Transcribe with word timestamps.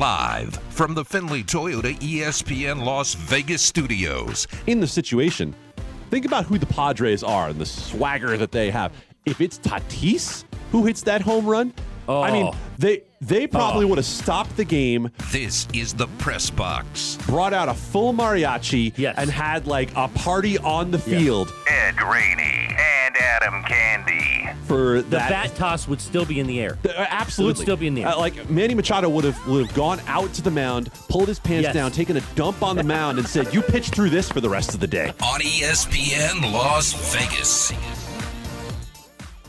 Live 0.00 0.56
from 0.70 0.94
the 0.94 1.04
Findlay 1.04 1.42
Toyota 1.42 1.94
ESPN 1.98 2.82
Las 2.86 3.12
Vegas 3.12 3.60
studios. 3.60 4.46
In 4.66 4.80
the 4.80 4.86
situation, 4.86 5.54
think 6.08 6.24
about 6.24 6.46
who 6.46 6.56
the 6.56 6.64
Padres 6.64 7.22
are 7.22 7.50
and 7.50 7.60
the 7.60 7.66
swagger 7.66 8.38
that 8.38 8.50
they 8.50 8.70
have. 8.70 8.92
If 9.26 9.42
it's 9.42 9.58
Tatis 9.58 10.44
who 10.72 10.86
hits 10.86 11.02
that 11.02 11.20
home 11.20 11.44
run, 11.44 11.74
Oh. 12.08 12.22
I 12.22 12.32
mean, 12.32 12.46
oh. 12.46 12.56
they 12.78 13.02
they 13.20 13.46
probably 13.46 13.84
oh. 13.84 13.88
would 13.88 13.98
have 13.98 14.06
stopped 14.06 14.56
the 14.56 14.64
game, 14.64 15.10
This 15.30 15.68
is 15.74 15.92
the 15.92 16.06
press 16.18 16.48
box. 16.48 17.18
brought 17.26 17.52
out 17.52 17.68
a 17.68 17.74
full 17.74 18.14
mariachi, 18.14 18.94
Yes. 18.96 19.16
and 19.18 19.28
had 19.28 19.66
like 19.66 19.90
a 19.96 20.08
party 20.08 20.56
on 20.58 20.90
the 20.90 20.98
field 20.98 21.52
Ed 21.68 21.96
Graney 21.96 22.74
and 22.78 23.16
Adam 23.18 23.62
Candy. 23.64 24.39
For 24.70 25.02
The 25.02 25.08
that. 25.10 25.30
bat 25.30 25.54
toss 25.56 25.88
would 25.88 26.00
still 26.00 26.24
be 26.24 26.38
in 26.40 26.46
the 26.46 26.60
air. 26.60 26.78
Uh, 26.84 26.92
absolutely, 27.08 27.62
still 27.64 27.76
be 27.76 27.86
in 27.88 27.94
the 27.94 28.02
air. 28.04 28.08
Uh, 28.10 28.18
like 28.18 28.48
Manny 28.48 28.74
Machado 28.74 29.08
would 29.08 29.24
have 29.24 29.46
would 29.48 29.66
have 29.66 29.74
gone 29.74 30.00
out 30.06 30.32
to 30.34 30.42
the 30.42 30.50
mound, 30.50 30.92
pulled 31.08 31.28
his 31.28 31.38
pants 31.40 31.64
Yes. 31.64 31.74
down, 31.74 31.90
taken 31.90 32.16
a 32.16 32.20
dump 32.36 32.62
on 32.62 32.76
the 32.76 32.84
mound, 32.84 33.18
and 33.18 33.26
said, 33.26 33.52
"You 33.52 33.62
pitch 33.62 33.88
through 33.88 34.10
this 34.10 34.30
for 34.30 34.40
the 34.40 34.48
rest 34.48 34.72
of 34.74 34.80
the 34.80 34.86
day." 34.86 35.12
On 35.22 35.40
ESPN 35.40 36.52
Las 36.52 36.92
Vegas. 37.14 37.72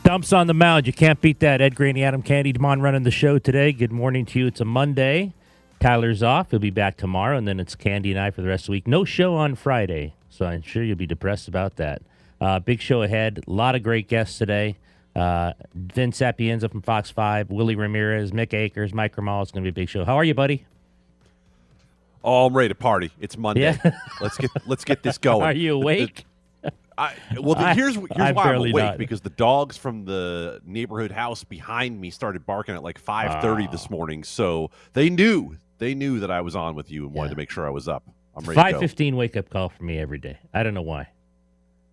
Dumps 0.02 0.32
on 0.32 0.48
the 0.48 0.54
mound. 0.54 0.86
You 0.86 0.92
can't 0.92 1.20
beat 1.20 1.38
that. 1.40 1.60
Ed 1.60 1.76
Graney, 1.76 2.02
Adam 2.02 2.22
Candy, 2.22 2.52
Demond 2.52 2.82
running 2.82 3.04
the 3.04 3.10
show 3.12 3.38
today. 3.38 3.72
Good 3.72 3.92
morning 3.92 4.26
to 4.26 4.38
you. 4.40 4.46
It's 4.48 4.60
a 4.60 4.64
Monday. 4.64 5.32
Tyler's 5.78 6.22
off. 6.22 6.50
He'll 6.50 6.58
be 6.58 6.70
back 6.70 6.96
tomorrow, 6.96 7.36
and 7.36 7.46
then 7.46 7.60
it's 7.60 7.74
Candy 7.76 8.10
and 8.10 8.18
I 8.20 8.30
for 8.30 8.42
the 8.42 8.48
rest 8.48 8.64
of 8.64 8.66
the 8.66 8.72
week. 8.72 8.88
No 8.88 9.04
show 9.04 9.34
on 9.36 9.54
Friday, 9.54 10.14
so 10.28 10.44
I'm 10.46 10.62
sure 10.62 10.82
you'll 10.82 10.96
be 10.96 11.06
depressed 11.06 11.46
about 11.48 11.76
that. 11.76 12.02
Uh, 12.40 12.58
big 12.58 12.80
show 12.80 13.02
ahead. 13.02 13.44
A 13.46 13.50
lot 13.50 13.76
of 13.76 13.84
great 13.84 14.08
guests 14.08 14.36
today. 14.38 14.76
Uh, 15.14 15.52
Vince 15.74 16.16
Sapienza 16.16 16.68
from 16.68 16.82
Fox 16.82 17.10
5, 17.10 17.50
Willie 17.50 17.76
Ramirez, 17.76 18.32
Mick 18.32 18.54
Akers, 18.54 18.94
Mike 18.94 19.14
Grimala. 19.14 19.42
It's 19.42 19.50
going 19.50 19.62
to 19.62 19.70
be 19.70 19.74
a 19.74 19.82
big 19.82 19.88
show. 19.88 20.04
How 20.04 20.16
are 20.16 20.24
you, 20.24 20.34
buddy? 20.34 20.64
Oh, 22.24 22.46
I'm 22.46 22.56
ready 22.56 22.68
to 22.68 22.74
party. 22.74 23.10
It's 23.20 23.36
Monday. 23.36 23.62
Yeah. 23.62 23.92
let's 24.20 24.38
get 24.38 24.50
let's 24.66 24.84
get 24.84 25.02
this 25.02 25.18
going. 25.18 25.42
Are 25.42 25.52
you 25.52 25.74
awake? 25.74 26.24
I, 26.96 27.14
well, 27.40 27.54
the, 27.54 27.74
here's 27.74 27.96
here's 27.96 28.08
I'm 28.16 28.34
why 28.34 28.52
I'm 28.52 28.56
awake 28.58 28.74
not. 28.74 28.98
because 28.98 29.22
the 29.22 29.30
dogs 29.30 29.76
from 29.76 30.04
the 30.04 30.60
neighborhood 30.64 31.10
house 31.10 31.42
behind 31.42 32.00
me 32.00 32.10
started 32.10 32.46
barking 32.46 32.74
at 32.74 32.82
like 32.82 33.02
5:30 33.02 33.70
this 33.72 33.90
morning. 33.90 34.22
So 34.24 34.70
they 34.92 35.10
knew 35.10 35.56
they 35.78 35.94
knew 35.94 36.20
that 36.20 36.30
I 36.30 36.42
was 36.42 36.54
on 36.54 36.74
with 36.74 36.90
you 36.90 37.06
and 37.06 37.14
wanted 37.14 37.30
to 37.30 37.36
make 37.36 37.50
sure 37.50 37.66
I 37.66 37.70
was 37.70 37.88
up. 37.88 38.04
I'm 38.36 38.44
ready 38.44 38.62
to 38.62 38.72
go. 38.72 38.80
fifteen 38.80 39.16
wake 39.16 39.36
up 39.36 39.50
call 39.50 39.68
for 39.68 39.82
me 39.82 39.98
every 39.98 40.18
day. 40.18 40.38
I 40.54 40.62
don't 40.62 40.74
know 40.74 40.82
why. 40.82 41.08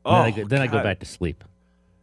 Oh, 0.05 0.11
then 0.11 0.21
I 0.21 0.31
go, 0.31 0.45
then 0.45 0.61
I 0.61 0.67
go 0.67 0.83
back 0.83 0.99
to 0.99 1.05
sleep. 1.05 1.43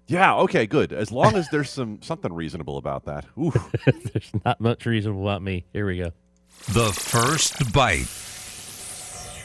Yeah. 0.06 0.36
Okay. 0.36 0.66
Good. 0.66 0.92
As 0.92 1.10
long 1.10 1.36
as 1.36 1.48
there's 1.50 1.70
some 1.70 2.00
something 2.02 2.32
reasonable 2.32 2.76
about 2.78 3.04
that. 3.06 3.26
Ooh. 3.38 3.52
There's 3.86 4.30
not 4.44 4.60
much 4.60 4.86
reasonable 4.86 5.22
about 5.22 5.42
me. 5.42 5.64
Here 5.72 5.86
we 5.86 5.98
go. 5.98 6.12
The 6.72 6.92
first 6.92 7.72
bite. 7.72 8.06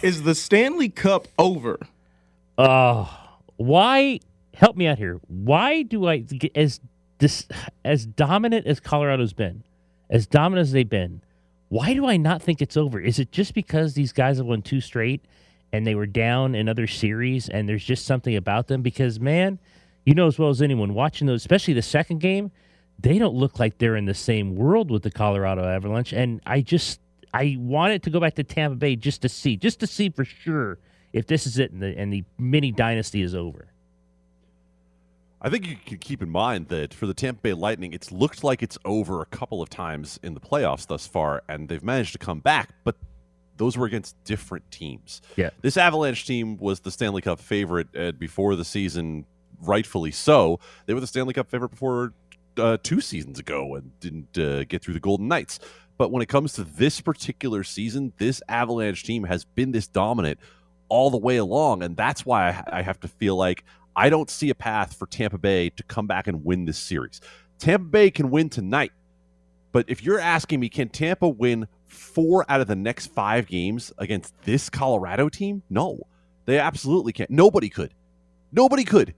Is 0.03 0.23
the 0.23 0.34
Stanley 0.34 0.90
Cup 0.90 1.28
over? 1.38 1.80
Oh, 2.58 3.18
why? 3.58 4.20
Help 4.53 4.76
me 4.76 4.88
out 4.88 4.98
here. 4.98 5.20
Why 5.28 5.84
do 5.84 6.08
I 6.08 6.18
get 6.18 6.56
as 6.56 6.80
this 7.20 7.48
as 7.86 8.06
dominant 8.06 8.66
as 8.66 8.80
Colorado's 8.80 9.34
been, 9.34 9.64
as 10.09 10.28
dominant 10.28 10.68
as 10.68 10.72
they've 10.72 10.88
been? 10.90 11.22
Why 11.70 11.94
do 11.94 12.06
I 12.06 12.18
not 12.18 12.42
think 12.42 12.62
it's 12.62 12.75
over? 12.75 13.00
Is 13.00 13.20
it 13.20 13.31
just 13.31 13.53
because 13.53 13.94
these 13.94 14.12
guys 14.12 14.38
have 14.38 14.46
won 14.46 14.62
two 14.62 14.81
straight 14.81 15.23
and 15.72 15.88
they 15.88 15.96
were 15.96 16.06
down 16.06 16.53
in 16.53 16.68
other 16.68 16.88
series 16.88 17.48
and 17.48 17.70
there's 17.70 17.86
just 17.86 18.06
something 18.06 18.36
about 18.36 18.68
them? 18.68 18.81
Because 18.81 19.20
man, 19.20 19.59
you 20.05 20.13
know 20.13 20.27
as 20.27 20.39
well 20.39 20.49
as 20.49 20.61
anyone 20.61 20.94
watching 20.94 21.27
those, 21.27 21.41
especially 21.41 21.73
the 21.73 21.81
second 21.81 22.19
game, 22.19 22.52
they 22.99 23.17
don't 23.17 23.35
look 23.35 23.59
like 23.59 23.77
they're 23.77 23.95
in 23.95 24.05
the 24.05 24.13
same 24.13 24.55
world 24.55 24.91
with 24.91 25.03
the 25.03 25.11
Colorado 25.11 25.63
Avalanche. 25.63 26.13
And 26.13 26.41
I 26.45 26.61
just 26.61 26.99
I 27.33 27.55
wanted 27.59 28.03
to 28.03 28.09
go 28.09 28.19
back 28.19 28.35
to 28.35 28.44
Tampa 28.44 28.75
Bay 28.75 28.95
just 28.95 29.22
to 29.23 29.29
see, 29.29 29.57
just 29.57 29.79
to 29.79 29.88
see 29.88 30.09
for 30.09 30.25
sure 30.25 30.79
if 31.13 31.27
this 31.27 31.45
is 31.45 31.59
it 31.59 31.72
and 31.72 31.81
the 31.81 31.97
and 31.97 32.11
the 32.11 32.23
mini 32.38 32.72
dynasty 32.72 33.22
is 33.22 33.35
over. 33.35 33.67
I 35.44 35.50
think 35.50 35.66
you 35.66 35.75
can 35.84 35.97
keep 35.97 36.22
in 36.22 36.29
mind 36.29 36.67
that 36.67 36.94
for 36.94 37.07
the 37.07 37.16
Tampa 37.16 37.41
Bay 37.41 37.53
Lightning, 37.53 37.94
it's 37.94 38.11
looked 38.11 38.44
like 38.44 38.61
it's 38.61 38.78
over 38.85 39.22
a 39.22 39.25
couple 39.25 39.61
of 39.61 39.69
times 39.69 40.19
in 40.22 40.35
the 40.35 40.40
playoffs 40.40 40.85
thus 40.85 41.07
far, 41.07 41.41
and 41.50 41.67
they've 41.67 41.84
managed 41.84 42.11
to 42.11 42.19
come 42.19 42.41
back, 42.41 42.69
but 42.84 42.95
those 43.57 43.75
were 43.75 43.88
against 43.88 44.16
different 44.23 44.69
teams. 44.69 45.22
Yeah. 45.35 45.50
This 45.61 45.78
Avalanche 45.78 46.28
team 46.28 46.57
was 46.57 46.81
the 46.81 46.91
Stanley 46.91 47.23
Cup 47.23 47.40
favorite 47.40 47.88
uh, 47.97 48.11
before 48.11 48.56
the 48.56 48.66
season, 48.66 49.25
rightfully 49.61 50.11
so. 50.11 50.59
They 50.85 50.94
were 50.94 50.99
the 50.99 51.07
Stanley 51.07 51.33
Cup 51.33 51.49
favorite 51.49 51.69
before 51.69 52.13
uh, 52.57 52.77
two 52.83 53.01
seasons 53.01 53.39
ago 53.39 53.75
and 53.75 53.97
didn't 53.99 54.38
uh, 54.38 54.63
get 54.66 54.83
through 54.83 54.94
the 54.95 54.99
Golden 54.99 55.27
Knights. 55.27 55.59
But 55.97 56.11
when 56.11 56.22
it 56.22 56.29
comes 56.29 56.53
to 56.53 56.63
this 56.63 56.99
particular 56.99 57.63
season, 57.63 58.13
this 58.17 58.41
Avalanche 58.49 59.03
team 59.03 59.23
has 59.25 59.45
been 59.45 59.72
this 59.72 59.88
dominant 59.88 60.39
all 60.89 61.09
the 61.09 61.17
way 61.17 61.38
along, 61.38 61.83
and 61.83 61.95
that's 61.95 62.25
why 62.25 62.49
I, 62.49 62.79
I 62.79 62.81
have 62.81 62.99
to 63.01 63.07
feel 63.07 63.35
like 63.35 63.63
I 63.95 64.09
don't 64.09 64.29
see 64.29 64.49
a 64.49 64.55
path 64.55 64.95
for 64.97 65.05
Tampa 65.05 65.38
Bay 65.38 65.69
to 65.69 65.83
come 65.83 66.07
back 66.07 66.28
and 66.28 66.43
win 66.43 66.66
this 66.66 66.78
series. 66.78 67.22
Tampa 67.59 67.85
Bay 67.85 68.11
can 68.11 68.29
win 68.29 68.49
tonight, 68.49 68.91
but 69.72 69.85
if 69.88 70.03
you're 70.03 70.19
asking 70.19 70.59
me, 70.59 70.69
can 70.69 70.89
Tampa 70.89 71.29
win 71.29 71.67
four 71.85 72.45
out 72.49 72.61
of 72.61 72.67
the 72.67 72.75
next 72.75 73.07
five 73.07 73.47
games 73.47 73.93
against 73.97 74.33
this 74.41 74.69
Colorado 74.69 75.29
team? 75.29 75.61
No, 75.69 76.07
they 76.45 76.59
absolutely 76.59 77.13
can't. 77.13 77.29
Nobody 77.29 77.69
could. 77.69 77.93
Nobody 78.51 78.83
could. 78.83 79.13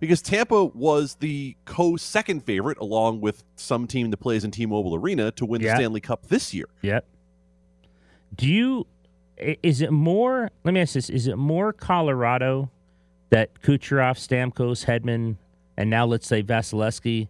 Because 0.00 0.20
Tampa 0.20 0.66
was 0.66 1.16
the 1.16 1.56
co 1.64 1.96
second 1.96 2.44
favorite, 2.44 2.78
along 2.78 3.20
with 3.20 3.44
some 3.56 3.86
team 3.86 4.10
that 4.10 4.18
plays 4.18 4.44
in 4.44 4.50
T 4.50 4.66
Mobile 4.66 4.94
Arena, 4.94 5.30
to 5.32 5.46
win 5.46 5.62
the 5.62 5.68
Stanley 5.68 6.00
Cup 6.00 6.26
this 6.26 6.52
year. 6.52 6.66
Yep. 6.82 7.06
Do 8.34 8.48
you? 8.48 8.86
Is 9.36 9.80
it 9.80 9.92
more? 9.92 10.50
Let 10.64 10.74
me 10.74 10.80
ask 10.80 10.94
this: 10.94 11.08
Is 11.08 11.26
it 11.26 11.36
more 11.36 11.72
Colorado 11.72 12.70
that 13.30 13.62
Kucherov, 13.62 14.16
Stamkos, 14.16 14.84
Hedman, 14.84 15.36
and 15.76 15.90
now 15.90 16.06
let's 16.06 16.26
say 16.26 16.42
Vasilevskiy 16.42 17.28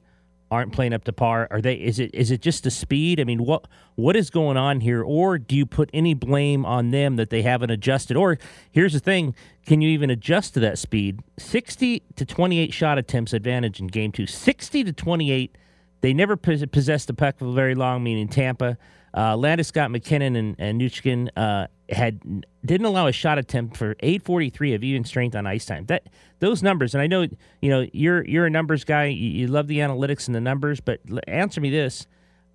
aren't 0.54 0.72
playing 0.72 0.92
up 0.94 1.04
to 1.04 1.12
par? 1.12 1.48
Are 1.50 1.60
they? 1.60 1.74
Is 1.74 1.98
it? 1.98 2.14
Is 2.14 2.30
it 2.30 2.40
just 2.40 2.64
the 2.64 2.70
speed? 2.70 3.20
I 3.20 3.24
mean, 3.24 3.44
what 3.44 3.66
what 3.96 4.16
is 4.16 4.30
going 4.30 4.56
on 4.56 4.80
here? 4.80 5.02
Or 5.02 5.38
do 5.38 5.54
you 5.54 5.66
put 5.66 5.90
any 5.92 6.14
blame 6.14 6.64
on 6.64 6.90
them 6.90 7.16
that 7.16 7.30
they 7.30 7.42
haven't 7.42 7.70
adjusted? 7.70 8.16
Or 8.16 8.38
here's 8.72 8.92
the 8.92 9.00
thing: 9.00 9.34
Can 9.66 9.80
you 9.80 9.90
even 9.90 10.10
adjust 10.10 10.54
to 10.54 10.60
that 10.60 10.78
speed? 10.78 11.20
Sixty 11.38 12.02
to 12.16 12.24
twenty-eight 12.24 12.72
shot 12.72 12.96
attempts 12.96 13.32
advantage 13.32 13.80
in 13.80 13.88
Game 13.88 14.12
Two. 14.12 14.26
Sixty 14.26 14.84
to 14.84 14.92
twenty-eight. 14.92 15.58
They 16.00 16.12
never 16.12 16.36
possessed 16.36 17.06
the 17.06 17.14
puck 17.14 17.38
for 17.38 17.52
very 17.52 17.74
long, 17.74 18.02
meaning 18.02 18.28
Tampa. 18.28 18.76
Uh, 19.16 19.36
Landis 19.36 19.68
Scott 19.68 19.90
MacKinnon 19.92 20.34
and, 20.34 20.56
and 20.58 20.80
Nichushkin 20.80 21.28
uh, 21.36 21.68
had 21.88 22.44
didn't 22.64 22.86
allow 22.86 23.06
a 23.06 23.12
shot 23.12 23.38
attempt 23.38 23.76
for 23.76 23.94
843 24.00 24.74
of 24.74 24.82
even 24.82 25.04
strength 25.04 25.36
on 25.36 25.46
ice 25.46 25.64
time. 25.64 25.86
That 25.86 26.08
those 26.40 26.62
numbers, 26.62 26.94
and 26.94 27.02
I 27.02 27.06
know 27.06 27.28
you 27.60 27.70
know 27.70 27.86
you're 27.92 28.24
you're 28.24 28.46
a 28.46 28.50
numbers 28.50 28.82
guy. 28.82 29.06
You, 29.06 29.30
you 29.30 29.46
love 29.46 29.68
the 29.68 29.78
analytics 29.78 30.26
and 30.26 30.34
the 30.34 30.40
numbers, 30.40 30.80
but 30.80 31.00
answer 31.28 31.60
me 31.60 31.70
this: 31.70 32.08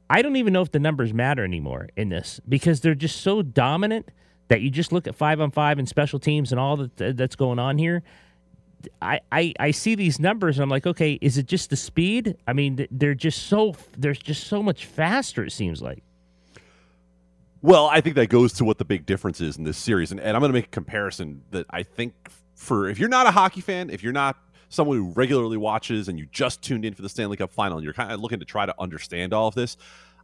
I 0.09 0.21
don't 0.21 0.35
even 0.35 0.51
know 0.51 0.61
if 0.61 0.71
the 0.71 0.79
numbers 0.79 1.13
matter 1.13 1.45
anymore 1.45 1.89
in 1.95 2.09
this 2.09 2.41
because 2.47 2.81
they're 2.81 2.95
just 2.95 3.21
so 3.21 3.41
dominant 3.41 4.09
that 4.49 4.61
you 4.61 4.69
just 4.69 4.91
look 4.91 5.07
at 5.07 5.15
five 5.15 5.39
on 5.39 5.51
five 5.51 5.79
and 5.79 5.87
special 5.87 6.19
teams 6.19 6.51
and 6.51 6.59
all 6.59 6.75
that 6.75 7.15
that's 7.15 7.35
going 7.35 7.59
on 7.59 7.77
here. 7.77 8.03
I, 9.01 9.19
I, 9.29 9.53
I 9.59 9.71
see 9.71 9.95
these 9.95 10.21
numbers 10.21 10.57
and 10.57 10.63
I'm 10.63 10.69
like, 10.69 10.87
okay, 10.87 11.19
is 11.21 11.37
it 11.37 11.47
just 11.47 11.69
the 11.69 11.75
speed? 11.75 12.37
I 12.47 12.53
mean, 12.53 12.87
they're 12.89 13.13
just 13.13 13.47
so 13.47 13.75
they're 13.97 14.13
just 14.13 14.47
so 14.47 14.63
much 14.63 14.85
faster. 14.85 15.45
It 15.45 15.51
seems 15.51 15.81
like. 15.81 16.03
Well, 17.61 17.87
I 17.87 17.99
think 17.99 18.15
that 18.15 18.29
goes 18.29 18.53
to 18.53 18.65
what 18.65 18.77
the 18.77 18.85
big 18.85 19.05
difference 19.05 19.41
is 19.41 19.57
in 19.57 19.65
this 19.65 19.77
series. 19.77 20.11
And, 20.11 20.19
and 20.19 20.35
I'm 20.35 20.39
going 20.39 20.51
to 20.51 20.57
make 20.57 20.67
a 20.67 20.69
comparison 20.69 21.43
that 21.51 21.65
I 21.69 21.83
think 21.83 22.13
for 22.55 22.89
if 22.89 22.99
you're 22.99 23.09
not 23.09 23.27
a 23.27 23.31
hockey 23.31 23.61
fan, 23.61 23.89
if 23.89 24.01
you're 24.01 24.13
not 24.13 24.37
someone 24.69 24.97
who 24.97 25.11
regularly 25.11 25.57
watches 25.57 26.07
and 26.07 26.17
you 26.17 26.27
just 26.31 26.61
tuned 26.61 26.85
in 26.85 26.93
for 26.93 27.01
the 27.01 27.09
Stanley 27.09 27.35
Cup 27.35 27.51
final 27.51 27.77
and 27.77 27.83
you're 27.83 27.93
kind 27.93 28.11
of 28.11 28.19
looking 28.21 28.39
to 28.39 28.45
try 28.45 28.65
to 28.65 28.73
understand 28.79 29.33
all 29.33 29.47
of 29.47 29.55
this, 29.55 29.75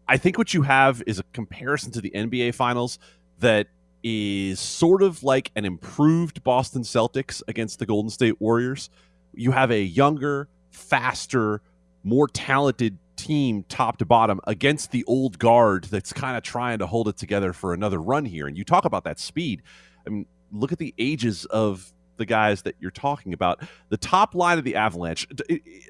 I 0.07 0.17
think 0.17 0.37
what 0.37 0.53
you 0.53 0.61
have 0.61 1.03
is 1.07 1.19
a 1.19 1.23
comparison 1.33 1.91
to 1.93 2.01
the 2.01 2.11
NBA 2.11 2.53
finals 2.53 2.99
that 3.39 3.67
is 4.03 4.59
sort 4.59 5.01
of 5.01 5.23
like 5.23 5.51
an 5.55 5.65
improved 5.65 6.43
Boston 6.43 6.83
Celtics 6.83 7.41
against 7.47 7.79
the 7.79 7.85
Golden 7.85 8.09
State 8.11 8.39
Warriors. 8.39 8.89
You 9.33 9.51
have 9.51 9.71
a 9.71 9.81
younger, 9.81 10.47
faster, 10.69 11.61
more 12.03 12.27
talented 12.27 12.99
team 13.25 13.65
top 13.67 13.97
to 13.97 14.05
bottom 14.05 14.39
against 14.45 14.91
the 14.91 15.03
old 15.05 15.39
guard 15.39 15.85
that's 15.85 16.13
kind 16.13 16.37
of 16.37 16.43
trying 16.43 16.77
to 16.77 16.85
hold 16.85 17.07
it 17.07 17.17
together 17.17 17.53
for 17.53 17.73
another 17.73 17.99
run 17.99 18.23
here. 18.23 18.45
And 18.45 18.55
you 18.55 18.63
talk 18.63 18.85
about 18.85 19.03
that 19.05 19.19
speed. 19.19 19.63
I 20.05 20.11
mean, 20.11 20.27
look 20.51 20.71
at 20.71 20.77
the 20.77 20.93
ages 20.99 21.45
of 21.45 21.91
the 22.17 22.25
guys 22.25 22.61
that 22.61 22.75
you're 22.79 22.91
talking 22.91 23.33
about. 23.33 23.61
The 23.89 23.97
top 23.97 24.35
line 24.35 24.59
of 24.59 24.63
the 24.63 24.75
Avalanche, 24.75 25.27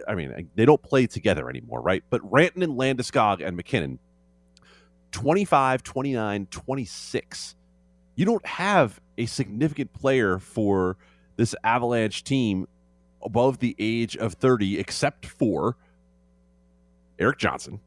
I 0.07 0.15
mean, 0.15 0.49
they 0.55 0.65
don't 0.65 0.81
play 0.81 1.07
together 1.07 1.49
anymore, 1.49 1.81
right? 1.81 2.03
But 2.09 2.21
Rantanen 2.21 2.63
and 2.63 2.79
Landeskog 2.79 3.45
and 3.45 3.57
MacKinnon, 3.57 3.99
25, 5.11 5.83
29, 5.83 6.47
26. 6.49 7.55
You 8.15 8.25
don't 8.25 8.45
have 8.45 9.01
a 9.17 9.25
significant 9.25 9.91
player 9.91 10.39
for 10.39 10.95
this 11.35 11.53
Avalanche 11.65 12.23
team 12.23 12.65
above 13.21 13.59
the 13.59 13.75
age 13.77 14.15
of 14.15 14.33
30, 14.35 14.79
except 14.79 15.25
for 15.25 15.75
Erik 17.19 17.37
Johnson 17.37 17.79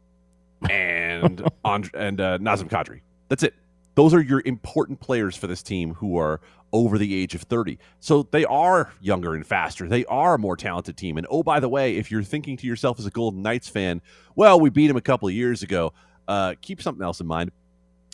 and 0.69 1.42
and, 1.64 1.90
and 1.94 2.20
uh, 2.20 2.38
Nazem 2.38 2.69
Kadri. 2.69 3.00
That's 3.28 3.42
it. 3.42 3.54
Those 3.94 4.14
are 4.14 4.22
your 4.22 4.42
important 4.44 5.00
players 5.00 5.36
for 5.36 5.48
this 5.48 5.62
team 5.62 5.94
who 5.94 6.19
are 6.19 6.40
over 6.72 6.98
the 6.98 7.20
age 7.20 7.34
of 7.34 7.42
30. 7.42 7.78
So 7.98 8.22
they 8.30 8.44
are 8.44 8.92
younger 9.00 9.34
and 9.34 9.44
faster. 9.44 9.88
They 9.88 10.04
are 10.04 10.34
a 10.34 10.38
more 10.38 10.56
talented 10.56 10.96
team. 10.96 11.16
And 11.16 11.26
oh, 11.30 11.42
by 11.42 11.58
the 11.60 11.69
way, 11.69 11.96
if 11.96 12.10
you're 12.10 12.22
thinking 12.22 12.56
to 12.58 12.66
yourself 12.66 12.98
as 12.98 13.06
a 13.06 13.10
Golden 13.10 13.42
Knights 13.42 13.69
fan, 13.69 14.00
well, 14.36 14.60
we 14.60 14.70
beat 14.70 14.86
them 14.86 14.96
a 14.96 15.00
couple 15.00 15.26
of 15.26 15.34
years 15.34 15.64
ago, 15.64 15.92
uh, 16.28 16.54
keep 16.60 16.80
something 16.80 17.02
else 17.02 17.20
in 17.20 17.26
mind. 17.26 17.50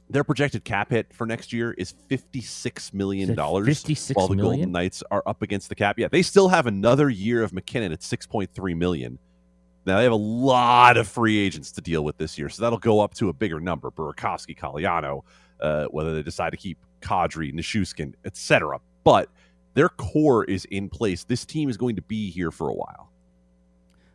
Their 0.09 0.25
projected 0.25 0.65
cap 0.65 0.91
hit 0.91 1.13
for 1.13 1.27
next 1.27 1.53
year 1.53 1.73
is 1.73 1.95
56 2.09 2.95
million. 2.95 3.31
Is 3.31 3.39
it 3.39 3.65
56 3.67 4.17
while 4.17 4.29
the 4.29 4.37
million? 4.37 4.53
Golden 4.53 4.73
Knights 4.73 5.03
are 5.11 5.23
up 5.27 5.43
against 5.43 5.69
the 5.69 5.75
cap. 5.75 5.99
Yeah, 5.99 6.09
they 6.09 6.23
still 6.23 6.49
have 6.49 6.67
another 6.67 7.09
year 7.09 7.43
of 7.43 7.53
MacKinnon 7.53 7.93
at 7.93 8.01
$6.3 8.01 8.77
million. 8.77 9.19
Now 9.87 9.99
they 9.99 10.05
have 10.05 10.13
a 10.13 10.17
lot 10.17 10.97
of 10.97 11.07
free 11.07 11.39
agents 11.39 11.71
to 11.73 11.81
deal 11.81 12.05
with 12.05 12.17
this 12.17 12.39
year, 12.39 12.49
so 12.49 12.63
that'll 12.63 12.79
go 12.79 13.01
up 13.01 13.15
to 13.15 13.29
a 13.29 13.33
bigger 13.33 13.61
number. 13.61 13.91
Burakovsky, 13.91 14.57
Cogliano, 14.57 15.23
uh, 15.61 15.87
whether 15.87 16.15
they 16.15 16.23
decide 16.23 16.51
to 16.51 16.57
keep 16.57 16.79
Kadri, 17.01 17.53
Nichushkin, 17.53 18.15
etc. 18.25 18.81
But 19.05 19.29
their 19.75 19.89
core 19.91 20.45
is 20.45 20.65
in 20.67 20.89
place. 20.89 21.25
This 21.25 21.45
team 21.45 21.69
is 21.69 21.77
going 21.77 21.97
to 21.97 22.03
be 22.03 22.31
here 22.31 22.51
for 22.51 22.71
a 22.71 22.75
while. 22.75 23.11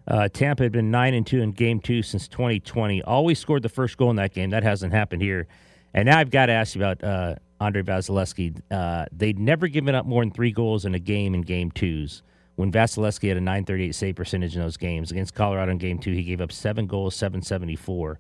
Uh, 0.08 0.28
Tampa 0.28 0.64
had 0.64 0.72
been 0.72 0.90
nine 0.90 1.14
and 1.14 1.26
two 1.26 1.42
in 1.42 1.52
Game 1.52 1.80
Two 1.80 2.02
since 2.02 2.28
2020. 2.28 3.04
Always 3.04 3.38
scored 3.38 3.62
the 3.62 3.70
first 3.70 3.96
goal 3.98 4.10
in 4.10 4.16
that 4.16 4.34
game. 4.34 4.50
That 4.50 4.64
hasn't 4.64 4.92
happened 4.92 5.22
here. 5.22 5.48
And 5.94 6.08
now 6.08 6.20
I've 6.20 6.32
got 6.32 6.48
to 6.48 6.54
ask 6.54 6.76
you 6.76 6.82
about 6.82 7.04
uh, 7.04 7.36
Andre 7.60 7.84
Vasilevskiy. 7.84 8.60
Uh, 8.72 9.06
they'd 9.12 9.38
never 9.38 9.68
given 9.68 9.94
up 9.94 10.06
more 10.06 10.24
than 10.24 10.32
three 10.32 10.52
goals 10.52 10.86
in 10.86 10.96
a 10.96 11.00
game 11.00 11.36
in 11.36 11.42
Game 11.42 11.72
Twos. 11.72 12.24
When 12.60 12.74
Vasilevskiy 12.74 13.30
had 13.30 13.38
a 13.38 13.40
938 13.40 13.96
save 13.96 14.16
percentage 14.18 14.54
in 14.54 14.62
those 14.62 14.76
games 14.76 15.12
against 15.12 15.34
Colorado 15.34 15.72
in 15.72 15.78
Game 15.78 15.98
Two, 15.98 16.12
he 16.12 16.24
gave 16.24 16.42
up 16.42 16.52
seven 16.52 16.88
goals, 16.88 17.16
774. 17.16 18.20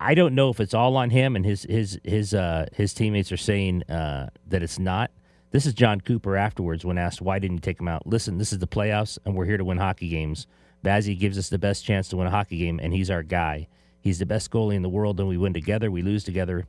I 0.00 0.14
don't 0.14 0.34
know 0.34 0.48
if 0.48 0.60
it's 0.60 0.72
all 0.72 0.96
on 0.96 1.10
him 1.10 1.36
and 1.36 1.44
his 1.44 1.64
his 1.64 2.00
his 2.04 2.32
uh, 2.32 2.68
his 2.72 2.94
teammates 2.94 3.30
are 3.32 3.36
saying 3.36 3.82
uh, 3.82 4.30
that 4.46 4.62
it's 4.62 4.78
not. 4.78 5.10
This 5.50 5.66
is 5.66 5.74
Jon 5.74 6.00
Cooper 6.00 6.38
afterwards 6.38 6.82
when 6.82 6.96
asked 6.96 7.20
why 7.20 7.38
didn't 7.38 7.56
you 7.58 7.60
take 7.60 7.78
him 7.78 7.86
out. 7.86 8.06
Listen, 8.06 8.38
this 8.38 8.50
is 8.50 8.60
the 8.60 8.66
playoffs 8.66 9.18
and 9.26 9.36
we're 9.36 9.44
here 9.44 9.58
to 9.58 9.64
win 9.64 9.76
hockey 9.76 10.08
games. 10.08 10.46
Vazzy 10.82 11.18
gives 11.18 11.36
us 11.36 11.50
the 11.50 11.58
best 11.58 11.84
chance 11.84 12.08
to 12.08 12.16
win 12.16 12.28
a 12.28 12.30
hockey 12.30 12.56
game 12.56 12.80
and 12.82 12.94
he's 12.94 13.10
our 13.10 13.22
guy. 13.22 13.68
He's 14.00 14.20
the 14.20 14.24
best 14.24 14.50
goalie 14.50 14.74
in 14.74 14.80
the 14.80 14.88
world 14.88 15.20
and 15.20 15.28
we 15.28 15.36
win 15.36 15.52
together, 15.52 15.90
we 15.90 16.00
lose 16.00 16.24
together. 16.24 16.66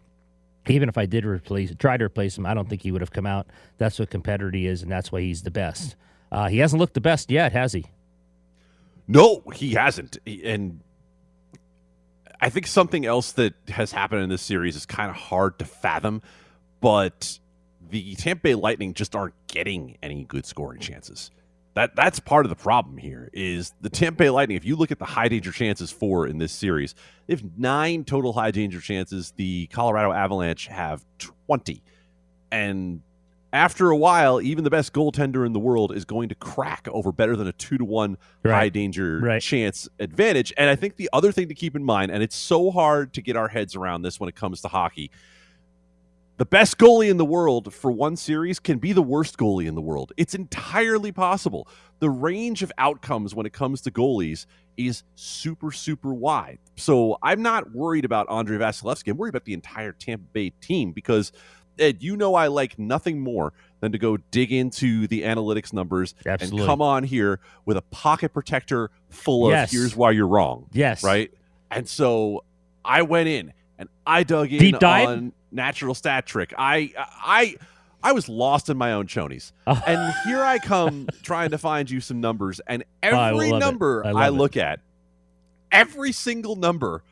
Even 0.68 0.90
if 0.90 0.98
I 0.98 1.06
did 1.06 1.25
replace 1.25 1.74
try 1.75 1.98
to 1.98 2.06
replace 2.06 2.38
him, 2.38 2.46
I 2.46 2.54
don't 2.54 2.69
think 2.69 2.84
he 2.84 2.92
would 2.92 3.02
have 3.02 3.12
come 3.12 3.25
out. 3.25 3.48
That's 3.78 3.98
what 4.00 4.10
competitor 4.10 4.52
he 4.52 4.68
is 4.68 4.84
and 4.84 4.92
that's 4.92 5.12
why 5.12 5.22
he's 5.22 5.44
the 5.44 5.52
best. 5.52 5.96
Uh, 6.31 6.48
he 6.48 6.60
hasn't 6.60 6.80
looked 6.80 6.94
the 6.94 7.02
best 7.02 7.30
yet, 7.30 7.52
has 7.52 7.74
he? 7.74 7.86
No, 9.08 9.44
he 9.54 9.74
hasn't. 9.74 10.18
And 10.25 10.81
I 12.40 12.50
think 12.50 12.68
something 12.68 13.06
else 13.06 13.34
that 13.34 13.54
has 13.69 13.92
happened 13.92 14.24
in 14.24 14.30
this 14.30 14.42
series 14.42 14.75
is 14.75 14.86
kind 14.86 15.10
of 15.10 15.16
hard 15.16 15.60
to 15.60 15.66
fathom, 15.66 16.22
but 16.80 17.40
the 17.90 18.16
Tampa 18.16 18.42
Bay 18.42 18.56
Lightning 18.56 18.94
just 18.94 19.16
aren't 19.16 19.36
getting 19.48 19.98
any 20.02 20.24
good 20.24 20.46
scoring 20.46 20.80
chances. 20.80 21.30
That 21.74 21.96
that's 21.96 22.20
part 22.20 22.46
of 22.46 22.50
the 22.50 22.56
problem 22.56 22.98
here 22.98 23.30
is 23.32 23.74
the 23.80 23.90
Tampa 23.90 24.18
Bay 24.24 24.30
Lightning. 24.30 24.58
If 24.58 24.66
you 24.66 24.76
look 24.76 24.92
at 24.92 25.00
the 25.00 25.06
high 25.06 25.30
danger 25.30 25.52
chances 25.52 25.90
for 25.90 26.28
in 26.28 26.38
this 26.38 26.52
series, 26.52 26.96
they 27.28 27.34
have 27.36 27.44
nine 27.58 28.04
total 28.04 28.34
high 28.34 28.52
danger 28.52 28.82
chances. 28.82 29.32
The 29.38 29.68
Colorado 29.68 30.12
Avalanche 30.12 30.68
have 30.68 31.06
twenty, 31.18 31.82
and 32.52 33.02
after 33.54 33.90
a 33.90 33.98
while, 33.98 34.42
even 34.42 34.64
the 34.64 34.70
best 34.70 34.92
goaltender 34.94 35.46
in 35.46 35.52
the 35.54 35.60
world 35.60 35.94
is 35.96 36.04
going 36.06 36.30
to 36.30 36.36
crack 36.36 36.88
over 36.92 37.12
better 37.12 37.36
than 37.36 37.48
a 37.48 37.52
two 37.54 37.78
to 37.78 37.86
one 37.86 38.18
Right. 38.44 38.54
high 38.54 38.70
danger 38.70 39.20
Right. 39.20 39.42
chance 39.42 39.88
advantage. 40.00 40.54
And 40.58 40.70
I 40.70 40.76
think 40.76 40.96
the 40.96 41.10
other 41.12 41.32
thing 41.34 41.48
to 41.50 41.54
keep 41.54 41.76
in 41.76 41.84
mind, 41.84 42.12
and 42.12 42.24
it's 42.24 42.36
so 42.36 42.72
hard 42.72 43.12
to 43.14 43.22
get 43.22 43.36
our 43.36 43.50
heads 43.50 43.76
around 43.76 44.02
this 44.04 44.20
when 44.22 44.30
it 44.30 44.36
comes 44.36 44.62
to 44.62 44.70
hockey, 44.70 45.12
the 46.42 46.46
best 46.46 46.80
goalie 46.80 47.12
in 47.12 47.18
the 47.18 47.24
world 47.26 47.72
for 47.72 47.92
one 47.92 48.16
series 48.16 48.58
can 48.60 48.80
be 48.80 48.94
the 48.94 49.02
worst 49.04 49.38
goalie 49.38 49.68
in 49.68 49.76
the 49.76 49.82
world. 49.82 50.12
It's 50.18 50.34
entirely 50.34 51.12
possible. 51.12 51.68
The 52.00 52.10
range 52.10 52.64
of 52.64 52.72
outcomes 52.80 53.36
when 53.36 53.46
it 53.46 53.54
comes 53.54 53.80
to 53.82 53.92
goalies 53.92 54.48
is 54.76 55.04
super, 55.14 55.72
super 55.72 56.12
wide. 56.16 56.58
So 56.78 57.16
I'm 57.22 57.44
not 57.44 57.76
worried 57.76 58.06
about 58.06 58.28
Andre 58.28 58.58
Vasilevskiy. 58.58 59.12
I'm 59.12 59.18
worried 59.18 59.30
about 59.30 59.46
the 59.46 59.54
entire 59.54 59.92
Tampa 59.92 60.26
Bay 60.34 60.50
team 60.50 60.94
because, 60.94 61.32
Ed, 61.78 62.02
you 62.02 62.18
know 62.18 62.34
I 62.34 62.48
like 62.48 62.80
nothing 62.80 63.20
more 63.20 63.54
than 63.82 63.92
to 63.92 64.00
go 64.00 64.18
dig 64.18 64.52
into 64.52 65.06
the 65.06 65.22
analytics 65.22 65.72
numbers 65.72 66.16
Absolutely. 66.26 66.62
and 66.62 66.68
come 66.68 66.82
on 66.82 67.04
here 67.04 67.40
with 67.66 67.78
a 67.78 67.84
pocket 67.84 68.34
protector 68.34 68.90
full 69.12 69.46
of 69.46 69.52
Yes. 69.52 69.72
here's 69.72 69.96
why 69.96 70.10
you're 70.10 70.26
wrong 70.26 70.66
Yes. 70.74 71.04
right? 71.04 71.32
And 71.70 71.88
so 71.88 72.46
I 72.84 73.04
went 73.04 73.30
in 73.30 73.54
and 73.78 73.90
I 74.08 74.24
dug 74.24 74.52
in 74.52 74.58
Deep 74.58 74.80
dive? 74.80 75.08
on 75.08 75.34
natural 75.51 75.94
stat 75.95 76.25
trick. 76.25 76.53
I 76.57 76.94
I 76.98 77.56
I 78.03 78.13
was 78.13 78.27
lost 78.30 78.69
in 78.69 78.77
my 78.77 78.94
own 78.94 79.07
chonies. 79.07 79.51
And 79.68 80.13
here 80.25 80.44
I 80.44 80.57
come 80.59 81.07
trying 81.21 81.51
to 81.51 81.57
find 81.57 81.89
you 81.89 82.00
some 82.01 82.19
numbers 82.21 82.59
and 82.68 82.83
Oh, 83.03 83.09
I 83.15 83.30
every 83.31 83.51
number 83.51 84.03
I 84.06 84.09
I, 84.09 84.12
love 84.13 84.27
it. 84.27 84.38
look 84.38 84.57
at 84.57 84.80
every 85.71 86.12
single 86.12 86.56
number 86.56 87.03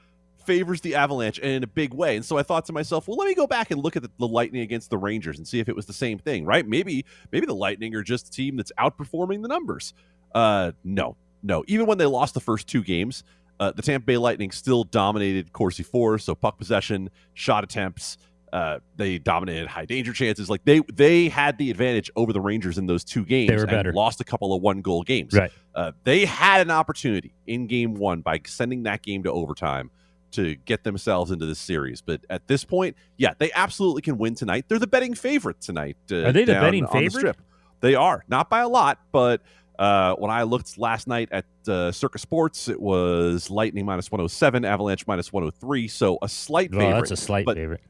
favors 0.45 0.81
the 0.81 0.95
Avalanche 0.95 1.38
and 1.39 1.51
in 1.51 1.63
a 1.63 1.68
big 1.68 1.94
way. 1.94 2.15
And 2.15 2.25
so 2.25 2.38
I 2.38 2.44
thought 2.44 2.65
to 2.65 2.74
myself, 2.74 3.07
well, 3.07 3.18
let 3.18 3.27
me 3.27 3.36
go 3.36 3.45
back 3.45 3.69
and 3.71 3.83
look 3.83 3.95
at 3.95 4.01
the, 4.01 4.09
the 4.18 4.27
Lightning 4.27 4.62
against 4.62 4.89
the 4.89 4.97
Rangers 4.97 5.38
and 5.38 5.47
see 5.47 5.59
if 5.59 5.69
it 5.69 5.75
was 5.75 5.86
the 5.86 5.94
same 5.94 6.18
thing, 6.18 6.44
right? 6.45 6.68
Maybe 6.68 7.06
maybe 7.31 7.45
the 7.45 7.53
Lightning 7.56 7.94
are 7.95 8.01
just 8.03 8.27
a 8.30 8.31
team 8.31 8.57
that's 8.57 8.71
outperforming 8.80 9.41
the 9.41 9.47
numbers. 9.47 9.94
Uh 10.33 10.71
no. 10.83 11.15
No. 11.44 11.63
Even 11.68 11.86
when 11.86 11.97
they 11.97 12.06
lost 12.06 12.33
the 12.33 12.39
first 12.41 12.68
two 12.68 12.83
games, 12.83 13.24
uh, 13.59 13.71
the 13.71 13.81
Tampa 13.81 14.06
Bay 14.06 14.18
Lightning 14.18 14.51
still 14.51 14.83
dominated 14.86 15.53
Corsi 15.53 15.83
for, 15.83 16.18
so 16.18 16.33
puck 16.36 16.57
possession, 16.57 17.09
shot 17.33 17.63
attempts, 17.63 18.18
uh, 18.54 18.80
they 18.96 19.18
dominated 19.18 19.68
high 19.68 19.86
danger 19.86 20.13
chances. 20.13 20.50
Like 20.50 20.63
they 20.66 20.81
they 20.94 21.30
had 21.30 21.57
the 21.57 21.69
advantage 21.72 22.10
over 22.16 22.34
the 22.34 22.42
Rangers 22.42 22.78
in 22.78 22.86
those 22.86 23.04
two 23.04 23.24
games 23.25 23.50
They 23.50 23.56
were 23.56 23.62
and 23.63 23.72
better. 23.72 23.94
lost 23.94 24.22
a 24.22 24.24
couple 24.24 24.54
of 24.54 24.62
one 24.62 24.81
goal 24.81 25.04
games. 25.04 25.34
Right. 25.34 25.51
Uh, 25.75 25.92
they 26.04 26.25
had 26.25 26.62
an 26.62 26.72
opportunity 26.72 27.34
in 27.48 27.68
game 27.68 27.94
one 27.96 28.22
by 28.22 28.42
sending 28.46 28.84
that 28.84 29.01
game 29.01 29.24
to 29.24 29.31
overtime 29.31 29.92
to 30.31 30.56
get 30.56 30.84
themselves 30.84 31.31
into 31.31 31.46
this 31.46 31.60
series. 31.60 32.01
But 32.01 32.22
at 32.30 32.48
this 32.48 32.63
point, 32.63 32.96
yeah, 33.18 33.34
they 33.38 33.51
absolutely 33.54 34.01
can 34.04 34.18
win 34.18 34.36
tonight. 34.36 34.66
They're 34.68 34.78
the 34.80 34.88
betting 34.88 35.16
favorite 35.16 35.60
tonight. 35.62 35.98
Uh, 36.12 36.25
Are 36.25 36.31
they 36.31 36.44
the 36.46 36.54
betting 36.54 36.86
favorite? 36.88 37.12
strip. 37.19 37.38
They 37.81 37.96
are 37.96 38.24
not 38.28 38.50
by 38.50 38.60
a 38.60 38.68
lot, 38.68 39.00
but 39.12 39.42
uh, 39.80 40.13
when 40.16 40.30
I 40.30 40.44
looked 40.44 40.78
last 40.78 41.07
night 41.07 41.30
at 41.31 41.46
uh, 41.68 41.92
Circa 41.92 42.19
Sports, 42.19 42.68
it 42.68 42.80
was 42.80 43.50
Lightning 43.50 43.86
minus 43.86 44.12
107, 44.12 44.66
Avalanche 44.66 45.07
minus 45.07 45.31
103. 45.31 45.88
So 45.88 46.18
a 46.22 46.28
slight 46.28 46.72
Well, 46.72 46.81
favorite. 46.81 47.00
that's 47.00 47.12
a 47.12 47.16
slight 47.18 47.48
favorite. 47.48 47.81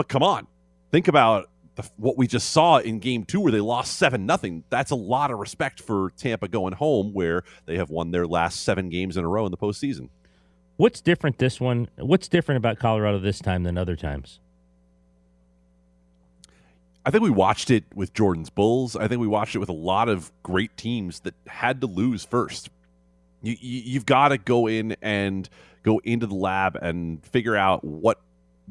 But 0.00 0.08
come 0.08 0.22
on, 0.22 0.46
think 0.90 1.08
about 1.08 1.50
the, 1.74 1.86
what 1.98 2.16
we 2.16 2.26
just 2.26 2.52
saw 2.52 2.78
in 2.78 3.00
Game 3.00 3.26
Two, 3.26 3.38
where 3.38 3.52
they 3.52 3.60
lost 3.60 3.98
seven 3.98 4.24
nothing. 4.24 4.64
That's 4.70 4.92
a 4.92 4.96
lot 4.96 5.30
of 5.30 5.38
respect 5.38 5.82
for 5.82 6.10
Tampa 6.16 6.48
going 6.48 6.72
home, 6.72 7.12
where 7.12 7.44
they 7.66 7.76
have 7.76 7.90
won 7.90 8.10
their 8.10 8.26
last 8.26 8.62
seven 8.62 8.88
games 8.88 9.18
in 9.18 9.26
a 9.26 9.28
row 9.28 9.44
in 9.44 9.50
the 9.50 9.58
postseason. 9.58 10.08
What's 10.78 11.02
different 11.02 11.36
this 11.36 11.60
one? 11.60 11.90
What's 11.98 12.28
different 12.28 12.56
about 12.56 12.78
Colorado 12.78 13.18
this 13.18 13.40
time 13.40 13.62
than 13.62 13.76
other 13.76 13.94
times? 13.94 14.40
I 17.04 17.10
think 17.10 17.22
we 17.22 17.28
watched 17.28 17.70
it 17.70 17.84
with 17.94 18.14
Jordan's 18.14 18.48
Bulls. 18.48 18.96
I 18.96 19.06
think 19.06 19.20
we 19.20 19.26
watched 19.28 19.54
it 19.54 19.58
with 19.58 19.68
a 19.68 19.74
lot 19.74 20.08
of 20.08 20.32
great 20.42 20.78
teams 20.78 21.20
that 21.20 21.34
had 21.46 21.82
to 21.82 21.86
lose 21.86 22.24
first. 22.24 22.70
You, 23.42 23.54
you, 23.60 23.82
you've 23.84 24.06
got 24.06 24.28
to 24.28 24.38
go 24.38 24.66
in 24.66 24.96
and 25.02 25.46
go 25.82 26.00
into 26.04 26.26
the 26.26 26.36
lab 26.36 26.76
and 26.76 27.22
figure 27.22 27.54
out 27.54 27.84
what 27.84 28.18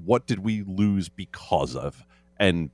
what 0.06 0.27
did 0.27 0.39
we 0.39 0.63
lose 0.63 1.10
because 1.10 1.75
of. 1.75 2.06
And 2.39 2.70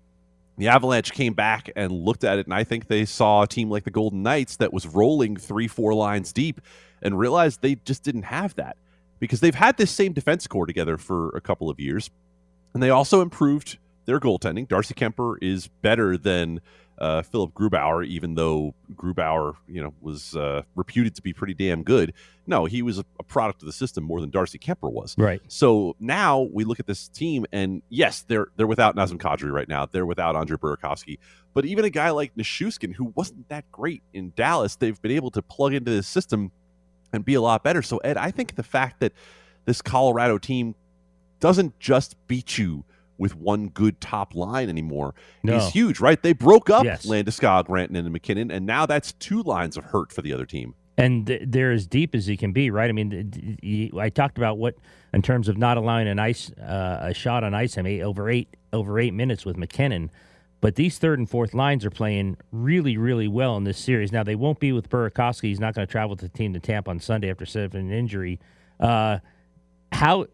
the 0.57 0.69
Avalanche 0.69 1.11
came 1.11 1.33
back 1.33 1.69
and 1.75 1.91
looked 1.91 2.23
at 2.23 2.39
it, 2.39 2.45
and 2.45 2.53
I 2.53 2.63
think 2.63 2.87
they 2.87 3.05
saw 3.05 3.43
a 3.43 3.47
team 3.47 3.69
like 3.69 3.83
the 3.83 3.91
Golden 3.91 4.23
Knights 4.23 4.57
that 4.57 4.71
was 4.71 4.87
rolling 4.87 5.35
three, 5.35 5.67
four 5.67 5.93
lines 5.93 6.31
deep, 6.31 6.61
and 7.01 7.19
realized 7.19 7.61
they 7.61 7.75
just 7.75 8.03
didn't 8.03 8.23
have 8.23 8.55
that 8.55 8.77
because 9.19 9.39
they've 9.41 9.55
had 9.55 9.77
this 9.77 9.91
same 9.91 10.13
defense 10.13 10.47
core 10.47 10.65
together 10.65 10.97
for 10.97 11.29
a 11.29 11.41
couple 11.41 11.69
of 11.69 11.79
years, 11.79 12.09
and 12.73 12.81
they 12.81 12.89
also 12.89 13.21
improved 13.21 13.77
their 14.05 14.19
goaltending. 14.19 14.67
Darcy 14.67 14.93
Kuemper 14.93 15.35
is 15.41 15.67
better 15.67 16.17
than 16.17 16.61
uh, 16.97 17.21
Philip 17.21 17.53
Grubauer, 17.53 18.05
even 18.05 18.35
though 18.35 18.73
Grubauer, 18.95 19.55
you 19.67 19.83
know, 19.83 19.93
was 20.01 20.35
uh, 20.35 20.61
reputed 20.75 21.15
to 21.15 21.21
be 21.21 21.33
pretty 21.33 21.53
damn 21.53 21.83
good. 21.83 22.13
No, 22.47 22.65
he 22.65 22.81
was 22.81 22.99
a, 22.99 23.05
a 23.19 23.23
product 23.23 23.61
of 23.61 23.65
the 23.65 23.73
system 23.73 24.03
more 24.03 24.21
than 24.21 24.29
Darcy 24.29 24.57
Kuemper 24.57 24.91
was. 24.91 25.15
Right. 25.17 25.41
So 25.47 25.95
now 25.99 26.41
we 26.41 26.63
look 26.63 26.79
at 26.79 26.87
this 26.87 27.07
team, 27.07 27.45
and 27.51 27.81
yes, 27.89 28.23
they're 28.27 28.47
they're 28.55 28.67
without 28.67 28.95
Nazem 28.95 29.17
Kadri 29.17 29.51
right 29.51 29.67
now. 29.67 29.85
They're 29.85 30.05
without 30.05 30.35
Andre 30.35 30.57
Burakovsky. 30.57 31.19
But 31.53 31.65
even 31.65 31.85
a 31.85 31.89
guy 31.89 32.11
like 32.11 32.35
Nichushkin, 32.35 32.93
who 32.93 33.13
wasn't 33.15 33.49
that 33.49 33.69
great 33.71 34.03
in 34.13 34.33
Dallas, 34.35 34.75
they've 34.75 35.01
been 35.01 35.11
able 35.11 35.31
to 35.31 35.41
plug 35.41 35.73
into 35.73 35.91
this 35.91 36.07
system 36.07 36.51
and 37.13 37.23
be 37.23 37.33
a 37.33 37.41
lot 37.41 37.63
better. 37.63 37.81
So 37.81 37.97
Ed, 37.97 38.17
I 38.17 38.31
think 38.31 38.55
the 38.55 38.63
fact 38.63 38.99
that 38.99 39.13
this 39.65 39.81
Colorado 39.81 40.37
team 40.37 40.75
doesn't 41.39 41.77
just 41.79 42.15
beat 42.27 42.57
you 42.57 42.83
with 43.17 43.35
one 43.35 43.67
good 43.69 43.99
top 44.01 44.35
line 44.35 44.69
anymore 44.69 45.13
No. 45.43 45.55
is 45.57 45.71
huge, 45.71 45.99
right? 45.99 46.21
They 46.21 46.33
broke 46.33 46.69
up 46.69 46.83
Yes. 46.83 47.05
Landeskog, 47.05 47.67
Rantanen, 47.67 47.99
and 47.99 48.11
MacKinnon, 48.11 48.51
and 48.51 48.65
now 48.65 48.85
that's 48.85 49.13
two 49.13 49.41
lines 49.43 49.77
of 49.77 49.85
hurt 49.85 50.11
for 50.11 50.21
the 50.21 50.33
other 50.33 50.45
team. 50.45 50.75
and 50.97 51.27
th- 51.27 51.41
they're 51.47 51.71
as 51.73 51.85
deep 51.87 52.15
as 52.15 52.25
he 52.25 52.37
can 52.37 52.53
be, 52.53 52.69
right? 52.71 52.89
I 52.89 52.93
mean, 52.93 53.29
th- 53.61 53.93
I 53.95 54.09
talked 54.09 54.37
about 54.37 54.57
what 54.57 54.75
in 55.13 55.21
terms 55.21 55.47
of 55.49 55.57
not 55.57 55.75
allowing 55.77 56.07
an 56.07 56.19
ice 56.19 56.51
uh, 56.53 56.99
a 57.01 57.13
shot 57.13 57.43
on 57.43 57.53
ice 57.53 57.77
I 57.77 57.81
mean, 57.81 58.01
over 58.01 58.29
eight 58.29 58.47
over 58.71 58.97
eight 58.99 59.13
minutes 59.13 59.45
with 59.45 59.57
MacKinnon, 59.57 60.09
but 60.61 60.75
these 60.75 60.97
third 60.97 61.19
and 61.19 61.29
fourth 61.29 61.53
lines 61.53 61.83
are 61.85 61.89
playing 61.89 62.37
really, 62.51 62.95
really 62.97 63.27
well 63.27 63.55
in 63.57 63.65
this 63.65 63.77
series. 63.77 64.11
Now 64.13 64.23
they 64.23 64.35
won't 64.35 64.59
be 64.59 64.71
with 64.71 64.89
Burakovsky; 64.89 65.43
he's 65.49 65.59
not 65.59 65.73
going 65.75 65.85
to 65.85 65.91
travel 65.91 66.11
with 66.11 66.19
the 66.19 66.29
team 66.29 66.53
to 66.53 66.59
Tampa 66.61 66.89
on 66.91 66.99
Sunday 66.99 67.29
after 67.29 67.45
suffering 67.45 67.87
an 67.89 67.93
injury. 67.93 68.39
Uh, 68.79 69.19
how 69.91 70.27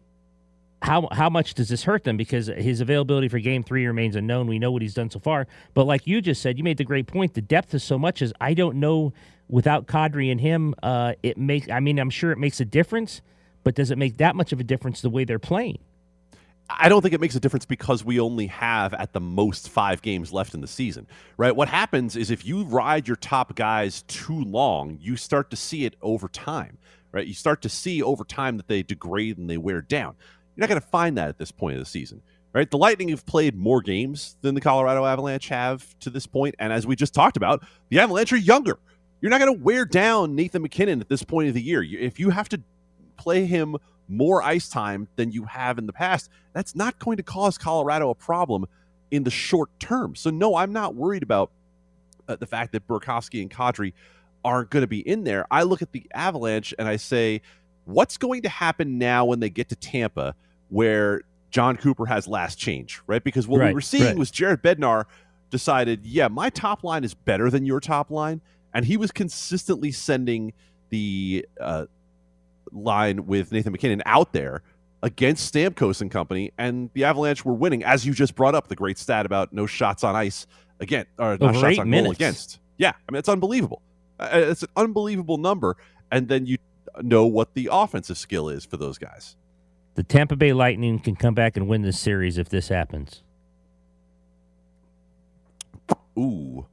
how 0.82 1.08
how 1.12 1.30
much 1.30 1.54
does 1.54 1.68
this 1.68 1.84
hurt 1.84 2.04
them? 2.04 2.16
Because 2.16 2.48
his 2.48 2.80
availability 2.80 3.28
for 3.28 3.38
Game 3.38 3.62
Three 3.62 3.86
remains 3.86 4.16
unknown. 4.16 4.48
We 4.48 4.58
know 4.58 4.72
what 4.72 4.82
he's 4.82 4.94
done 4.94 5.10
so 5.10 5.20
far, 5.20 5.46
but 5.74 5.84
like 5.84 6.06
you 6.06 6.20
just 6.20 6.42
said, 6.42 6.58
you 6.58 6.64
made 6.64 6.76
the 6.76 6.84
great 6.84 7.06
point. 7.06 7.34
The 7.34 7.40
depth 7.40 7.72
is 7.74 7.84
so 7.84 7.98
much 7.98 8.20
as 8.20 8.32
I 8.40 8.54
don't 8.54 8.76
know 8.76 9.12
without 9.48 9.86
Kadri 9.86 10.30
and 10.30 10.40
him. 10.40 10.74
Uh, 10.82 11.14
it 11.22 11.38
makes. 11.38 11.70
I 11.70 11.80
mean, 11.80 11.98
I'm 11.98 12.10
sure 12.10 12.32
it 12.32 12.38
makes 12.38 12.60
a 12.60 12.64
difference, 12.64 13.22
but 13.62 13.74
does 13.76 13.90
it 13.90 13.98
make 13.98 14.16
that 14.16 14.34
much 14.34 14.52
of 14.52 14.60
a 14.60 14.64
difference 14.64 15.00
the 15.00 15.10
way 15.10 15.24
they're 15.24 15.38
playing? 15.38 15.78
I 16.68 16.88
don't 16.88 17.02
think 17.02 17.14
it 17.14 17.20
makes 17.20 17.34
a 17.34 17.40
difference 17.40 17.64
because 17.64 18.04
we 18.04 18.18
only 18.18 18.46
have 18.46 18.94
at 18.94 19.12
the 19.12 19.20
most 19.20 19.68
five 19.68 20.00
games 20.00 20.32
left 20.32 20.54
in 20.54 20.60
the 20.60 20.66
season, 20.66 21.06
right? 21.36 21.54
What 21.54 21.68
happens 21.68 22.16
is 22.16 22.30
if 22.30 22.44
you 22.46 22.64
ride 22.64 23.06
your 23.06 23.16
top 23.16 23.54
guys 23.54 24.02
too 24.02 24.42
long, 24.44 24.98
you 25.00 25.16
start 25.16 25.50
to 25.50 25.56
see 25.56 25.84
it 25.84 25.96
over 26.00 26.28
time, 26.28 26.78
right? 27.10 27.26
You 27.26 27.34
start 27.34 27.62
to 27.62 27.68
see 27.68 28.02
over 28.02 28.24
time 28.24 28.56
that 28.56 28.68
they 28.68 28.82
degrade 28.82 29.38
and 29.38 29.50
they 29.50 29.58
wear 29.58 29.82
down. 29.82 30.14
You're 30.54 30.62
not 30.62 30.68
going 30.68 30.80
to 30.80 30.86
find 30.86 31.16
that 31.18 31.28
at 31.28 31.38
this 31.38 31.50
point 31.50 31.76
of 31.76 31.80
the 31.80 31.90
season, 31.90 32.22
right? 32.52 32.70
The 32.70 32.78
Lightning 32.78 33.08
have 33.08 33.24
played 33.24 33.56
more 33.56 33.80
games 33.80 34.36
than 34.42 34.54
the 34.54 34.60
Colorado 34.60 35.04
Avalanche 35.04 35.48
have 35.48 35.98
to 36.00 36.10
this 36.10 36.26
point, 36.26 36.54
and 36.58 36.72
as 36.72 36.86
we 36.86 36.96
just 36.96 37.14
talked 37.14 37.36
about, 37.36 37.64
the 37.88 37.98
Avalanche 37.98 38.32
are 38.32 38.36
younger. 38.36 38.78
You're 39.20 39.30
not 39.30 39.40
going 39.40 39.56
to 39.56 39.62
wear 39.62 39.84
down 39.84 40.34
Nathan 40.34 40.62
MacKinnon 40.62 41.00
at 41.00 41.08
this 41.08 41.22
point 41.22 41.48
of 41.48 41.54
the 41.54 41.62
year. 41.62 41.82
If 41.82 42.18
you 42.18 42.30
have 42.30 42.48
to 42.50 42.60
play 43.16 43.46
him 43.46 43.76
more 44.08 44.42
ice 44.42 44.68
time 44.68 45.08
than 45.16 45.30
you 45.30 45.44
have 45.44 45.78
in 45.78 45.86
the 45.86 45.92
past, 45.92 46.28
that's 46.52 46.74
not 46.74 46.98
going 46.98 47.16
to 47.16 47.22
cause 47.22 47.56
Colorado 47.56 48.10
a 48.10 48.14
problem 48.14 48.66
in 49.10 49.22
the 49.22 49.30
short 49.30 49.70
term. 49.78 50.14
So 50.16 50.30
no, 50.30 50.56
I'm 50.56 50.72
not 50.72 50.94
worried 50.94 51.22
about 51.22 51.50
uh, 52.28 52.36
the 52.36 52.46
fact 52.46 52.72
that 52.72 52.86
Burakovsky 52.86 53.40
and 53.40 53.50
Kadri 53.50 53.92
aren't 54.44 54.70
going 54.70 54.82
to 54.82 54.88
be 54.88 55.06
in 55.06 55.24
there. 55.24 55.46
I 55.50 55.62
look 55.62 55.82
at 55.82 55.92
the 55.92 56.04
Avalanche 56.12 56.74
and 56.78 56.88
I 56.88 56.96
say, 56.96 57.42
what's 57.84 58.16
going 58.16 58.42
to 58.42 58.48
happen 58.48 58.98
now 58.98 59.24
when 59.24 59.40
they 59.40 59.50
get 59.50 59.68
to 59.70 59.76
Tampa 59.76 60.34
where 60.68 61.22
Jon 61.50 61.76
Cooper 61.76 62.06
has 62.06 62.26
last 62.26 62.58
change, 62.58 63.00
right? 63.06 63.22
Because 63.22 63.46
what 63.46 63.60
we 63.60 63.74
were 63.74 63.80
seeing 63.80 64.04
right. 64.04 64.16
was 64.16 64.30
Jared 64.30 64.62
Bednar 64.62 65.04
decided, 65.50 66.06
yeah, 66.06 66.28
my 66.28 66.48
top 66.48 66.82
line 66.82 67.04
is 67.04 67.12
better 67.12 67.50
than 67.50 67.66
your 67.66 67.78
top 67.78 68.10
line. 68.10 68.40
And 68.72 68.86
he 68.86 68.96
was 68.96 69.12
consistently 69.12 69.92
sending 69.92 70.54
the 70.88 71.46
uh, 71.60 71.86
line 72.72 73.26
with 73.26 73.52
Nathan 73.52 73.72
MacKinnon 73.72 74.02
out 74.06 74.32
there 74.32 74.62
against 75.02 75.52
Stamkos 75.52 76.00
and 76.00 76.10
company, 76.10 76.52
and 76.58 76.88
the 76.94 77.04
Avalanche 77.04 77.44
were 77.44 77.54
winning, 77.54 77.82
as 77.84 78.06
you 78.06 78.14
just 78.14 78.34
brought 78.34 78.54
up 78.54 78.68
the 78.68 78.76
great 78.76 78.98
stat 78.98 79.26
about 79.26 79.52
no 79.52 79.66
shots 79.66 80.04
on 80.04 80.14
ice 80.14 80.46
again, 80.80 81.06
or 81.18 81.36
Over 81.40 81.54
shots 81.54 81.78
on 81.78 81.90
goal 81.90 82.10
against. 82.12 82.60
Yeah, 82.78 82.92
I 83.08 83.12
mean 83.12 83.18
it's 83.18 83.28
unbelievable. 83.28 83.82
Uh, 84.18 84.28
it's 84.32 84.62
an 84.62 84.68
unbelievable 84.76 85.38
number, 85.38 85.76
and 86.10 86.28
then 86.28 86.46
you 86.46 86.58
know 87.00 87.26
what 87.26 87.54
the 87.54 87.68
offensive 87.70 88.18
skill 88.18 88.48
is 88.48 88.64
for 88.64 88.76
those 88.76 88.98
guys. 88.98 89.36
The 89.94 90.02
Tampa 90.02 90.36
Bay 90.36 90.52
Lightning 90.52 90.98
can 90.98 91.16
come 91.16 91.34
back 91.34 91.56
and 91.56 91.68
win 91.68 91.82
this 91.82 91.98
series 91.98 92.38
if 92.38 92.48
this 92.48 92.68
happens. 92.68 93.22
Ooh. 96.18 96.66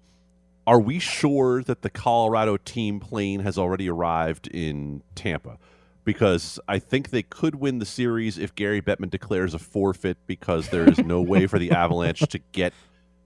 Are 0.66 0.80
we 0.80 1.00
sure 1.00 1.64
that 1.64 1.82
the 1.82 1.90
Colorado 1.90 2.58
team 2.58 3.00
plane 3.00 3.40
has 3.42 3.58
already 3.58 3.90
arrived 3.90 4.48
in 4.48 5.02
Tampa? 5.16 5.58
Because 6.06 6.60
I 6.68 6.80
think 6.80 7.10
they 7.10 7.24
could 7.24 7.56
win 7.56 7.80
the 7.80 7.86
series 7.86 8.38
if 8.38 8.56
Gary 8.56 8.82
Bettman 8.82 9.10
declares 9.10 9.54
a 9.54 9.60
forfeit 9.60 10.18
because 10.28 10.70
there 10.70 10.88
is 10.88 11.00
no 11.00 11.22
way 11.22 11.48
for 11.48 11.60
the 11.60 11.72
Avalanche 11.76 12.20
to 12.20 12.40
get 12.52 12.74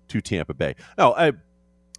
to 0.08 0.22
Tampa 0.22 0.54
Bay. 0.54 0.76
No, 0.98 1.14
I, 1.14 1.34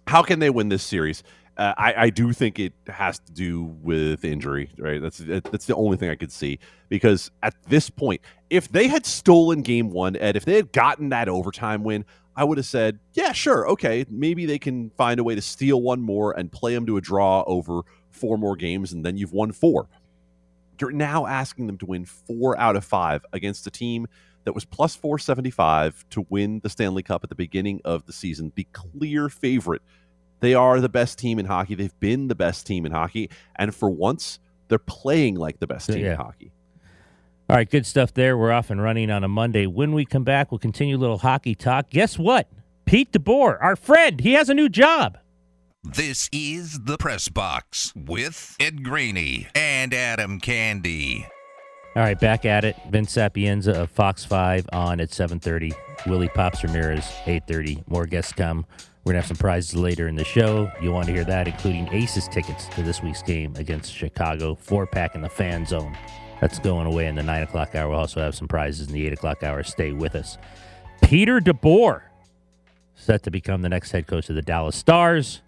how 0.07 0.21
can 0.21 0.39
they 0.39 0.49
win 0.49 0.69
this 0.69 0.83
series? 0.83 1.23
Uh, 1.57 1.73
I, 1.77 1.93
I 1.93 2.09
do 2.09 2.33
think 2.33 2.59
it 2.59 2.73
has 2.87 3.19
to 3.19 3.31
do 3.31 3.63
with 3.63 4.25
injury, 4.25 4.69
right? 4.77 5.01
That's 5.01 5.19
that's 5.19 5.65
the 5.65 5.75
only 5.75 5.95
thing 5.95 6.09
I 6.09 6.15
could 6.15 6.31
see 6.31 6.59
because 6.89 7.31
at 7.43 7.55
this 7.67 7.89
point, 7.89 8.21
if 8.49 8.67
they 8.69 8.87
had 8.87 9.05
stolen 9.05 9.61
Game 9.61 9.89
One, 9.89 10.17
Ed, 10.17 10.35
if 10.35 10.43
they 10.43 10.55
had 10.55 10.73
gotten 10.73 11.09
that 11.09 11.29
overtime 11.29 11.83
win, 11.83 12.03
I 12.35 12.43
would 12.43 12.57
have 12.57 12.65
said, 12.65 12.99
yeah, 13.13 13.31
sure, 13.31 13.69
okay, 13.69 14.05
maybe 14.09 14.45
they 14.45 14.59
can 14.59 14.89
find 14.91 15.19
a 15.19 15.23
way 15.23 15.35
to 15.35 15.41
steal 15.41 15.81
one 15.81 16.01
more 16.01 16.37
and 16.37 16.51
play 16.51 16.73
them 16.73 16.85
to 16.87 16.97
a 16.97 17.01
draw 17.01 17.43
over 17.47 17.81
four 18.11 18.37
more 18.37 18.55
games, 18.57 18.91
and 18.91 19.05
then 19.05 19.17
you've 19.17 19.31
won 19.31 19.51
four. 19.53 19.87
You're 20.79 20.91
now 20.91 21.25
asking 21.25 21.67
them 21.67 21.77
to 21.77 21.85
win 21.85 22.03
four 22.03 22.57
out 22.59 22.75
of 22.75 22.83
five 22.83 23.25
against 23.31 23.65
a 23.67 23.71
team 23.71 24.07
that 24.43 24.53
was 24.53 24.65
plus 24.65 24.95
475 24.95 26.05
to 26.11 26.25
win 26.29 26.59
the 26.61 26.69
Stanley 26.69 27.03
Cup 27.03 27.23
at 27.23 27.29
the 27.29 27.35
beginning 27.35 27.81
of 27.85 28.05
the 28.05 28.13
season, 28.13 28.51
the 28.55 28.67
clear 28.73 29.29
favorite. 29.29 29.81
They 30.41 30.53
are 30.53 30.79
the 30.81 30.89
best 30.89 31.17
team 31.17 31.39
in 31.39 31.45
hockey. 31.45 31.75
They've 31.75 31.99
been 31.99 32.27
the 32.27 32.35
best 32.35 32.67
team 32.67 32.85
in 32.85 32.91
hockey. 32.91 33.29
And 33.55 33.73
for 33.73 33.89
once, 33.89 34.39
they're 34.67 34.77
playing 34.79 35.35
like 35.35 35.59
the 35.59 35.67
best 35.67 35.87
team 35.89 36.03
Yeah. 36.03 36.11
in 36.11 36.17
hockey. 36.17 36.51
All 37.49 37.55
right, 37.55 37.69
good 37.69 37.85
stuff 37.85 38.13
there. 38.13 38.37
We're 38.37 38.51
off 38.51 38.69
and 38.71 38.81
running 38.81 39.11
on 39.11 39.23
a 39.23 39.27
Monday. 39.27 39.67
When 39.67 39.93
we 39.93 40.03
come 40.05 40.23
back, 40.23 40.51
we'll 40.51 40.59
continue 40.59 40.97
a 40.97 40.99
little 40.99 41.19
hockey 41.19 41.53
talk. 41.55 41.89
Guess 41.89 42.17
what? 42.17 42.47
Pete 42.85 43.11
DeBoer, 43.11 43.57
our 43.61 43.75
friend, 43.75 44.19
he 44.19 44.33
has 44.33 44.49
a 44.49 44.53
new 44.53 44.67
job. 44.69 45.17
This 45.83 46.29
is 46.33 46.79
the 46.85 46.97
Press 46.97 47.29
Box 47.29 47.93
with 47.95 48.55
Ed 48.59 48.83
Graney 48.83 49.47
and 49.53 49.93
Adam 49.93 50.39
Candy. 50.39 51.27
All 51.95 52.01
right, 52.01 52.19
back 52.19 52.43
at 52.45 52.65
it. 52.65 52.75
Vince 52.89 53.11
Sapienza 53.11 53.71
of 53.83 53.91
Fox 53.91 54.25
5 54.25 54.67
on 54.73 54.99
at 54.99 55.11
7.30. 55.11 55.73
Willie 56.07 56.27
Pops 56.29 56.63
Ramirez, 56.63 57.05
8.30. 57.25 57.87
More 57.87 58.05
guests 58.07 58.33
come. 58.33 58.65
We're 59.05 59.13
going 59.13 59.21
to 59.21 59.27
have 59.27 59.37
some 59.37 59.41
prizes 59.41 59.75
later 59.75 60.07
in 60.07 60.15
the 60.15 60.23
show. 60.23 60.71
You'll 60.81 60.95
want 60.95 61.05
to 61.05 61.13
hear 61.13 61.25
that, 61.25 61.47
including 61.47 61.87
Aces 61.93 62.27
tickets 62.27 62.65
to 62.69 62.81
this 62.81 63.03
week's 63.03 63.21
game 63.21 63.53
against 63.55 63.93
Chicago. 63.93 64.55
Four-pack 64.55 65.13
in 65.13 65.21
the 65.21 65.29
fan 65.29 65.63
zone. 65.63 65.95
That's 66.41 66.57
going 66.57 66.87
away 66.87 67.05
in 67.05 67.13
the 67.13 67.21
9 67.21 67.43
o'clock 67.43 67.75
hour. 67.75 67.89
We'll 67.91 67.99
also 67.99 68.19
have 68.19 68.33
some 68.33 68.47
prizes 68.47 68.87
in 68.87 68.93
the 68.93 69.05
8 69.05 69.13
o'clock 69.13 69.43
hour. 69.43 69.61
Stay 69.61 69.91
with 69.91 70.15
us. 70.15 70.39
Peter 71.03 71.39
DeBoer, 71.39 72.01
set 72.95 73.21
to 73.21 73.29
become 73.29 73.61
the 73.61 73.69
next 73.69 73.91
head 73.91 74.07
coach 74.07 74.27
of 74.29 74.35
the 74.35 74.41
Dallas 74.41 74.75
Stars. 74.75 75.43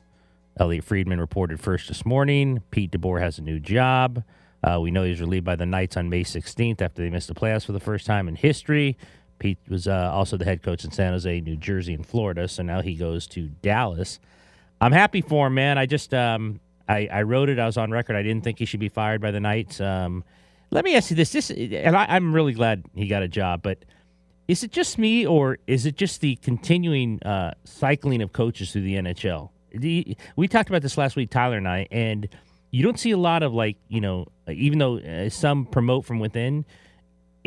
Elliot 0.60 0.84
Friedman 0.84 1.20
reported 1.20 1.60
first 1.60 1.88
this 1.88 2.06
morning. 2.06 2.62
Pete 2.70 2.92
DeBoer 2.92 3.22
has 3.22 3.40
a 3.40 3.42
new 3.42 3.60
job. 3.60 4.24
Uh, 4.64 4.80
we 4.80 4.92
know 4.92 5.04
he's 5.04 5.20
relieved 5.20 5.46
by 5.46 5.56
the 5.56 5.66
Knights 5.66 5.98
on 5.98 6.10
May 6.10 6.24
16th 6.24 6.80
after 6.80 7.02
they 7.02 7.10
missed 7.10 7.28
the 7.28 7.34
playoffs 7.34 7.66
for 7.66 7.72
the 7.72 7.80
first 7.80 8.06
time 8.06 8.28
in 8.28 8.36
history. 8.36 9.00
Pete 9.39 9.60
was 9.70 9.88
uh, 9.88 10.12
also 10.13 10.38
the 10.38 10.46
head 10.46 10.63
coach 10.63 10.84
in 10.84 10.91
San 10.91 11.13
Jose, 11.13 11.41
New 11.41 11.56
Jersey, 11.56 11.94
and 11.94 12.06
Florida. 12.06 12.48
So 12.48 12.63
now 12.63 12.82
he 12.82 12.96
goes 12.96 13.27
to 13.27 13.48
Dallas. 13.62 14.20
I'm 14.82 14.91
happy 14.91 15.22
for 15.22 15.48
him, 15.48 15.56
man. 15.56 15.77
I 15.77 15.86
just 15.86 16.13
um, 16.13 16.60
I, 16.88 17.08
I 17.12 17.22
wrote 17.24 17.50
it. 17.50 17.60
I 17.60 17.65
was 17.65 17.77
on 17.77 17.91
record. 17.91 18.15
I 18.15 18.24
didn't 18.24 18.44
think 18.44 18.60
he 18.60 18.65
should 18.65 18.79
be 18.79 18.89
fired 18.89 19.22
by 19.22 19.32
the 19.32 19.39
Knights. 19.39 19.82
Um, 19.82 20.24
let 20.70 20.86
me 20.86 20.96
ask 20.96 21.10
you 21.10 21.15
this: 21.15 21.32
this, 21.32 21.50
and 21.51 21.96
I, 21.96 22.06
I'm 22.10 22.34
really 22.34 22.53
glad 22.53 22.84
he 22.96 23.08
got 23.08 23.24
a 23.24 23.27
job, 23.27 23.62
but 23.62 23.86
is 24.48 24.63
it 24.63 24.72
just 24.72 24.98
me, 24.98 25.25
or 25.25 25.58
is 25.67 25.86
it 25.86 25.98
just 25.98 26.22
the 26.22 26.36
continuing 26.38 27.22
uh, 27.24 27.53
cycling 27.65 28.22
of 28.22 28.32
coaches 28.32 28.72
through 28.72 28.84
the 28.84 28.96
NHL? 28.96 29.50
The, 29.72 30.15
we 30.36 30.48
talked 30.48 30.70
about 30.70 30.82
this 30.82 30.98
last 30.98 31.15
week, 31.15 31.29
Tyler 31.29 31.58
and 31.58 31.67
I, 31.67 31.88
and 31.91 32.29
you 32.72 32.84
don't 32.84 33.00
see 33.00 33.12
a 33.12 33.17
lot 33.17 33.44
of 33.44 33.53
like 33.53 33.77
you 33.89 34.01
know, 34.01 34.27
even 34.50 34.79
though 34.79 34.98
uh, 35.00 35.29
some 35.29 35.65
promote 35.65 36.06
from 36.06 36.20
within, 36.20 36.65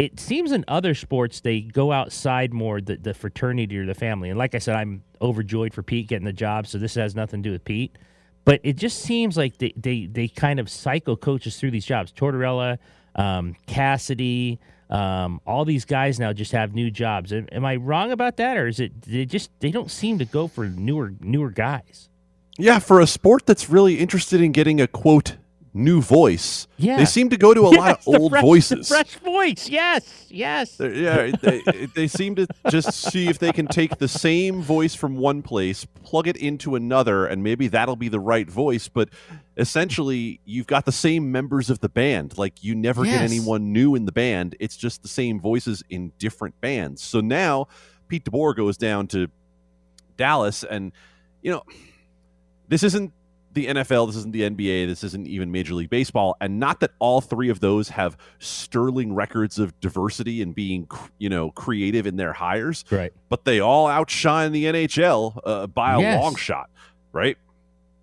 it 0.01 0.19
seems 0.19 0.51
in 0.51 0.65
other 0.67 0.95
sports 0.95 1.41
they 1.41 1.61
go 1.61 1.93
outside 1.93 2.55
more 2.55 2.81
the, 2.81 2.97
the 2.97 3.13
fraternity 3.13 3.77
or 3.77 3.85
the 3.85 3.95
family. 3.95 4.31
And 4.31 4.39
like 4.39 4.55
I 4.55 4.59
said, 4.59 4.75
I'm 4.75 5.05
overjoyed 5.21 5.75
for 5.75 5.83
Pete 5.83 6.09
getting 6.09 6.25
the 6.25 6.33
job, 6.33 6.67
so 6.67 6.79
this 6.79 6.95
has 6.95 7.15
nothing 7.15 7.43
to 7.43 7.51
do 7.51 7.53
with 7.53 7.67
Pete. 7.67 7.99
But 8.47 8.61
it 8.65 8.77
just 8.77 9.01
seems 9.01 9.37
like 9.37 9.59
they 9.59 9.75
they, 9.77 10.07
they 10.07 10.29
kind 10.29 10.59
of 10.59 10.71
cycle 10.71 11.19
coaches 11.19 11.61
through 11.61 11.73
these 11.73 11.85
jobs. 11.85 12.13
Tortorella, 12.13 12.79
um, 13.15 13.55
Cassidy, 13.67 14.59
um, 14.89 15.39
all 15.47 15.67
these 15.67 15.85
guys 15.85 16.19
now 16.19 16.33
just 16.33 16.53
have 16.53 16.75
new 16.75 16.91
jobs. 16.91 17.31
Am, 17.31 17.47
am 17.53 17.67
I 17.67 17.77
wrong 17.77 18.11
about 18.11 18.39
that, 18.39 18.57
or 18.57 18.69
is 18.69 18.81
it 18.81 19.03
they 19.03 19.27
just 19.27 19.51
they 19.61 19.71
don't 19.71 19.91
seem 19.91 20.19
to 20.19 20.25
go 20.25 20.49
for 20.49 20.65
newer 20.65 21.13
newer 21.21 21.51
guys? 21.51 22.09
Yeah, 22.57 22.79
for 22.79 23.01
a 23.01 23.07
sport 23.07 23.45
that's 23.45 23.69
really 23.69 23.99
interested 23.99 24.41
in 24.41 24.53
getting 24.53 24.81
a 24.81 24.87
quote 24.87 25.37
new 25.73 26.01
voice, 26.03 26.67
Yeah. 26.79 26.97
they 26.97 27.05
seem 27.05 27.29
to 27.31 27.37
go 27.37 27.55
to 27.55 27.61
a 27.61 27.71
lot 27.71 28.01
of 28.01 28.09
old 28.09 28.33
fresh- 28.33 28.43
voices. 28.43 28.89
fresh 28.89 29.15
voice. 29.17 29.69
Yes, 29.69 30.27
yes. 30.29 30.77
They're- 30.77 30.93
yeah, 30.93 31.31
they, 31.41 31.87
they 31.95 32.09
seem 32.09 32.35
to 32.35 32.49
just 32.71 32.93
see 32.93 33.29
if 33.29 33.39
they 33.39 33.53
can 33.53 33.69
take 33.69 33.99
the 33.99 34.09
same 34.09 34.63
voice 34.63 34.97
from 34.97 35.17
one 35.17 35.43
place, 35.43 35.85
plug 36.03 36.27
it 36.27 36.37
into 36.37 36.75
another, 36.75 37.25
and 37.27 37.45
maybe 37.45 37.69
that'll 37.69 37.95
be 37.95 38.09
the 38.09 38.19
right 38.19 38.51
voice. 38.51 38.89
But 38.89 39.11
essentially, 39.57 40.41
you've 40.45 40.67
got 40.67 40.87
the 40.87 40.93
same 40.93 41.31
members 41.31 41.71
of 41.71 41.79
the 41.79 41.89
band. 41.89 42.37
Like 42.37 42.65
you 42.65 42.75
never 42.75 43.05
get 43.05 43.21
anyone 43.23 43.73
new 43.73 43.95
in 43.95 44.07
the 44.07 44.13
band. 44.13 44.57
It's 44.59 44.77
just 44.77 45.03
the 45.03 45.09
same 45.09 45.39
voices 45.41 45.85
in 45.89 46.13
different 46.19 46.61
bands. 46.61 47.01
So 47.03 47.21
now 47.21 47.69
Pete 48.09 48.25
DeBoer 48.25 48.57
goes 48.57 48.77
down 48.77 49.07
to 49.09 49.29
Dallas, 50.17 50.65
and 50.65 50.91
you 51.43 51.53
know, 51.53 51.63
this 52.69 52.83
isn't 52.83 53.13
the 53.53 53.67
NFL, 53.67 54.07
this 54.07 54.17
isn't 54.17 54.33
the 54.33 54.43
NBA, 54.43 54.87
this 54.87 55.03
isn't 55.03 55.27
even 55.27 55.51
Major 55.51 55.75
League 55.75 55.91
Baseball, 55.91 56.37
and 56.41 56.61
not 56.61 56.81
that 56.81 56.93
all 57.01 57.21
three 57.21 57.49
of 57.49 57.61
those 57.61 57.89
have 57.91 58.17
sterling 58.39 59.13
records 59.15 59.59
of 59.59 59.79
diversity 59.81 60.41
and 60.43 60.55
being, 60.55 60.87
you 61.19 61.29
know, 61.29 61.51
creative 61.51 62.07
in 62.07 62.17
their 62.17 62.33
hires, 62.33 62.85
Right. 62.91 63.13
but 63.29 63.45
they 63.45 63.59
all 63.61 63.87
outshine 63.89 64.53
the 64.53 64.67
NHL 64.67 65.41
uh, 65.45 65.67
by 65.67 65.95
a 65.95 66.01
Yes. 66.01 66.23
long 66.23 66.37
shot, 66.37 66.71
right? 67.13 67.37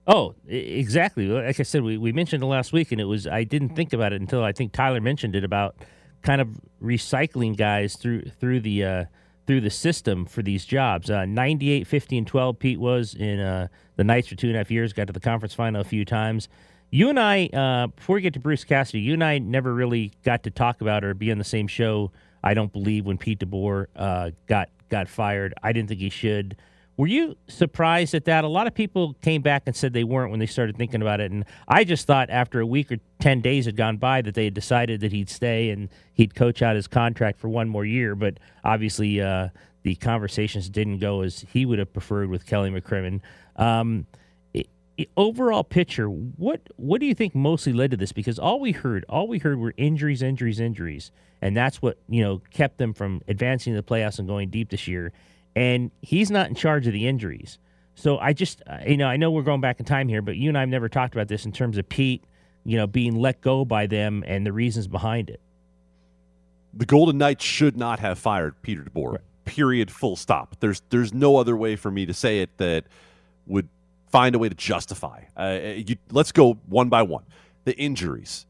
Oh, 0.05 0.35
exactly. 0.47 1.27
Like 1.27 1.59
I 1.59 1.63
said, 1.63 1.83
we, 1.83 1.97
we 1.97 2.11
mentioned 2.13 2.41
it 2.43 2.45
last 2.45 2.71
week, 2.73 2.91
and 2.91 3.01
it 3.01 3.05
was 3.05 3.27
I 3.27 3.43
didn't 3.43 3.69
think 3.75 3.91
about 3.93 4.13
it 4.13 4.21
until 4.21 4.43
I 4.43 4.51
think 4.53 4.71
Tyler 4.71 5.01
mentioned 5.01 5.35
it 5.35 5.43
about 5.43 5.75
kind 6.23 6.39
of 6.41 6.49
recycling 6.81 7.55
guys 7.57 7.95
through 7.95 8.23
through 8.39 8.61
the 8.61 8.83
uh, 8.83 9.05
through 9.47 9.61
the 9.61 9.69
system 9.69 10.25
for 10.25 10.43
these 10.43 10.65
jobs. 10.65 11.09
Uh, 11.09 11.25
98, 11.25 11.87
50, 11.87 12.17
and 12.19 12.27
12, 12.27 12.59
Pete 12.59 12.79
was 12.79 13.15
in 13.15 13.39
uh, 13.39 13.67
the 13.95 14.03
Knights 14.03 14.27
for 14.27 14.35
two 14.35 14.47
and 14.47 14.55
a 14.55 14.59
half 14.59 14.69
years, 14.69 14.93
got 14.93 15.07
to 15.07 15.13
the 15.13 15.19
conference 15.19 15.53
final 15.53 15.81
a 15.81 15.85
few 15.85 16.05
times. 16.05 16.49
You 16.89 17.09
and 17.09 17.19
I, 17.19 17.47
uh, 17.47 17.87
before 17.87 18.15
we 18.15 18.21
get 18.21 18.33
to 18.33 18.39
Bruce 18.39 18.63
Cassidy, 18.63 18.99
you 18.99 19.13
and 19.13 19.23
I 19.23 19.39
never 19.39 19.73
really 19.73 20.11
got 20.23 20.43
to 20.43 20.51
talk 20.51 20.81
about 20.81 21.03
or 21.03 21.13
be 21.13 21.31
on 21.31 21.37
the 21.37 21.43
same 21.43 21.67
show. 21.67 22.11
I 22.43 22.53
don't 22.53 22.71
believe 22.71 23.05
when 23.05 23.17
Pete 23.17 23.39
DeBoer 23.39 23.87
uh, 23.95 24.31
got 24.47 24.69
got 24.89 25.09
fired. 25.09 25.53
I 25.63 25.73
didn't 25.73 25.89
think 25.89 25.99
he 25.99 26.09
should. 26.09 26.55
Were 26.97 27.07
you 27.07 27.35
surprised 27.47 28.15
at 28.15 28.25
that? 28.25 28.43
A 28.43 28.47
lot 28.47 28.65
of 28.65 28.73
people 28.73 29.13
came 29.21 29.43
back 29.43 29.63
and 29.67 29.75
said 29.75 29.93
they 29.93 30.03
weren't 30.03 30.31
when 30.31 30.39
they 30.39 30.47
started 30.47 30.77
thinking 30.77 31.03
about 31.03 31.21
it, 31.21 31.31
and 31.31 31.45
I 31.67 31.83
just 31.83 32.07
thought 32.07 32.31
after 32.31 32.59
a 32.59 32.65
week 32.65 32.91
or 32.91 32.97
ten 33.19 33.39
days 33.39 33.65
had 33.65 33.77
gone 33.77 33.97
by 33.97 34.23
that 34.23 34.33
they 34.33 34.45
had 34.45 34.55
decided 34.55 35.01
that 35.01 35.11
he'd 35.11 35.29
stay 35.29 35.69
and 35.69 35.89
he'd 36.13 36.33
coach 36.33 36.63
out 36.63 36.75
his 36.75 36.87
contract 36.87 37.39
for 37.39 37.49
one 37.49 37.69
more 37.69 37.85
year. 37.85 38.15
But 38.15 38.39
obviously, 38.63 39.21
uh, 39.21 39.49
the 39.83 39.93
conversations 39.95 40.69
didn't 40.69 40.97
go 40.97 41.21
as 41.21 41.45
he 41.53 41.67
would 41.67 41.77
have 41.77 41.93
preferred 41.93 42.29
with 42.29 42.47
Kelly 42.47 42.71
McCrimmon. 42.71 43.21
Um, 43.57 44.07
overall 45.15 45.63
picture, 45.63 46.07
what 46.07 46.61
what 46.77 46.99
do 46.99 47.05
you 47.05 47.13
think 47.13 47.35
mostly 47.35 47.73
led 47.73 47.91
to 47.91 47.97
this? 47.97 48.11
Because 48.11 48.39
all 48.39 48.59
we 48.59 48.71
heard, 48.71 49.05
all 49.07 49.27
we 49.27 49.39
heard 49.39 49.59
were 49.59 49.73
injuries, 49.77 50.21
injuries, 50.21 50.59
injuries, 50.59 51.11
and 51.41 51.55
that's 51.55 51.81
what 51.81 51.99
you 52.09 52.23
know 52.23 52.41
kept 52.51 52.79
them 52.79 52.93
from 52.93 53.21
advancing 53.27 53.73
to 53.73 53.81
the 53.81 53.87
playoffs 53.87 54.19
and 54.19 54.27
going 54.27 54.49
deep 54.49 54.69
this 54.69 54.87
year. 54.87 55.13
And 55.57 55.91
he's 56.01 56.29
not 56.29 56.47
in 56.49 56.55
charge 56.55 56.85
of 56.87 56.93
the 56.93 57.07
injuries, 57.07 57.57
so 57.95 58.17
I 58.19 58.33
just 58.33 58.61
uh, 58.67 58.77
you 58.87 58.97
know 58.97 59.07
I 59.07 59.17
know 59.17 59.31
we're 59.31 59.41
going 59.41 59.61
back 59.61 59.79
in 59.79 59.85
time 59.85 60.07
here, 60.07 60.21
but 60.21 60.35
you 60.37 60.49
and 60.49 60.57
I 60.57 60.61
have 60.61 60.69
never 60.69 60.87
talked 60.89 61.15
about 61.15 61.27
this 61.29 61.45
in 61.45 61.51
terms 61.51 61.77
of 61.77 61.89
Pete, 61.89 62.23
you 62.63 62.77
know, 62.77 62.85
being 62.85 63.15
let 63.15 63.41
go 63.41 63.65
by 63.65 63.87
them 63.87 64.23
and 64.27 64.45
the 64.45 64.53
reasons 64.53 64.87
behind 64.87 65.29
it. 65.29 65.41
the 66.73 66.85
Golden 66.85 67.17
Knights 67.17 67.43
should 67.43 67.75
not 67.75 67.99
have 67.99 68.19
fired 68.19 68.61
Peter 68.61 68.83
DeBoer. 68.83 69.17
Period. 69.45 69.89
Full 69.89 70.15
stop. 70.15 70.57
There's 70.59 70.81
there's 70.89 71.13
no 71.13 71.37
other 71.37 71.55
way 71.57 71.75
for 71.75 71.89
me 71.89 72.05
to 72.05 72.13
say 72.13 72.41
it 72.41 72.55
that 72.57 72.83
would 73.47 73.67
find 74.11 74.35
a 74.35 74.39
way 74.39 74.49
to 74.49 74.55
justify. 74.55 75.23
Uh, 75.35 75.59
you, 75.75 75.95
let's 76.11 76.31
go 76.31 76.53
one 76.67 76.89
by 76.89 77.01
one. 77.01 77.23
The 77.65 77.75
injuries, 77.77 78.45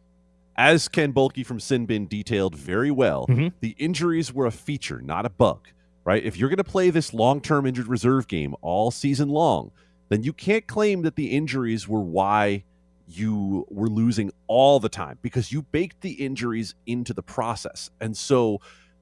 as 0.57 0.87
Ken 0.87 1.13
Boehlke 1.13 1.45
from 1.45 1.59
Sinbin 1.59 2.09
detailed 2.09 2.55
very 2.55 2.91
well, 2.91 3.27
Mhm. 3.27 3.53
the 3.61 3.75
injuries 3.77 4.33
were 4.33 4.45
a 4.45 4.51
feature, 4.51 4.99
not 5.01 5.25
a 5.25 5.29
bug. 5.29 5.69
Right? 6.07 6.23
If 6.23 6.37
you're 6.37 6.47
going 6.47 6.55
to 6.55 6.63
play 6.63 6.89
this 6.89 7.13
long-term 7.13 7.65
injured 7.65 7.87
reserve 7.87 8.29
game 8.29 8.55
all 8.61 8.91
season 8.91 9.27
long, 9.27 9.71
then 10.07 10.23
you 10.23 10.31
can't 10.31 10.65
claim 10.65 11.01
that 11.01 11.17
the 11.17 11.31
injuries 11.31 11.85
were 11.85 11.99
why 11.99 12.63
you 13.09 13.65
were 13.69 13.89
losing 13.89 14.31
all 14.47 14.79
the 14.79 14.87
time 14.87 15.19
because 15.21 15.51
you 15.51 15.63
baked 15.63 15.99
the 15.99 16.13
injuries 16.13 16.75
into 16.85 17.13
the 17.13 17.21
process. 17.21 17.89
And 17.99 18.15
so 18.15 18.61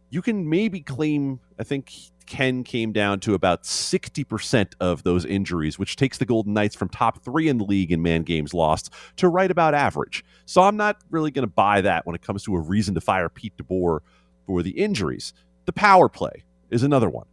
you 0.10 0.24
can 0.24 0.50
maybe 0.50 0.80
claim, 0.80 1.40
I 1.60 1.64
think 1.64 1.94
Ken 2.26 2.64
came 2.64 2.92
down 2.92 3.20
to 3.20 3.36
about 3.36 3.66
60% 3.66 4.74
of 4.80 5.04
those 5.04 5.26
injuries, 5.26 5.78
which 5.78 5.98
takes 5.98 6.18
the 6.18 6.26
Golden 6.26 6.54
Knights 6.54 6.76
from 6.76 6.90
top 6.90 7.24
three 7.24 7.50
in 7.50 7.60
the 7.60 7.66
league 7.66 7.92
in 7.92 8.02
man 8.02 8.24
games 8.24 8.52
lost 8.52 8.92
to 9.18 9.28
right 9.28 9.52
about 9.52 9.76
average. 9.76 10.26
So 10.48 10.64
I'm 10.64 10.76
not 10.76 10.98
really 11.12 11.30
going 11.30 11.48
to 11.48 11.54
buy 11.54 11.82
that 11.82 12.08
when 12.08 12.16
it 12.16 12.24
comes 12.24 12.42
to 12.46 12.56
a 12.56 12.60
reason 12.60 12.96
to 12.96 13.02
fire 13.02 13.30
Pete 13.30 13.56
DeBoer 13.58 14.00
for 14.48 14.64
the 14.64 14.72
injuries. 14.72 15.34
The 15.66 15.74
power 15.74 16.10
play 16.10 16.45
is 16.69 16.84
another 16.84 17.10
one. 17.10 17.25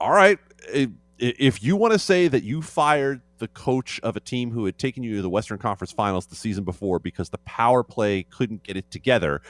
All 0.00 0.12
right. 0.12 0.38
If 1.18 1.62
you 1.62 1.76
want 1.76 1.92
to 1.92 1.98
say 1.98 2.28
that 2.28 2.42
you 2.42 2.62
fired 2.62 3.20
the 3.38 3.48
coach 3.48 4.00
of 4.02 4.16
a 4.16 4.20
team 4.20 4.50
who 4.50 4.64
had 4.64 4.78
taken 4.78 5.02
you 5.02 5.16
to 5.16 5.22
the 5.22 5.30
Western 5.30 5.58
Conference 5.58 5.92
Finals 5.92 6.26
the 6.26 6.36
season 6.36 6.64
before 6.64 6.98
because 6.98 7.30
the 7.30 7.38
power 7.38 7.82
play 7.82 8.24
couldn't 8.24 8.62
get 8.62 8.76
it 8.76 8.90
together, 8.90 9.42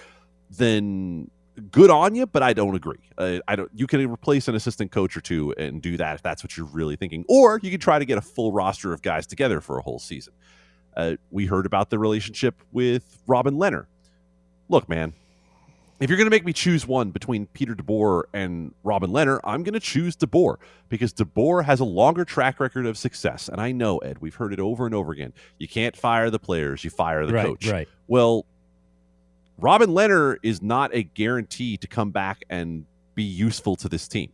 then 0.51 1.31
good 1.71 1.91
on 1.91 2.15
you. 2.15 2.27
But 2.27 2.43
I 2.43 2.53
don't 2.53 2.75
agree. 2.75 2.99
Uh, 3.17 3.39
I 3.47 3.57
don't. 3.57 3.71
You 3.75 3.87
can 3.87 4.11
replace 4.11 4.49
an 4.49 4.55
assistant 4.55 4.91
coach 4.91 5.17
or 5.17 5.21
two 5.21 5.55
and 5.57 5.81
do 5.81 5.97
that 5.97 6.17
if 6.17 6.23
that's 6.23 6.43
what 6.43 6.57
you're 6.57 6.67
really 6.67 6.97
thinking, 6.97 7.25
or 7.29 7.61
you 7.63 7.71
can 7.71 7.81
try 7.81 7.99
to 7.99 8.05
get 8.05 8.19
a 8.19 8.23
full 8.23 8.53
roster 8.53 8.93
of 8.93 9.03
guys 9.03 9.27
together 9.27 9.61
for 9.61 9.79
a 9.79 9.83
whole 9.83 9.99
season. 9.99 10.35
Uh, 10.97 11.17
we 11.31 11.47
heard 11.47 11.67
about 11.67 11.91
the 11.91 11.99
relationship 11.99 12.61
with 12.73 13.19
Robin 13.27 13.55
Lehner. 13.55 13.87
Look, 14.69 14.89
man, 14.89 15.13
if 16.05 16.11
you're 16.11 16.19
going 16.19 16.27
to 16.27 16.31
make 16.31 16.45
me 16.45 16.53
choose 16.53 16.87
one 16.87 17.13
between 17.13 17.47
Peter 17.47 17.75
DeBoer 17.75 18.25
and 18.35 18.75
Robin 18.83 19.11
Lehner, 19.11 19.41
I'm 19.43 19.63
going 19.63 19.73
to 19.73 19.81
choose 19.81 20.15
DeBoer 20.15 20.57
because 20.91 21.15
DeBoer 21.15 21.65
has 21.65 21.81
a 21.81 21.85
longer 21.87 22.27
track 22.27 22.61
record 22.61 22.85
of 22.85 22.99
success. 22.99 23.49
And 23.49 23.59
I 23.59 23.73
know, 23.73 23.97
Ed, 23.99 24.19
we've 24.21 24.35
heard 24.35 24.53
it 24.53 24.61
over 24.61 24.85
and 24.85 24.95
over 24.95 25.13
again. 25.13 25.33
You 25.57 25.67
can't 25.67 25.97
fire 25.97 26.29
the 26.29 26.39
players, 26.39 26.85
you 26.85 26.91
fire 26.91 27.25
the 27.25 27.33
right, 27.33 27.47
coach. 27.47 27.67
right. 27.69 27.89
Well, 28.07 28.45
Robin 29.57 29.89
Lehner 29.89 30.37
is 30.43 30.61
not 30.61 30.95
a 30.95 31.05
guarantee 31.05 31.79
to 31.79 31.87
come 31.87 32.11
back 32.11 32.45
and 32.51 32.85
be 33.15 33.23
useful 33.23 33.75
to 33.77 33.89
this 33.89 34.07
team. 34.07 34.31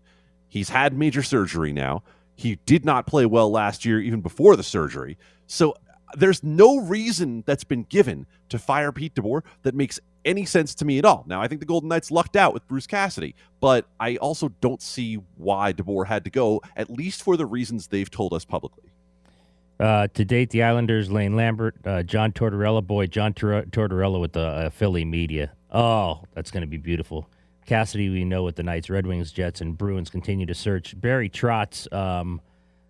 He's 0.49 0.71
had 0.71 0.99
major 0.99 1.23
surgery 1.23 1.73
now. 1.73 2.03
He 2.35 2.57
did 2.67 2.85
not 2.85 3.07
play 3.07 3.27
well 3.27 3.49
last 3.49 3.85
year, 3.85 4.01
even 4.01 4.23
before 4.23 4.57
the 4.57 4.65
surgery. 4.65 5.17
So 5.47 5.77
there's 6.17 6.43
no 6.43 6.81
reason 6.81 7.45
that's 7.47 7.63
been 7.63 7.85
given 7.85 8.27
to 8.49 8.59
fire 8.59 8.91
Pete 8.91 9.15
DeBoer 9.15 9.43
that 9.63 9.77
makes 9.77 10.01
any 10.25 10.45
sense 10.45 10.75
to 10.77 10.85
me 10.85 10.99
at 10.99 11.05
all. 11.05 11.25
Now, 11.27 11.41
I 11.41 11.49
think 11.49 11.61
the 11.61 11.67
Golden 11.67 11.89
Knights 11.89 12.11
lucked 12.11 12.37
out 12.37 12.53
with 12.55 12.67
Bruce 12.69 12.87
Cassidy, 12.87 13.35
but 13.61 13.87
I 13.99 14.17
also 14.17 14.51
don't 14.61 14.83
see 14.83 15.19
why 15.37 15.73
DeBoer 15.73 16.07
had 16.07 16.25
to 16.25 16.31
go, 16.31 16.61
at 16.77 16.91
least 16.91 17.23
for 17.23 17.37
the 17.37 17.47
reasons 17.47 17.87
they've 17.89 18.11
told 18.11 18.33
us 18.33 18.45
publicly. 18.45 18.91
Uh, 19.79 20.09
to 20.13 20.25
date, 20.27 20.51
the 20.51 20.63
Islanders, 20.63 21.11
Lane 21.11 21.37
Lambert, 21.37 21.75
uh, 21.87 22.03
John 22.03 22.33
Tortorella, 22.33 22.87
boy, 22.87 23.07
John 23.07 23.33
Tor- 23.33 23.63
Tortorella 23.63 24.21
with 24.21 24.35
the 24.35 24.41
uh, 24.41 24.71
Philly 24.71 25.07
media. 25.07 25.53
Oh, 25.73 26.23
that's 26.35 26.51
going 26.51 26.61
to 26.61 26.67
be 26.67 26.77
beautiful. 26.77 27.27
Cassidy, 27.65 28.11
we 28.11 28.25
know 28.25 28.43
with 28.43 28.57
the 28.57 28.63
Knights, 28.63 28.91
Red 28.91 29.07
Wings, 29.07 29.33
Jets, 29.33 29.61
and 29.63 29.79
Bruins 29.79 30.11
continue 30.11 30.45
to 30.45 30.55
search. 30.55 31.01
Barry 31.01 31.31
Trotz, 31.31 31.91
um, 31.95 32.43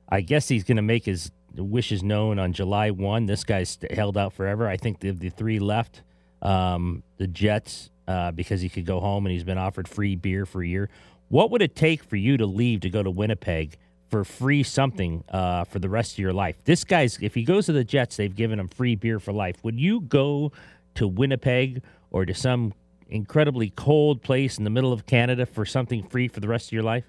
I 0.09 0.21
guess 0.21 0.49
he's 0.49 0.65
going 0.65 0.77
to 0.77 0.83
make 0.83 1.05
his 1.05 1.31
wishes 1.55 2.03
known 2.03 2.39
on 2.39 2.53
July 2.53 2.91
1. 2.91 3.27
This 3.27 3.45
guy's 3.45 3.79
held 3.93 4.17
out 4.17 4.33
forever. 4.33 4.67
I 4.67 4.77
think 4.77 5.01
the, 5.01 5.11
the 5.11 5.29
three 5.29 5.59
left, 5.59 6.03
um, 6.43 7.03
the 7.19 7.27
Jets, 7.27 7.91
uh, 8.09 8.33
because 8.33 8.61
he 8.61 8.69
could 8.69 8.87
go 8.87 9.01
home 9.01 9.27
and 9.27 9.33
he's 9.33 9.45
been 9.45 9.59
offered 9.59 9.87
free 9.87 10.17
beer 10.17 10.47
for 10.47 10.63
a 10.63 10.67
year. 10.67 10.91
What 11.29 11.51
would 11.53 11.63
it 11.63 11.77
take 11.77 12.03
for 12.03 12.17
you 12.17 12.37
to 12.39 12.47
leave 12.47 12.81
to 12.81 12.91
go 12.91 13.03
to 13.03 13.11
Winnipeg 13.11 13.77
for 14.09 14.25
free 14.25 14.65
something 14.65 15.23
uh, 15.29 15.65
for 15.65 15.79
the 15.79 15.89
rest 15.89 16.15
of 16.15 16.19
your 16.19 16.33
life? 16.33 16.57
This 16.65 16.83
guy's, 16.83 17.19
if 17.23 17.35
he 17.35 17.45
goes 17.45 17.67
to 17.67 17.73
the 17.73 17.85
Jets, 17.85 18.17
they've 18.17 18.35
given 18.35 18.59
him 18.59 18.69
free 18.69 18.97
beer 18.97 19.21
for 19.21 19.33
life. 19.33 19.63
Would 19.63 19.79
you 19.79 20.01
go 20.01 20.51
to 20.97 21.07
Winnipeg 21.07 21.83
or 22.11 22.27
to 22.27 22.35
some 22.35 22.75
incredibly 23.09 23.71
cold 23.71 24.23
place 24.23 24.59
in 24.59 24.65
the 24.65 24.71
middle 24.71 24.93
of 24.93 25.07
Canada 25.07 25.47
for 25.47 25.65
something 25.65 26.03
free 26.03 26.27
for 26.27 26.41
the 26.41 26.49
rest 26.49 26.69
of 26.69 26.73
your 26.73 26.83
life? 26.83 27.05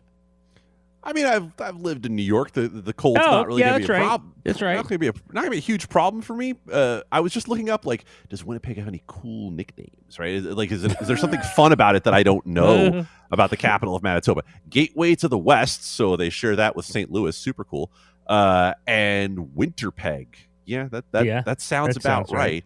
I 1.04 1.14
mean, 1.14 1.26
I've 1.26 1.52
I've 1.60 1.78
lived 1.78 2.06
in 2.06 2.16
New 2.16 2.22
York. 2.24 2.52
The 2.52 2.68
the 2.68 2.94
cold's 2.94 3.22
Oh, 3.24 3.32
not 3.32 3.48
really 3.48 3.62
yeah, 3.62 3.72
going 3.72 3.82
to 3.82 3.88
be 3.88 3.94
a 3.94 3.98
right. 3.98 4.06
problem. 4.06 4.36
That's 4.44 4.62
right. 4.62 4.72
It's 4.74 4.84
not 4.84 4.90
going 4.90 4.96
to 4.96 5.00
be 5.00 5.08
a 5.08 5.14
not 5.34 5.42
going 5.42 5.46
to 5.46 5.52
be 5.52 5.58
a 5.58 5.62
huge 5.62 5.90
problem 5.90 6.22
for 6.22 6.36
me. 6.36 6.54
Uh, 6.72 7.02
I 7.12 7.22
was 7.22 7.34
just 7.34 7.48
looking 7.48 7.70
up 7.72 7.86
like, 7.88 8.06
does 8.30 8.44
Winnipeg 8.46 8.78
have 8.78 8.88
any 8.88 9.02
cool 9.08 9.50
nicknames? 9.50 10.20
Right? 10.20 10.34
Is, 10.34 10.46
like, 10.46 10.72
is, 10.72 10.84
it, 10.84 10.96
is 11.02 11.08
there 11.08 11.18
something 11.18 11.42
fun 11.56 11.72
about 11.72 11.96
it 11.96 12.04
that 12.04 12.14
I 12.14 12.22
don't 12.22 12.46
know 12.46 13.06
about 13.32 13.50
the 13.50 13.58
capital 13.58 13.96
of 13.96 14.04
Manitoba? 14.04 14.44
Gateway 14.70 15.16
to 15.16 15.28
the 15.28 15.38
West, 15.40 15.84
so 15.84 16.16
they 16.16 16.30
share 16.30 16.56
that 16.58 16.76
with 16.76 16.86
St. 16.86 17.12
Louis. 17.12 17.36
Super 17.36 17.64
cool. 17.64 17.92
Uh, 18.28 18.74
and 18.86 19.38
Winterpeg. 19.58 20.28
Yeah, 20.66 20.88
that 20.92 21.12
that 21.12 21.26
Yeah, 21.26 21.42
that 21.42 21.62
sounds 21.62 21.96
that 21.96 22.04
about 22.06 22.28
sounds 22.28 22.32
right. 22.32 22.64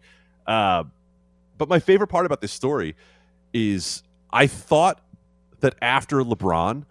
right. 0.48 0.54
Uh, 0.54 0.84
but 1.58 1.70
my 1.70 1.80
favorite 1.80 2.08
part 2.08 2.26
about 2.26 2.42
this 2.42 2.52
story 2.52 2.96
is 3.54 4.04
I 4.32 4.48
thought 4.48 5.00
that 5.62 5.76
after 5.82 6.18
LeBron, 6.18 6.84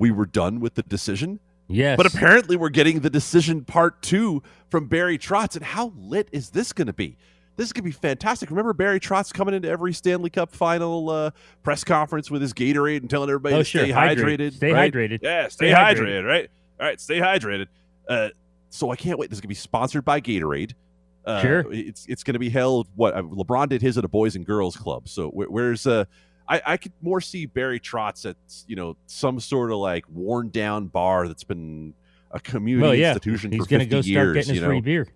we 0.00 0.10
were 0.10 0.26
done 0.26 0.58
with 0.60 0.74
the 0.74 0.82
decision. 0.82 1.38
Yes. 1.68 1.96
But 1.96 2.06
apparently, 2.06 2.56
we're 2.56 2.68
getting 2.70 3.00
the 3.00 3.10
decision 3.10 3.64
part 3.64 4.02
two 4.02 4.42
from 4.70 4.86
Barry 4.88 5.18
Trotz. 5.18 5.54
And 5.54 5.64
how 5.64 5.92
lit 5.96 6.28
is 6.32 6.50
this 6.50 6.72
going 6.72 6.88
to 6.88 6.92
be? 6.92 7.16
This 7.56 7.66
is 7.66 7.72
going 7.72 7.82
to 7.84 7.88
be 7.88 7.92
fantastic. 7.92 8.50
Remember 8.50 8.72
Barry 8.72 8.98
Trotz 8.98 9.32
coming 9.32 9.54
into 9.54 9.68
every 9.68 9.92
Stanley 9.92 10.30
Cup 10.30 10.50
final 10.52 11.10
uh, 11.10 11.30
press 11.62 11.84
conference 11.84 12.30
with 12.30 12.40
his 12.42 12.52
Gatorade 12.54 12.98
and 13.02 13.10
telling 13.10 13.28
everybody 13.30 13.54
Oh, 13.54 13.58
to 13.58 13.64
sure. 13.64 13.82
stay 13.84 13.90
Hydrate. 13.92 14.40
hydrated. 14.40 14.54
Stay 14.54 14.72
right? 14.72 14.92
hydrated. 14.92 15.18
Yeah, 15.22 15.42
stay, 15.48 15.66
Stay 15.68 15.72
hydrated. 15.72 15.96
hydrated. 15.98 16.26
right? 16.26 16.50
All 16.80 16.86
right, 16.86 17.00
stay 17.00 17.18
hydrated. 17.20 17.66
Uh, 18.08 18.30
so 18.70 18.90
I 18.90 18.96
can't 18.96 19.18
wait. 19.18 19.28
This 19.30 19.36
is 19.36 19.40
going 19.40 19.48
to 19.48 19.48
be 19.48 19.54
sponsored 19.54 20.04
by 20.04 20.20
Gatorade. 20.20 20.72
Uh, 21.24 21.42
Sure. 21.42 21.66
It's 21.70 22.06
it's 22.08 22.24
going 22.24 22.32
to 22.32 22.38
be 22.40 22.48
held. 22.48 22.88
What 22.96 23.14
uh, 23.14 23.22
LeBron 23.22 23.68
did 23.68 23.82
his 23.82 23.98
at 23.98 24.04
a 24.04 24.08
Boys 24.08 24.34
and 24.36 24.46
Girls 24.46 24.74
Club. 24.76 25.06
So 25.08 25.28
where, 25.28 25.48
where's 25.48 25.86
uh, 25.86 26.06
I, 26.50 26.62
I 26.66 26.76
could 26.76 26.92
more 27.00 27.20
see 27.20 27.46
Barry 27.46 27.78
Trotz 27.80 28.28
at 28.28 28.36
you 28.66 28.76
know 28.76 28.96
some 29.06 29.38
sort 29.40 29.70
of 29.70 29.78
like 29.78 30.04
worn 30.08 30.50
down 30.50 30.88
bar 30.88 31.28
that's 31.28 31.44
been 31.44 31.94
a 32.32 32.40
community 32.40 32.82
well, 32.82 32.94
yeah. 32.94 33.10
institution 33.10 33.52
He's 33.52 33.62
for 33.64 33.68
gonna 33.70 33.84
50 33.84 33.90
go 33.90 34.00
start 34.02 34.06
years. 34.06 34.34
getting 34.34 34.54
his 34.54 34.62
know? 34.62 34.68
free 34.68 34.80
beer. 34.80 35.06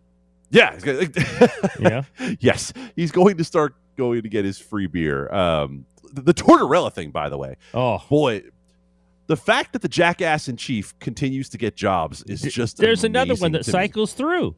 Yeah, 0.50 0.78
Yeah. 1.80 2.02
yes, 2.38 2.72
he's 2.94 3.10
going 3.10 3.36
to 3.38 3.44
start 3.44 3.74
going 3.96 4.22
to 4.22 4.28
get 4.28 4.44
his 4.44 4.58
free 4.58 4.86
beer. 4.86 5.32
Um, 5.34 5.86
the, 6.12 6.22
the 6.22 6.34
Tortorella 6.34 6.92
thing, 6.92 7.10
by 7.10 7.28
the 7.28 7.36
way, 7.38 7.56
Oh, 7.72 7.98
boy, 8.08 8.42
the 9.26 9.36
fact 9.36 9.72
that 9.72 9.82
the 9.82 9.88
jackass 9.88 10.48
in 10.48 10.56
chief 10.56 10.96
continues 11.00 11.48
to 11.50 11.58
get 11.58 11.74
jobs 11.74 12.22
is 12.24 12.42
just 12.42 12.76
there's 12.76 13.02
another 13.04 13.34
one 13.34 13.52
that 13.52 13.64
to 13.64 13.70
me. 13.70 13.72
cycles 13.72 14.12
through. 14.12 14.54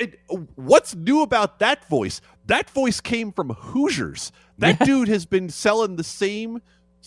It- 0.00 0.18
what's 0.54 0.94
new 0.94 1.22
about 1.22 1.58
that 1.58 1.86
voice? 1.88 2.20
That 2.46 2.70
voice 2.70 3.00
came 3.00 3.32
from 3.32 3.50
Hoosiers. 3.50 4.32
That 4.58 4.78
Yeah. 4.80 4.86
dude 4.86 5.08
has 5.08 5.26
been 5.26 5.48
selling 5.50 5.96
the 5.96 6.04
same 6.04 6.60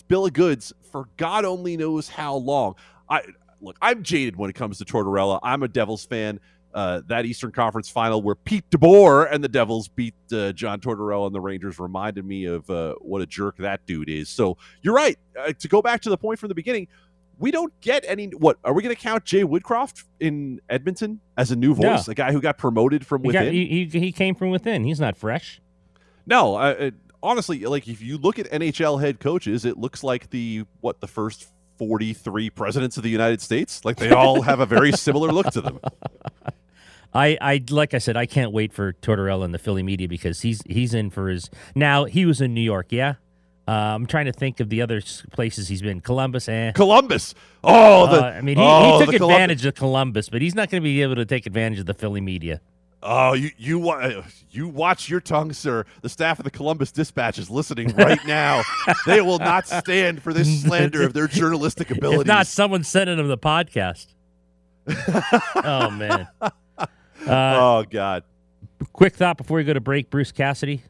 bill 0.06 0.26
of 0.26 0.32
goods 0.32 0.72
for 0.90 1.08
God 1.16 1.44
only 1.44 1.76
knows 1.76 2.08
how 2.08 2.34
long. 2.36 2.74
I 3.10 3.22
look, 3.60 3.76
I'm 3.82 4.02
jaded 4.02 4.36
when 4.36 4.48
it 4.48 4.54
comes 4.54 4.78
to 4.78 4.84
Tortorella. 4.84 5.40
I'm 5.42 5.62
a 5.62 5.68
Devils 5.68 6.04
fan. 6.06 6.40
Uh, 6.74 7.00
that 7.08 7.24
Eastern 7.24 7.50
Conference 7.50 7.88
final 7.88 8.20
where 8.22 8.34
Pete 8.34 8.68
DeBoer 8.70 9.26
and 9.32 9.42
the 9.42 9.48
Devils 9.48 9.88
beat 9.88 10.14
uh, 10.32 10.52
John 10.52 10.80
Tortorella 10.80 11.26
and 11.26 11.34
the 11.34 11.40
Rangers 11.40 11.78
reminded 11.78 12.24
me 12.26 12.44
of 12.44 12.68
uh, 12.70 12.94
what 13.00 13.22
a 13.22 13.26
jerk 13.26 13.56
that 13.56 13.84
dude 13.86 14.08
is. 14.10 14.28
So 14.28 14.58
you're 14.82 14.94
right. 14.94 15.18
Uh, 15.38 15.52
to 15.58 15.66
go 15.68 15.80
back 15.82 16.02
to 16.02 16.10
the 16.10 16.16
point 16.18 16.38
from 16.38 16.50
the 16.50 16.54
beginning, 16.54 16.86
we 17.38 17.50
don't 17.50 17.72
get 17.80 18.04
any. 18.06 18.26
What 18.26 18.58
are 18.64 18.72
we 18.72 18.82
going 18.82 18.94
to 18.94 19.00
count 19.00 19.24
Jay 19.24 19.42
Woodcroft 19.44 20.04
in 20.20 20.60
Edmonton 20.68 21.20
as 21.36 21.50
a 21.50 21.56
new 21.56 21.74
No. 21.74 21.92
voice, 21.96 22.08
a 22.08 22.14
guy 22.14 22.32
who 22.32 22.40
got 22.40 22.58
promoted 22.58 23.06
from 23.06 23.22
He, 23.24 23.30
got, 23.32 23.40
within? 23.46 23.54
he, 23.54 23.86
he, 23.86 23.98
he 24.00 24.12
came 24.12 24.34
from 24.34 24.50
within. 24.50 24.84
He's 24.84 25.00
not 25.00 25.16
fresh. 25.16 25.60
No, 26.26 26.54
I, 26.56 26.70
I, 26.86 26.92
honestly, 27.22 27.60
like 27.64 27.88
if 27.88 28.02
you 28.02 28.18
look 28.18 28.38
at 28.38 28.50
NHL 28.50 29.00
head 29.00 29.20
coaches, 29.20 29.64
it 29.64 29.78
looks 29.78 30.02
like 30.02 30.30
the 30.30 30.64
what 30.80 31.00
the 31.00 31.06
first 31.06 31.48
forty-three 31.78 32.50
presidents 32.50 32.96
of 32.96 33.02
the 33.04 33.08
United 33.10 33.40
States. 33.40 33.84
Like 33.84 33.96
they 33.96 34.10
all 34.10 34.42
have 34.42 34.60
a 34.60 34.66
very 34.66 34.92
similar 34.92 35.30
look 35.32 35.46
to 35.52 35.60
them. 35.60 35.78
I, 37.14 37.38
I 37.40 37.64
like 37.70 37.94
I 37.94 37.98
said, 37.98 38.16
I 38.18 38.26
can't 38.26 38.52
wait 38.52 38.72
for 38.72 38.92
Tortorella 38.92 39.44
in 39.46 39.52
the 39.52 39.58
Philly 39.58 39.82
media 39.82 40.08
because 40.08 40.42
he's 40.42 40.60
he's 40.66 40.92
in 40.92 41.08
for 41.10 41.28
his. 41.30 41.48
Now 41.74 42.04
he 42.04 42.26
was 42.26 42.40
in 42.42 42.52
New 42.52 42.60
York, 42.60 42.88
yeah. 42.90 43.14
Uh, 43.68 43.94
I'm 43.94 44.06
trying 44.06 44.24
to 44.24 44.32
think 44.32 44.60
of 44.60 44.70
the 44.70 44.80
other 44.80 45.02
places 45.32 45.68
he's 45.68 45.82
been. 45.82 46.00
Columbus, 46.00 46.48
eh. 46.48 46.72
Columbus. 46.72 47.34
Oh, 47.62 48.06
the 48.06 48.24
Uh, 48.24 48.30
I 48.30 48.40
mean, 48.40 48.56
he, 48.56 48.64
oh, 48.66 48.98
he 48.98 49.04
took 49.04 49.14
advantage 49.14 49.66
of 49.66 49.74
Columbus, 49.74 50.30
but 50.30 50.40
he's 50.40 50.54
not 50.54 50.70
going 50.70 50.82
to 50.82 50.84
be 50.84 51.02
able 51.02 51.16
to 51.16 51.26
take 51.26 51.44
advantage 51.44 51.78
of 51.78 51.84
the 51.84 51.92
Philly 51.92 52.22
media. 52.22 52.62
Oh, 53.02 53.34
you 53.34 53.50
you 53.58 54.24
you 54.50 54.68
watch 54.68 55.10
your 55.10 55.20
tongue, 55.20 55.52
sir. 55.52 55.84
The 56.00 56.08
staff 56.08 56.40
of 56.40 56.44
the 56.44 56.50
Columbus 56.50 56.92
Dispatch 56.92 57.38
is 57.38 57.50
listening 57.50 57.94
right 57.94 58.18
now. 58.26 58.62
they 59.06 59.20
will 59.20 59.38
not 59.38 59.68
stand 59.68 60.22
for 60.22 60.32
this 60.32 60.62
slander 60.62 61.02
of 61.02 61.12
their 61.12 61.28
journalistic 61.28 61.90
abilities. 61.96 62.22
If 62.22 62.26
not, 62.26 62.46
someone 62.46 62.84
sending 62.84 63.18
him 63.18 63.28
the 63.28 63.38
podcast. 63.38 64.06
oh 65.56 65.90
man. 65.90 66.26
Uh, 66.40 66.50
oh 67.26 67.84
God, 67.88 68.24
quick 68.94 69.14
thought 69.14 69.36
before 69.36 69.58
we 69.58 69.64
go 69.64 69.74
to 69.74 69.80
break. 69.80 70.08
Bruce 70.08 70.32
Cassidy. 70.32 70.82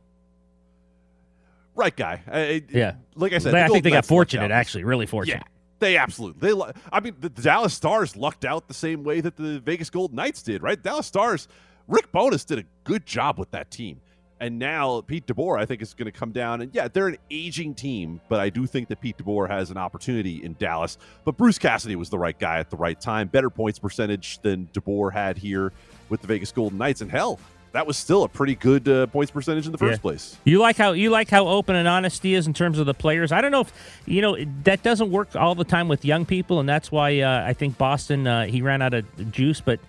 Right 1.79 1.97
guy. 1.97 2.21
I- 2.31 2.41
I- 2.41 2.63
Yeah. 2.71 2.95
like 3.15 3.33
I 3.33 3.39
said, 3.39 3.55
They- 3.55 3.59
the 3.61 3.65
I 3.65 3.69
think 3.69 3.85
they 3.85 3.91
got 3.91 4.05
fortunate, 4.05 4.51
actually, 4.51 4.83
really 4.85 5.07
fortunate. 5.07 5.37
Yeah, 5.47 5.49
they 5.79 5.97
absolutely. 5.97 6.53
They. 6.53 6.73
I 6.93 6.99
mean, 7.01 7.15
the 7.21 7.29
Dallas 7.29 7.73
Stars 7.73 8.17
lucked 8.17 8.45
out 8.45 8.67
the 8.67 8.75
same 8.75 9.05
way 9.05 9.21
that 9.21 9.37
the 9.37 9.61
Vegas 9.61 9.89
Golden 9.89 10.17
Knights 10.17 10.43
did. 10.43 10.61
Right? 10.63 10.83
Dallas 10.83 11.07
Stars. 11.07 11.47
Rick 11.87 12.11
Bowness 12.13 12.45
did 12.45 12.59
a 12.59 12.65
good 12.85 13.07
job 13.07 13.39
with 13.39 13.51
that 13.53 13.71
team, 13.71 14.01
and 14.41 14.59
now 14.59 15.01
Pete 15.03 15.27
DeBoer, 15.27 15.59
I 15.59 15.65
think, 15.65 15.81
is 15.81 15.95
going 15.95 16.05
to 16.05 16.19
come 16.19 16.33
down. 16.33 16.61
And 16.61 16.75
yeah, 16.75 16.89
they're 16.89 17.07
an 17.09 17.17
aging 17.31 17.75
team, 17.77 18.21
but 18.29 18.41
I 18.41 18.51
do 18.51 18.67
think 18.67 18.89
that 18.89 19.01
Pete 19.01 19.17
DeBoer 19.17 19.49
has 19.49 19.71
an 19.71 19.77
opportunity 19.79 20.43
in 20.45 20.55
Dallas. 20.59 20.99
But 21.25 21.37
Bruce 21.39 21.59
Cassidy 21.59 21.95
was 21.97 22.11
the 22.11 22.19
right 22.19 22.39
guy 22.39 22.59
at 22.59 22.69
the 22.71 22.77
right 22.77 23.01
time. 23.01 23.29
Better 23.29 23.49
points 23.51 23.79
percentage 23.79 24.41
than 24.43 24.69
DeBoer 24.75 25.13
had 25.15 25.39
here 25.39 25.73
with 26.11 26.21
the 26.23 26.27
Vegas 26.27 26.51
Golden 26.53 26.77
Knights, 26.77 27.01
and 27.01 27.11
hell. 27.11 27.39
That 27.73 27.87
was 27.87 27.97
still 27.97 28.25
a 28.25 28.29
pretty 28.29 28.55
good 28.55 28.89
uh, 28.89 29.07
points 29.09 29.31
percentage 29.31 29.67
in 29.67 29.73
the 29.73 29.79
first 29.79 29.99
Yeah. 29.99 30.03
place. 30.03 30.37
You 30.45 30.59
like 30.59 30.77
how 30.77 30.93
you 30.93 31.11
like 31.11 31.29
how 31.29 31.47
open 31.49 31.77
and 31.77 31.87
honest 31.87 32.23
he 32.23 32.35
is 32.35 32.47
in 32.47 32.55
terms 32.55 32.79
of 32.79 32.87
the 32.87 32.95
players. 32.95 33.31
I 33.31 33.41
don't 33.41 33.51
know 33.53 33.61
if 33.61 33.73
you 34.07 34.23
know 34.23 34.37
that 34.65 34.83
doesn't 34.83 35.11
work 35.11 35.37
all 35.37 35.55
the 35.55 35.65
time 35.65 35.87
with 35.89 36.05
young 36.05 36.25
people, 36.25 36.61
and 36.61 36.69
that's 36.69 36.91
why 36.91 37.21
uh, 37.21 37.45
I 37.47 37.53
think 37.53 37.77
Boston 37.79 38.27
uh, 38.27 38.47
he 38.47 38.63
ran 38.63 38.81
out 38.83 38.95
of 38.95 39.31
juice. 39.33 39.61
But 39.61 39.81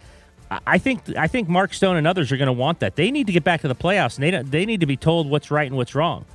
I- 0.52 0.60
I 0.68 0.78
think 0.78 1.02
I 1.18 1.28
think 1.28 1.48
Mark 1.48 1.74
Stone 1.74 1.96
and 1.96 2.06
others 2.06 2.32
are 2.32 2.38
going 2.38 2.48
to 2.48 2.54
want 2.54 2.80
that. 2.82 2.96
They 2.96 3.12
need 3.12 3.28
to 3.28 3.34
get 3.34 3.44
back 3.44 3.62
to 3.62 3.68
the 3.70 3.76
playoffs, 3.76 4.16
and 4.16 4.24
they 4.24 4.32
don't, 4.32 4.52
they 4.52 4.66
need 4.66 4.82
to 4.82 4.86
be 4.86 4.98
told 4.98 5.30
what's 5.30 5.50
right 5.50 5.68
and 5.68 5.78
what's 5.78 5.96
wrong. 5.96 6.26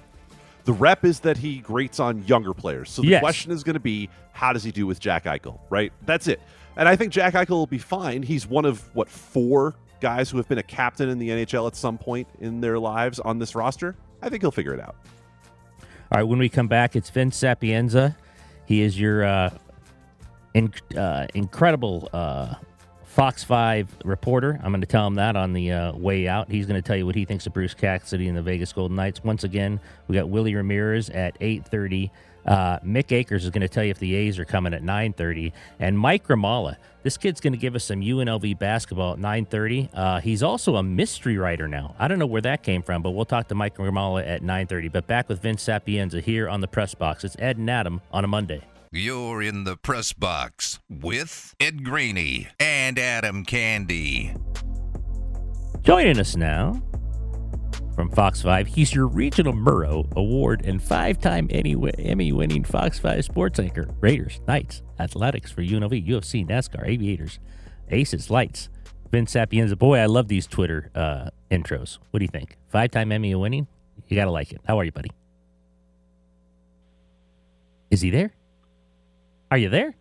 The 0.65 0.73
rep 0.73 1.05
is 1.05 1.21
that 1.21 1.37
he 1.37 1.59
grates 1.59 2.01
on 2.01 2.25
younger 2.27 2.55
players. 2.55 2.91
So 2.91 3.03
the 3.03 3.09
Yes. 3.09 3.21
question 3.21 3.53
is 3.53 3.63
going 3.63 3.75
to 3.75 3.81
be, 3.81 4.09
how 4.33 4.55
does 4.55 4.65
he 4.65 4.71
do 4.73 4.87
with 4.87 4.99
Jack 4.99 5.25
Eichel? 5.25 5.59
Right? 5.69 5.93
That's 6.07 6.27
it. 6.27 6.41
And 6.77 6.89
I 6.89 6.97
think 6.97 7.13
Jack 7.13 7.35
Eichel 7.35 7.51
will 7.51 7.67
be 7.67 7.77
fine. 7.79 8.23
He's 8.23 8.47
one 8.47 8.65
of 8.65 8.81
what 8.95 9.11
four 9.11 9.75
guys 10.05 10.29
who 10.29 10.37
have 10.37 10.47
been 10.47 10.59
a 10.59 10.63
captain 10.63 11.09
in 11.09 11.19
the 11.19 11.31
NHL 11.31 11.67
at 11.67 11.75
some 11.75 11.97
point 11.97 12.29
in 12.39 12.61
their 12.61 12.79
lives 12.79 13.19
on 13.21 13.39
this 13.39 13.55
roster. 13.55 13.97
I 14.21 14.29
think 14.29 14.43
he'll 14.43 14.51
figure 14.51 14.75
it 14.75 14.81
out. 14.81 14.97
All 15.81 16.19
right, 16.21 16.25
when 16.25 16.39
we 16.39 16.51
come 16.51 16.69
back, 16.69 16.95
it's 16.95 17.09
Vince 17.09 17.39
Sapienza. 17.39 18.15
He 18.67 18.83
is 18.83 19.01
your 19.01 19.25
uh, 19.25 19.51
in, 20.53 20.71
uh, 20.95 21.27
incredible 21.33 22.11
uh, 22.13 22.57
Fox 23.07 23.45
5 23.45 23.97
reporter. 24.05 24.61
I'm 24.63 24.73
going 24.73 24.83
to 24.83 24.87
tell 24.87 25.07
him 25.07 25.15
that 25.15 25.37
on 25.37 25.55
the 25.55 25.73
uh, 25.73 25.93
way 25.95 26.29
out. 26.29 26.51
He's 26.51 26.67
going 26.67 26.81
to 26.81 26.87
tell 26.87 26.97
you 26.97 27.07
what 27.07 27.15
he 27.15 27.25
thinks 27.25 27.47
of 27.47 27.55
Bruce 27.55 27.73
Cassidy 27.73 28.29
and 28.29 28.37
the 28.37 28.43
Vegas 28.43 28.75
Golden 28.75 28.97
Knights. 28.97 29.25
Once 29.25 29.43
again, 29.43 29.81
we 30.07 30.17
got 30.17 30.29
Willie 30.29 30.55
Ramirez 30.55 31.09
at 31.09 31.41
8.30. 31.41 32.11
Uh, 32.47 32.79
Mick 32.81 33.13
Akers 33.13 33.45
is 33.45 33.51
going 33.51 33.63
to 33.63 33.69
tell 33.69 33.85
you 33.85 33.91
if 33.91 33.99
the 33.99 34.15
A's 34.15 34.39
are 34.39 34.45
coming 34.45 34.75
at 34.75 34.83
9.30. 34.83 35.53
And 35.79 35.99
Mike 35.99 36.27
Grimala, 36.27 36.77
this 37.03 37.17
kid's 37.17 37.41
going 37.41 37.53
to 37.53 37.59
give 37.59 37.75
us 37.75 37.85
some 37.85 38.01
UNLV 38.01 38.59
basketball 38.59 39.15
at 39.15 39.19
9.30. 39.19 39.89
Uh, 39.93 40.21
he's 40.21 40.43
also 40.43 40.77
a 40.77 40.83
mystery 40.83 41.37
writer 41.39 41.69
now. 41.69 41.95
I 41.99 42.09
don't 42.09 42.19
know 42.19 42.27
where 42.27 42.43
that 42.43 42.63
came 42.63 42.83
from, 42.83 43.03
but 43.03 43.11
we'll 43.11 43.25
talk 43.25 43.49
to 43.49 43.55
Mike 43.55 43.77
Grimala 43.77 44.27
at 44.27 44.43
9.30. 44.43 44.93
But 44.93 45.07
back 45.07 45.29
with 45.29 45.43
Vince 45.43 45.63
Sapienza 45.63 46.21
here 46.21 46.49
on 46.49 46.61
the 46.61 46.69
press 46.69 46.95
box. 46.95 47.25
It's 47.25 47.37
Ed 47.39 47.59
and 47.59 47.71
Adam 47.71 48.01
on 48.13 48.25
a 48.25 48.29
Monday. 48.29 48.63
You're 48.91 49.43
in 49.43 49.65
the 49.65 49.77
press 49.77 50.13
box 50.13 50.79
with 50.89 51.55
Ed 51.59 51.83
Graney 51.83 52.47
and 52.61 52.97
Adam 52.99 53.45
Candy. 53.45 54.35
Joining 55.83 56.19
us 56.19 56.37
now 56.37 56.81
from 57.95 58.11
Fox 58.11 58.43
5, 58.43 58.67
he's 58.67 58.95
your 58.95 59.07
Regional 59.07 59.53
Murrow 59.53 60.11
Award 60.17 60.65
and 60.65 60.83
five 60.83 61.21
time 61.21 61.49
Emmy 61.51 62.33
winning 62.33 62.65
Fox 62.65 62.99
5 62.99 63.25
sports 63.25 63.59
anchor. 63.59 63.89
Raiders, 64.01 64.41
Knights, 64.47 64.83
Athletics 64.99 65.51
for 65.53 65.63
UNLV, 65.63 66.07
UFC, 66.07 66.47
NASCAR, 66.47 66.87
Aviators, 66.87 67.39
Aces, 67.91 68.31
Lights. 68.31 68.69
Vince 69.15 69.31
Sapienza. 69.31 69.77
Boy, 69.77 69.99
I 69.99 70.07
love 70.07 70.27
these 70.27 70.45
Twitter 70.45 70.91
uh, 70.93 71.31
intros. 71.49 71.99
What 72.11 72.19
do 72.19 72.25
you 72.25 72.29
think? 72.29 72.57
Five 72.69 72.91
time 72.91 73.13
Emmy 73.13 73.33
winning? 73.37 73.69
You 74.09 74.17
got 74.17 74.25
to 74.25 74.33
like 74.33 74.51
it. 74.51 74.61
How 74.67 74.81
are 74.81 74.85
you, 74.85 74.91
buddy? 74.91 75.13
Is 77.93 78.01
he 78.01 78.11
there? 78.11 78.33
Are 79.53 79.59
you 79.59 79.69
there? 79.69 79.95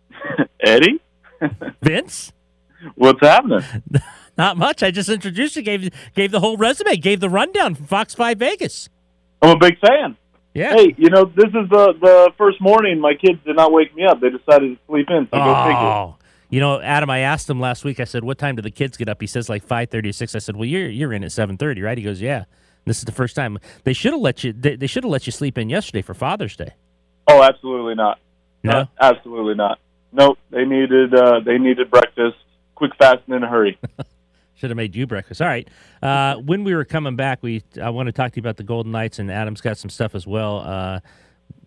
Eddie, 0.60 1.00
Vince? 1.82 2.32
what's 2.96 3.20
happening? 3.20 3.62
Not 4.38 4.56
much. 4.56 4.82
I 4.82 4.90
just 4.90 5.08
introduced 5.08 5.56
you, 5.56 5.62
gave 5.62 5.90
gave 6.14 6.30
the 6.30 6.40
whole 6.40 6.56
resume, 6.56 6.96
gave 6.96 7.20
the 7.20 7.28
rundown 7.28 7.74
from 7.74 7.86
Fox 7.86 8.14
5 8.14 8.38
Vegas. 8.38 8.88
I'm 9.42 9.50
a 9.50 9.58
big 9.58 9.78
fan. 9.78 10.16
Yeah. 10.54 10.74
Hey, 10.74 10.94
you 10.98 11.08
know, 11.10 11.24
this 11.24 11.46
is 11.46 11.68
the 11.70 11.94
the 12.00 12.32
first 12.36 12.60
morning 12.60 13.00
my 13.00 13.14
kids 13.14 13.38
did 13.44 13.56
not 13.56 13.72
wake 13.72 13.94
me 13.94 14.04
up. 14.04 14.20
They 14.20 14.30
decided 14.30 14.76
to 14.76 14.78
sleep 14.86 15.08
in. 15.10 15.24
So. 15.30 15.38
Oh, 15.38 16.16
you 16.50 16.60
know, 16.60 16.80
Adam, 16.80 17.08
I 17.08 17.20
asked 17.20 17.48
him 17.48 17.58
last 17.58 17.84
week. 17.84 18.00
I 18.00 18.04
said, 18.04 18.22
"What 18.22 18.36
time 18.36 18.56
do 18.56 18.62
the 18.62 18.70
kids 18.70 18.98
get 18.98 19.08
up?" 19.08 19.20
He 19.20 19.26
says 19.26 19.48
like 19.48 19.62
five 19.64 19.88
thirty 19.88 20.10
or 20.10 20.12
six. 20.12 20.34
I 20.34 20.38
said, 20.38 20.56
"Well, 20.56 20.66
you're 20.66 20.88
you're 20.88 21.12
in 21.14 21.24
at 21.24 21.32
seven 21.32 21.56
thirty, 21.56 21.80
right?" 21.80 21.96
He 21.96 22.04
goes, 22.04 22.20
"Yeah." 22.20 22.44
This 22.84 22.98
is 22.98 23.04
the 23.04 23.12
first 23.12 23.34
time 23.36 23.58
they 23.84 23.92
should 23.92 24.12
have 24.12 24.20
let 24.20 24.42
you. 24.44 24.52
They, 24.52 24.76
they 24.76 24.86
should 24.88 25.04
have 25.04 25.10
let 25.10 25.24
you 25.26 25.32
sleep 25.32 25.56
in 25.56 25.70
yesterday 25.70 26.02
for 26.02 26.14
Father's 26.14 26.56
Day. 26.56 26.72
Oh, 27.28 27.42
absolutely 27.42 27.94
not. 27.94 28.18
No, 28.64 28.72
Uh, 28.72 28.84
absolutely 29.00 29.54
not. 29.54 29.78
Nope. 30.12 30.38
They 30.50 30.64
needed 30.64 31.14
uh, 31.14 31.40
they 31.40 31.56
needed 31.58 31.90
breakfast, 31.90 32.36
quick, 32.74 32.92
fast, 32.98 33.20
and 33.26 33.36
in 33.36 33.42
a 33.44 33.48
hurry. 33.48 33.78
should 34.54 34.70
have 34.70 34.76
made 34.76 34.94
you 34.94 35.06
breakfast. 35.06 35.42
All 35.42 35.48
right. 35.48 35.68
Uh, 36.02 36.36
when 36.36 36.64
we 36.64 36.74
were 36.74 36.84
coming 36.84 37.16
back, 37.16 37.42
we 37.42 37.62
I 37.80 37.90
want 37.90 38.06
to 38.06 38.12
talk 38.12 38.32
to 38.32 38.36
you 38.36 38.42
about 38.42 38.56
the 38.56 38.64
Golden 38.64 38.92
Knights, 38.92 39.18
and 39.18 39.30
Adam's 39.30 39.60
got 39.60 39.78
some 39.78 39.90
stuff 39.90 40.14
as 40.14 40.26
well. 40.26 40.58
Uh, 40.58 41.00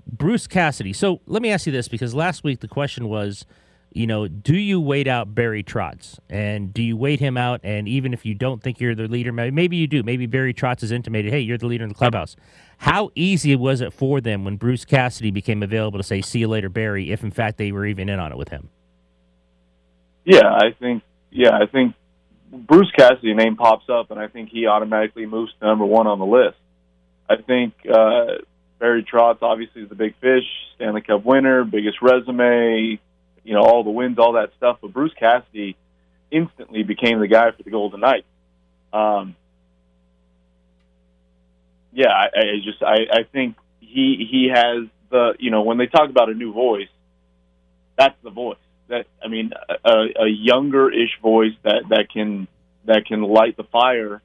Bruce 0.07 0.47
Cassidy. 0.47 0.93
So 0.93 1.21
let 1.25 1.41
me 1.41 1.51
ask 1.51 1.65
you 1.65 1.71
this, 1.71 1.87
because 1.87 2.13
last 2.13 2.43
week 2.43 2.59
the 2.59 2.67
question 2.67 3.09
was, 3.09 3.45
you 3.91 4.05
know, 4.05 4.27
do 4.27 4.55
you 4.55 4.79
wait 4.81 5.07
out 5.07 5.33
Barry 5.33 5.63
Trotz, 5.63 6.19
and 6.29 6.73
do 6.73 6.83
you 6.83 6.97
wait 6.97 7.21
him 7.21 7.37
out? 7.37 7.61
And 7.63 7.87
even 7.87 8.13
if 8.13 8.25
you 8.25 8.35
don't 8.35 8.61
think 8.61 8.79
you're 8.79 8.93
the 8.93 9.07
leader, 9.07 9.31
maybe, 9.31 9.77
you 9.77 9.87
do. 9.87 10.03
Maybe 10.03 10.25
Barry 10.25 10.53
Trotz 10.53 10.81
has 10.81 10.91
intimated, 10.91 11.31
hey, 11.31 11.39
you're 11.39 11.57
the 11.57 11.65
leader 11.65 11.85
in 11.85 11.89
the 11.89 11.95
clubhouse. 11.95 12.35
How 12.79 13.09
easy 13.15 13.55
was 13.55 13.79
it 13.79 13.93
for 13.93 14.19
them 14.19 14.43
when 14.43 14.57
Bruce 14.57 14.83
Cassidy 14.83 15.31
became 15.31 15.63
available 15.63 15.97
to 15.97 16.03
say, 16.03 16.21
see 16.21 16.39
you 16.39 16.49
later, 16.49 16.67
Barry, 16.67 17.09
if 17.09 17.23
in 17.23 17.31
fact 17.31 17.57
they 17.57 17.71
were 17.71 17.85
even 17.85 18.09
in 18.09 18.19
on 18.19 18.33
it 18.33 18.37
with 18.37 18.49
him? 18.49 18.69
Yeah, 20.25 20.53
I 20.53 20.73
think. 20.77 21.01
Yeah, 21.31 21.55
I 21.55 21.65
think 21.65 21.95
Bruce 22.51 22.91
Cassidy 22.97 23.33
name 23.33 23.55
pops 23.55 23.89
up, 23.89 24.11
and 24.11 24.19
I 24.19 24.27
think 24.27 24.49
he 24.49 24.67
automatically 24.67 25.25
moves 25.25 25.51
to 25.59 25.65
number 25.65 25.85
one 25.85 26.07
on 26.07 26.19
the 26.19 26.25
list. 26.25 26.57
I 27.29 27.37
think 27.37 27.73
uh, 27.91 28.43
Barry 28.79 29.03
Trotz 29.03 29.41
obviously 29.41 29.83
is 29.83 29.89
the 29.89 29.95
big 29.95 30.15
fish, 30.19 30.43
Stanley 30.75 31.01
Cup 31.01 31.25
winner, 31.25 31.63
biggest 31.63 32.01
resume, 32.01 32.99
you 33.43 33.53
know, 33.53 33.61
all 33.61 33.83
the 33.83 33.89
wins, 33.89 34.19
all 34.19 34.33
that 34.33 34.51
stuff. 34.57 34.77
But 34.81 34.93
Bruce 34.93 35.13
Cassidy 35.19 35.75
instantly 36.31 36.83
became 36.83 37.19
the 37.19 37.27
guy 37.27 37.51
for 37.51 37.63
the 37.63 37.71
Golden 37.71 38.01
Knights. 38.01 38.27
Um, 38.93 39.35
yeah, 41.93 42.09
I, 42.09 42.25
I 42.25 42.43
just 42.63 42.83
I, 42.83 43.19
I 43.19 43.23
think 43.23 43.55
he 43.79 44.27
he 44.29 44.51
has 44.53 44.87
the 45.09 45.35
you 45.39 45.51
know 45.51 45.61
when 45.61 45.77
they 45.77 45.87
talk 45.87 46.09
about 46.09 46.29
a 46.29 46.33
new 46.33 46.53
voice, 46.53 46.89
that's 47.97 48.15
the 48.23 48.29
voice. 48.29 48.57
That 48.87 49.07
I 49.23 49.27
mean, 49.27 49.51
a, 49.83 50.23
a 50.23 50.27
younger-ish 50.27 51.19
voice 51.21 51.53
that 51.63 51.83
that 51.89 52.09
can 52.11 52.47
that 52.85 53.05
can 53.05 53.21
light 53.21 53.57
the 53.57 53.63
fire 53.63 54.21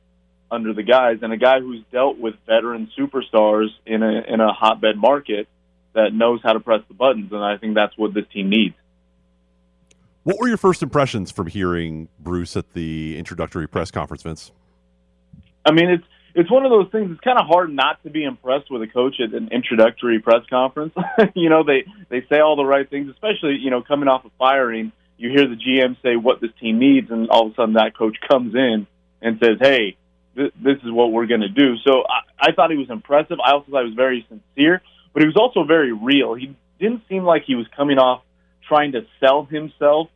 under 0.50 0.74
the 0.74 0.82
guys, 0.82 1.18
and 1.22 1.32
a 1.32 1.36
guy 1.36 1.60
who's 1.60 1.82
dealt 1.92 2.18
with 2.18 2.34
veteran 2.46 2.90
superstars 2.98 3.68
in 3.86 4.02
a 4.02 4.22
in 4.28 4.40
a 4.40 4.52
hotbed 4.52 4.96
market 4.96 5.48
that 5.94 6.12
knows 6.12 6.40
how 6.42 6.52
to 6.52 6.60
press 6.60 6.82
the 6.88 6.94
buttons, 6.94 7.32
and 7.32 7.42
I 7.42 7.56
think 7.56 7.74
that's 7.74 7.96
what 7.96 8.14
this 8.14 8.24
team 8.32 8.50
needs. 8.50 8.74
What 10.22 10.38
were 10.38 10.48
your 10.48 10.58
first 10.58 10.82
impressions 10.82 11.30
from 11.30 11.46
hearing 11.46 12.08
Bruce 12.18 12.56
at 12.56 12.74
the 12.74 13.16
introductory 13.16 13.66
press 13.66 13.90
conference, 13.90 14.22
Vince? 14.22 14.52
I 15.64 15.72
mean, 15.72 15.88
it's 15.90 16.04
it's 16.34 16.50
one 16.50 16.64
of 16.64 16.70
those 16.70 16.90
things. 16.92 17.10
It's 17.10 17.20
kind 17.20 17.38
of 17.38 17.46
hard 17.46 17.72
not 17.72 18.02
to 18.04 18.10
be 18.10 18.24
impressed 18.24 18.70
with 18.70 18.82
a 18.82 18.86
coach 18.86 19.16
at 19.20 19.34
an 19.34 19.48
introductory 19.52 20.20
press 20.20 20.42
conference. 20.48 20.94
you 21.34 21.48
know, 21.50 21.64
they 21.64 21.84
they 22.08 22.26
say 22.28 22.40
all 22.40 22.56
the 22.56 22.64
right 22.64 22.88
things, 22.88 23.10
especially 23.10 23.56
you 23.60 23.70
know 23.70 23.82
coming 23.82 24.08
off 24.08 24.24
of 24.24 24.32
firing. 24.38 24.92
You 25.16 25.28
hear 25.30 25.46
the 25.46 25.56
GM 25.56 26.00
say 26.02 26.16
what 26.16 26.40
this 26.40 26.50
team 26.60 26.78
needs, 26.78 27.10
and 27.10 27.28
all 27.28 27.46
of 27.46 27.52
a 27.52 27.54
sudden 27.54 27.74
that 27.74 27.96
coach 27.96 28.16
comes 28.28 28.54
in 28.54 28.86
and 29.20 29.38
says, 29.42 29.58
"Hey, 29.60 29.96
th- 30.36 30.54
this 30.62 30.76
is 30.84 30.90
what 30.90 31.12
we're 31.12 31.26
going 31.26 31.42
to 31.42 31.48
do." 31.48 31.76
So 31.84 32.04
I, 32.08 32.48
I 32.50 32.52
thought 32.52 32.70
he 32.70 32.76
was 32.76 32.90
impressive. 32.90 33.38
I 33.44 33.52
also 33.52 33.70
thought 33.70 33.82
he 33.82 33.90
was 33.90 33.96
very 33.96 34.26
sincere, 34.28 34.82
but 35.12 35.22
he 35.22 35.26
was 35.26 35.36
also 35.36 35.64
very 35.64 35.92
real. 35.92 36.34
He 36.34 36.54
didn't 36.78 37.02
seem 37.08 37.24
like 37.24 37.42
he 37.46 37.54
was 37.54 37.66
coming 37.76 37.98
off 37.98 38.22
trying 38.66 38.92
to 38.92 39.02
sell 39.18 39.44
himself 39.44 40.08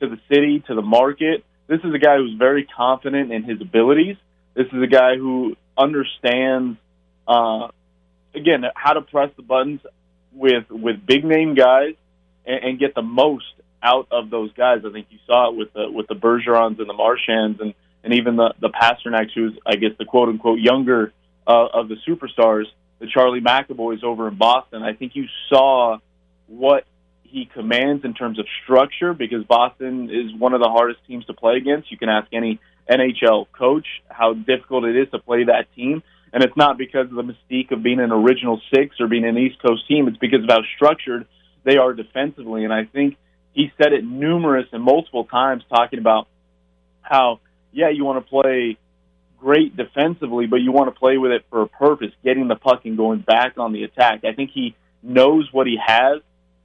to 0.00 0.08
the 0.08 0.18
city, 0.28 0.62
to 0.66 0.74
the 0.74 0.82
market. 0.82 1.44
This 1.68 1.80
is 1.84 1.94
a 1.94 1.98
guy 1.98 2.16
who's 2.16 2.34
very 2.36 2.64
confident 2.64 3.32
in 3.32 3.44
his 3.44 3.60
abilities. 3.60 4.16
This 4.54 4.66
is 4.72 4.82
a 4.82 4.86
guy 4.86 5.16
who 5.16 5.56
understands, 5.76 6.78
uh, 7.26 7.68
again, 8.34 8.64
how 8.74 8.94
to 8.94 9.02
press 9.02 9.30
the 9.36 9.42
buttons 9.42 9.80
with 10.32 10.70
with 10.70 11.04
big 11.06 11.24
name 11.24 11.54
guys 11.54 11.94
and, 12.46 12.64
and 12.64 12.78
get 12.78 12.94
the 12.94 13.02
most 13.02 13.52
out 13.82 14.08
of 14.10 14.30
those 14.30 14.52
guys. 14.52 14.82
I 14.86 14.92
think 14.92 15.06
you 15.10 15.18
saw 15.26 15.50
it 15.50 15.56
with 15.56 15.72
the 15.72 15.90
with 15.90 16.06
the 16.08 16.14
Bergerons 16.14 16.78
and 16.78 16.88
the 16.88 16.94
Marchands 16.94 17.60
and 17.60 17.74
and 18.04 18.14
even 18.14 18.36
the 18.36 18.54
the 18.60 18.70
Pastrnaks, 18.70 19.32
who's 19.34 19.58
I 19.66 19.76
guess 19.76 19.92
the 19.98 20.04
quote 20.04 20.28
unquote 20.28 20.58
younger 20.60 21.12
uh, 21.46 21.66
of 21.72 21.88
the 21.88 21.96
superstars, 22.06 22.64
the 22.98 23.06
Charlie 23.06 23.40
McAvoys 23.40 24.04
over 24.04 24.28
in 24.28 24.36
Boston. 24.36 24.82
I 24.82 24.94
think 24.94 25.14
you 25.14 25.26
saw 25.48 25.98
what 26.46 26.84
he 27.22 27.46
commands 27.46 28.04
in 28.04 28.12
terms 28.12 28.38
of 28.38 28.46
structure 28.64 29.14
because 29.14 29.44
Boston 29.44 30.10
is 30.10 30.34
one 30.34 30.52
of 30.52 30.60
the 30.60 30.68
hardest 30.68 31.00
teams 31.06 31.24
to 31.26 31.32
play 31.32 31.56
against. 31.56 31.90
You 31.90 31.96
can 31.96 32.08
ask 32.08 32.26
any 32.32 32.60
NHL 32.90 33.46
coach 33.56 33.86
how 34.08 34.34
difficult 34.34 34.84
it 34.84 34.96
is 34.96 35.08
to 35.10 35.18
play 35.18 35.44
that 35.44 35.66
team. 35.74 36.02
And 36.32 36.44
it's 36.44 36.56
not 36.56 36.78
because 36.78 37.06
of 37.06 37.14
the 37.14 37.22
mystique 37.22 37.72
of 37.72 37.82
being 37.82 38.00
an 38.00 38.12
original 38.12 38.60
six 38.72 38.96
or 39.00 39.08
being 39.08 39.24
an 39.24 39.36
East 39.36 39.60
Coast 39.62 39.86
team. 39.88 40.08
It's 40.08 40.18
because 40.18 40.42
of 40.42 40.48
how 40.48 40.60
structured 40.76 41.26
they 41.64 41.76
are 41.76 41.92
defensively. 41.92 42.64
And 42.64 42.72
I 42.72 42.84
think 42.84 43.16
he 43.52 43.72
said 43.76 43.92
it 43.92 44.04
numerous 44.04 44.66
and 44.72 44.82
multiple 44.82 45.24
times 45.24 45.64
talking 45.68 45.98
about 45.98 46.28
how, 47.02 47.40
yeah, 47.72 47.90
you 47.90 48.04
want 48.04 48.24
to 48.24 48.28
play 48.28 48.78
great 49.38 49.76
defensively, 49.76 50.46
but 50.46 50.56
you 50.56 50.70
want 50.70 50.92
to 50.92 50.98
play 50.98 51.18
with 51.18 51.32
it 51.32 51.44
for 51.50 51.62
a 51.62 51.68
purpose, 51.68 52.12
getting 52.22 52.46
the 52.46 52.56
puck 52.56 52.84
and 52.84 52.96
going 52.96 53.20
back 53.20 53.58
on 53.58 53.72
the 53.72 53.84
attack. 53.84 54.24
I 54.24 54.32
think 54.32 54.50
he 54.52 54.76
knows 55.02 55.48
what 55.52 55.66
he 55.66 55.78
has 55.84 56.20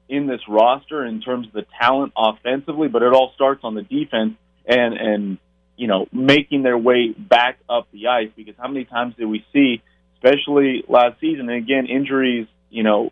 in 0.07 0.27
this 0.27 0.41
roster 0.47 1.05
in 1.05 1.21
terms 1.21 1.47
of 1.47 1.53
the 1.53 1.65
talent 1.79 2.13
offensively, 2.15 2.88
but 2.88 3.01
it 3.01 3.13
all 3.13 3.31
starts 3.33 3.61
on 3.63 3.73
the 3.75 3.81
defense 3.81 4.35
and 4.67 4.93
and 4.93 5.38
you 5.77 5.88
know 5.88 6.07
making 6.11 6.63
their 6.63 6.77
way 6.77 7.11
back 7.11 7.59
up 7.69 7.88
the 7.91 8.07
ice. 8.07 8.29
Because 8.35 8.55
how 8.57 8.67
many 8.67 8.85
times 8.85 9.15
did 9.17 9.25
we 9.25 9.45
see, 9.53 9.81
especially 10.15 10.83
last 10.88 11.19
season, 11.19 11.49
and 11.49 11.63
again 11.63 11.88
injuries, 11.88 12.47
you 12.69 12.83
know, 12.83 13.11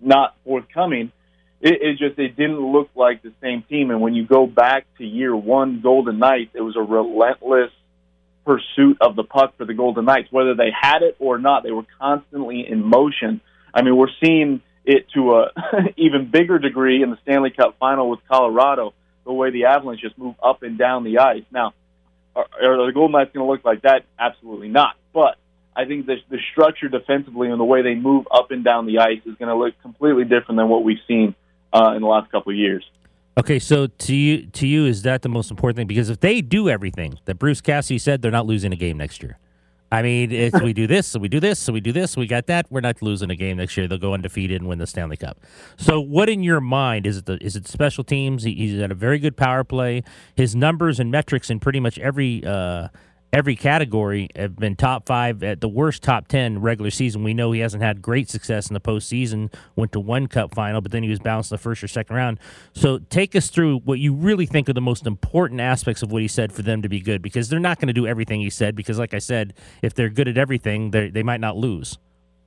not 0.00 0.36
forthcoming. 0.44 1.12
It, 1.60 1.80
it 1.80 1.98
just 1.98 2.18
it 2.18 2.36
didn't 2.36 2.60
look 2.60 2.90
like 2.94 3.22
the 3.22 3.32
same 3.40 3.62
team. 3.68 3.90
And 3.90 4.00
when 4.00 4.14
you 4.14 4.26
go 4.26 4.46
back 4.46 4.86
to 4.98 5.04
year 5.04 5.34
one, 5.34 5.80
Golden 5.80 6.18
Knights, 6.18 6.50
it 6.54 6.60
was 6.60 6.76
a 6.76 6.82
relentless 6.82 7.70
pursuit 8.44 8.98
of 9.00 9.16
the 9.16 9.24
puck 9.24 9.56
for 9.56 9.64
the 9.64 9.74
Golden 9.74 10.04
Knights, 10.04 10.28
whether 10.30 10.54
they 10.54 10.70
had 10.70 11.02
it 11.02 11.16
or 11.18 11.38
not. 11.38 11.62
They 11.62 11.70
were 11.70 11.86
constantly 11.98 12.66
in 12.68 12.84
motion. 12.84 13.40
I 13.72 13.82
mean, 13.82 13.96
we're 13.96 14.08
seeing 14.22 14.60
it 14.84 15.06
to 15.14 15.36
a 15.36 15.50
even 15.96 16.30
bigger 16.30 16.58
degree 16.58 17.02
in 17.02 17.10
the 17.10 17.18
Stanley 17.22 17.50
Cup 17.50 17.76
final 17.78 18.10
with 18.10 18.20
Colorado, 18.28 18.92
the 19.24 19.32
way 19.32 19.50
the 19.50 19.64
Avalanche 19.64 20.00
just 20.00 20.18
move 20.18 20.34
up 20.42 20.62
and 20.62 20.78
down 20.78 21.04
the 21.04 21.18
ice. 21.18 21.44
Now, 21.50 21.72
are, 22.36 22.46
are 22.62 22.86
the 22.86 22.92
Golden 22.92 23.12
Knights 23.12 23.30
going 23.32 23.46
to 23.46 23.50
look 23.50 23.64
like 23.64 23.82
that? 23.82 24.04
Absolutely 24.18 24.68
not. 24.68 24.96
But 25.12 25.36
I 25.76 25.84
think 25.84 26.06
the, 26.06 26.16
the 26.30 26.38
structure 26.52 26.88
defensively 26.88 27.48
and 27.48 27.58
the 27.58 27.64
way 27.64 27.82
they 27.82 27.94
move 27.94 28.26
up 28.30 28.50
and 28.50 28.64
down 28.64 28.86
the 28.86 28.98
ice 28.98 29.20
is 29.24 29.34
going 29.36 29.48
to 29.48 29.56
look 29.56 29.74
completely 29.82 30.24
different 30.24 30.56
than 30.56 30.68
what 30.68 30.84
we've 30.84 30.98
seen 31.06 31.34
uh, 31.72 31.92
in 31.94 32.02
the 32.02 32.08
last 32.08 32.30
couple 32.30 32.52
of 32.52 32.58
years. 32.58 32.84
Okay, 33.36 33.58
so 33.58 33.88
to 33.88 34.14
you, 34.14 34.46
to 34.46 34.66
you, 34.66 34.86
is 34.86 35.02
that 35.02 35.22
the 35.22 35.28
most 35.28 35.50
important 35.50 35.76
thing? 35.76 35.88
Because 35.88 36.08
if 36.08 36.20
they 36.20 36.40
do 36.40 36.68
everything 36.68 37.18
that 37.24 37.34
Bruce 37.36 37.60
Cassidy 37.60 37.98
said, 37.98 38.22
they're 38.22 38.30
not 38.30 38.46
losing 38.46 38.72
a 38.72 38.76
game 38.76 38.96
next 38.96 39.22
year. 39.22 39.38
I 39.92 40.02
mean, 40.02 40.32
it's 40.32 40.60
we 40.60 40.72
do 40.72 40.86
this, 40.86 41.06
so 41.06 41.20
we 41.20 41.28
do 41.28 41.38
this, 41.38 41.60
so 41.60 41.72
we 41.72 41.80
do 41.80 41.92
this, 41.92 42.16
we 42.16 42.26
got 42.26 42.46
that. 42.46 42.66
We're 42.70 42.80
not 42.80 43.00
losing 43.00 43.30
a 43.30 43.36
game 43.36 43.58
next 43.58 43.76
year. 43.76 43.86
They'll 43.86 43.98
go 43.98 44.12
undefeated 44.14 44.60
and 44.60 44.68
win 44.68 44.78
the 44.78 44.86
Stanley 44.86 45.16
Cup. 45.16 45.38
So, 45.76 46.00
what 46.00 46.28
in 46.28 46.42
your 46.42 46.60
mind 46.60 47.06
is 47.06 47.18
it? 47.18 47.26
The, 47.26 47.38
is 47.40 47.54
it 47.54 47.68
special 47.68 48.02
teams? 48.02 48.42
He, 48.42 48.54
he's 48.54 48.80
got 48.80 48.90
a 48.90 48.94
very 48.94 49.18
good 49.18 49.36
power 49.36 49.62
play. 49.62 50.02
His 50.34 50.56
numbers 50.56 50.98
and 50.98 51.10
metrics 51.10 51.48
in 51.48 51.60
pretty 51.60 51.80
much 51.80 51.98
every 51.98 52.44
uh, 52.44 52.88
every 53.34 53.56
category 53.56 54.28
have 54.36 54.54
been 54.54 54.76
top 54.76 55.06
five 55.06 55.42
at 55.42 55.60
the 55.60 55.68
worst 55.68 56.04
top 56.04 56.28
10 56.28 56.60
regular 56.60 56.90
season. 56.90 57.24
We 57.24 57.34
know 57.34 57.50
he 57.50 57.60
hasn't 57.60 57.82
had 57.82 58.00
great 58.00 58.30
success 58.30 58.68
in 58.68 58.74
the 58.74 58.80
postseason, 58.80 59.52
went 59.74 59.90
to 59.92 60.00
one 60.00 60.28
cup 60.28 60.54
final, 60.54 60.80
but 60.80 60.92
then 60.92 61.02
he 61.02 61.08
was 61.08 61.18
bounced 61.18 61.50
in 61.50 61.56
the 61.56 61.58
first 61.58 61.82
or 61.82 61.88
second 61.88 62.14
round. 62.14 62.38
So 62.74 62.98
take 62.98 63.34
us 63.34 63.50
through 63.50 63.80
what 63.80 63.98
you 63.98 64.14
really 64.14 64.46
think 64.46 64.68
are 64.68 64.72
the 64.72 64.80
most 64.80 65.04
important 65.04 65.60
aspects 65.60 66.00
of 66.00 66.12
what 66.12 66.22
he 66.22 66.28
said 66.28 66.52
for 66.52 66.62
them 66.62 66.80
to 66.82 66.88
be 66.88 67.00
good, 67.00 67.22
because 67.22 67.48
they're 67.48 67.58
not 67.58 67.80
going 67.80 67.88
to 67.88 67.92
do 67.92 68.06
everything 68.06 68.40
he 68.40 68.50
said, 68.50 68.76
because 68.76 69.00
like 69.00 69.14
I 69.14 69.18
said, 69.18 69.52
if 69.82 69.94
they're 69.94 70.10
good 70.10 70.28
at 70.28 70.38
everything, 70.38 70.92
they 70.92 71.22
might 71.24 71.40
not 71.40 71.56
lose. 71.56 71.98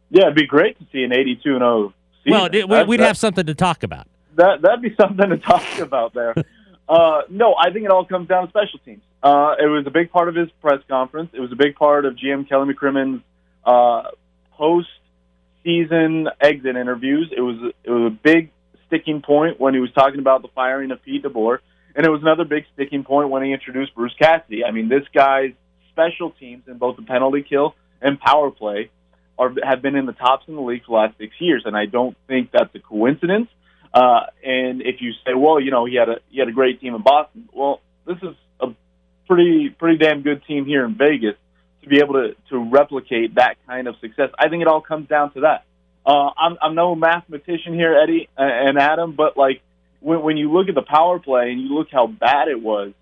Yeah, 0.09 0.23
it'd 0.23 0.35
be 0.35 0.47
great 0.47 0.79
to 0.79 0.85
see 0.93 1.03
an 1.03 1.11
82 1.11 1.41
0 1.57 1.93
season. 2.23 2.69
Well, 2.69 2.85
we'd 2.85 3.01
have 3.01 3.17
something 3.17 3.45
to 3.45 3.55
talk 3.55 3.83
about. 3.83 4.07
That, 4.35 4.61
that'd 4.61 4.81
be 4.81 4.95
something 4.99 5.29
to 5.29 5.37
talk 5.37 5.79
about 5.79 6.13
there. 6.13 6.33
Uh, 6.87 7.23
no, 7.29 7.55
I 7.59 7.71
think 7.71 7.83
it 7.83 7.91
all 7.91 8.05
comes 8.05 8.29
down 8.29 8.45
to 8.45 8.49
special 8.49 8.79
teams. 8.85 9.01
Uh, 9.21 9.55
it 9.59 9.65
was 9.65 9.85
a 9.87 9.91
big 9.91 10.11
part 10.11 10.29
of 10.29 10.35
his 10.35 10.49
press 10.61 10.79
conference. 10.87 11.31
It 11.33 11.39
was 11.39 11.51
a 11.51 11.55
big 11.55 11.75
part 11.75 12.05
of 12.05 12.15
GM 12.15 12.47
Kelly 12.47 12.73
McCrimmon's 12.73 13.23
uh, 13.65 14.11
post-season 14.51 16.27
exit 16.39 16.75
interviews. 16.75 17.33
It 17.35 17.41
was 17.41 17.73
it 17.83 17.89
was 17.89 18.11
a 18.11 18.15
big 18.15 18.51
sticking 18.87 19.21
point 19.21 19.59
when 19.59 19.73
he 19.73 19.79
was 19.79 19.91
talking 19.93 20.19
about 20.19 20.41
the 20.41 20.47
firing 20.49 20.91
of 20.91 21.01
Pete 21.03 21.23
DeBoer, 21.23 21.59
and 21.95 22.05
it 22.05 22.09
was 22.09 22.21
another 22.21 22.45
big 22.45 22.65
sticking 22.73 23.03
point 23.03 23.29
when 23.29 23.43
he 23.43 23.51
introduced 23.51 23.95
Bruce 23.95 24.15
Cassidy. 24.19 24.63
I 24.63 24.71
mean, 24.71 24.87
this 24.87 25.03
guy's 25.13 25.53
special 25.91 26.31
teams 26.31 26.63
in 26.67 26.77
both 26.77 26.95
the 26.95 27.01
penalty 27.01 27.43
kill 27.47 27.75
and 28.01 28.19
power 28.19 28.51
play 28.51 28.91
are 29.37 29.53
have 29.63 29.81
been 29.81 29.95
in 29.95 30.05
the 30.05 30.13
tops 30.13 30.45
in 30.47 30.55
the 30.55 30.61
league 30.61 30.83
for 30.85 30.91
the 30.91 31.07
last 31.07 31.17
six 31.17 31.33
years, 31.39 31.63
and 31.65 31.75
I 31.75 31.85
don't 31.85 32.15
think 32.27 32.51
that's 32.51 32.73
a 32.75 32.79
coincidence. 32.79 33.49
Uh, 33.93 34.27
and 34.43 34.81
if 34.81 35.01
you 35.01 35.13
say, 35.25 35.33
well, 35.35 35.59
you 35.59 35.71
know, 35.71 35.85
he 35.85 35.95
had 35.95 36.09
a 36.09 36.19
he 36.29 36.39
had 36.39 36.47
a 36.47 36.51
great 36.51 36.79
team 36.81 36.95
in 36.95 37.01
Boston. 37.01 37.49
Well, 37.53 37.81
this 38.05 38.17
is 38.21 38.35
pretty 39.27 39.69
pretty 39.69 39.97
damn 39.97 40.21
good 40.21 40.43
team 40.45 40.65
here 40.65 40.85
in 40.85 40.95
Vegas 40.95 41.35
to 41.81 41.89
be 41.89 41.99
able 41.99 42.13
to 42.13 42.35
to 42.49 42.69
replicate 42.69 43.35
that 43.35 43.57
kind 43.67 43.87
of 43.87 43.95
success. 43.99 44.29
I 44.37 44.49
think 44.49 44.61
it 44.61 44.67
all 44.67 44.81
comes 44.81 45.07
down 45.07 45.33
to 45.33 45.41
that. 45.41 45.65
Uh, 46.05 46.31
I'm 46.37 46.57
I'm 46.61 46.75
no 46.75 46.95
mathematician 46.95 47.73
here, 47.73 47.97
Eddie 48.01 48.29
and 48.37 48.77
Adam, 48.77 49.13
but 49.13 49.37
like 49.37 49.61
when 49.99 50.21
when 50.21 50.37
you 50.37 50.51
look 50.51 50.69
at 50.69 50.75
the 50.75 50.81
power 50.81 51.19
play 51.19 51.51
and 51.51 51.61
you 51.61 51.75
look 51.75 51.87
how 51.91 52.07
bad 52.07 52.47
it 52.47 52.61
was, 52.61 52.93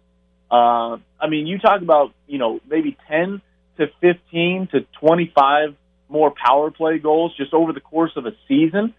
uh, 0.52 0.98
I 1.20 1.28
mean, 1.28 1.48
you 1.48 1.60
talk 1.60 1.82
about 1.82 2.14
you 2.28 2.38
know 2.38 2.60
maybe 2.68 2.98
ten 3.08 3.42
to 3.78 3.88
fifteen 4.02 4.68
to 4.72 4.86
twenty 5.00 5.32
five 5.34 5.76
more 6.10 6.32
power 6.32 6.72
play 6.72 7.00
goals 7.00 7.36
just 7.36 7.54
over 7.54 7.74
the 7.74 7.82
course 7.82 8.12
of 8.16 8.26
a 8.26 8.32
season 8.48 8.94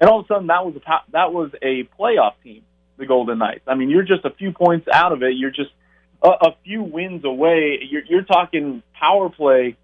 and 0.00 0.08
all 0.08 0.20
of 0.20 0.24
a 0.24 0.28
sudden 0.28 0.46
that 0.46 0.64
was 0.64 0.74
a 0.76 0.80
that 1.12 1.32
was 1.32 1.50
a 1.62 1.84
playoff 1.98 2.32
team, 2.42 2.62
the 2.96 3.06
Golden 3.06 3.38
Knights. 3.38 3.64
I 3.66 3.74
mean, 3.74 3.90
you're 3.90 4.02
just 4.02 4.24
a 4.24 4.30
few 4.30 4.52
points 4.52 4.88
out 4.92 5.12
of 5.12 5.22
it. 5.22 5.34
You're 5.36 5.50
just 5.50 5.70
a, 6.22 6.28
a 6.28 6.56
few 6.64 6.82
wins 6.82 7.24
away. 7.24 7.80
You're, 7.88 8.04
you're 8.04 8.22
talking 8.22 8.82
power 8.98 9.28
play 9.28 9.76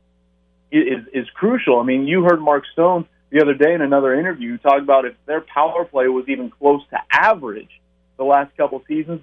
is 0.70 1.04
is 1.12 1.28
crucial. 1.34 1.80
I 1.80 1.84
mean, 1.84 2.06
you 2.06 2.22
heard 2.24 2.40
Mark 2.40 2.64
Stone 2.72 3.06
the 3.30 3.40
other 3.40 3.54
day 3.54 3.74
in 3.74 3.80
another 3.80 4.18
interview 4.18 4.58
talk 4.58 4.82
about 4.82 5.04
if 5.04 5.14
their 5.26 5.40
power 5.40 5.84
play 5.84 6.08
was 6.08 6.26
even 6.28 6.50
close 6.50 6.82
to 6.90 6.98
average 7.10 7.70
the 8.16 8.24
last 8.24 8.56
couple 8.56 8.82
seasons, 8.88 9.20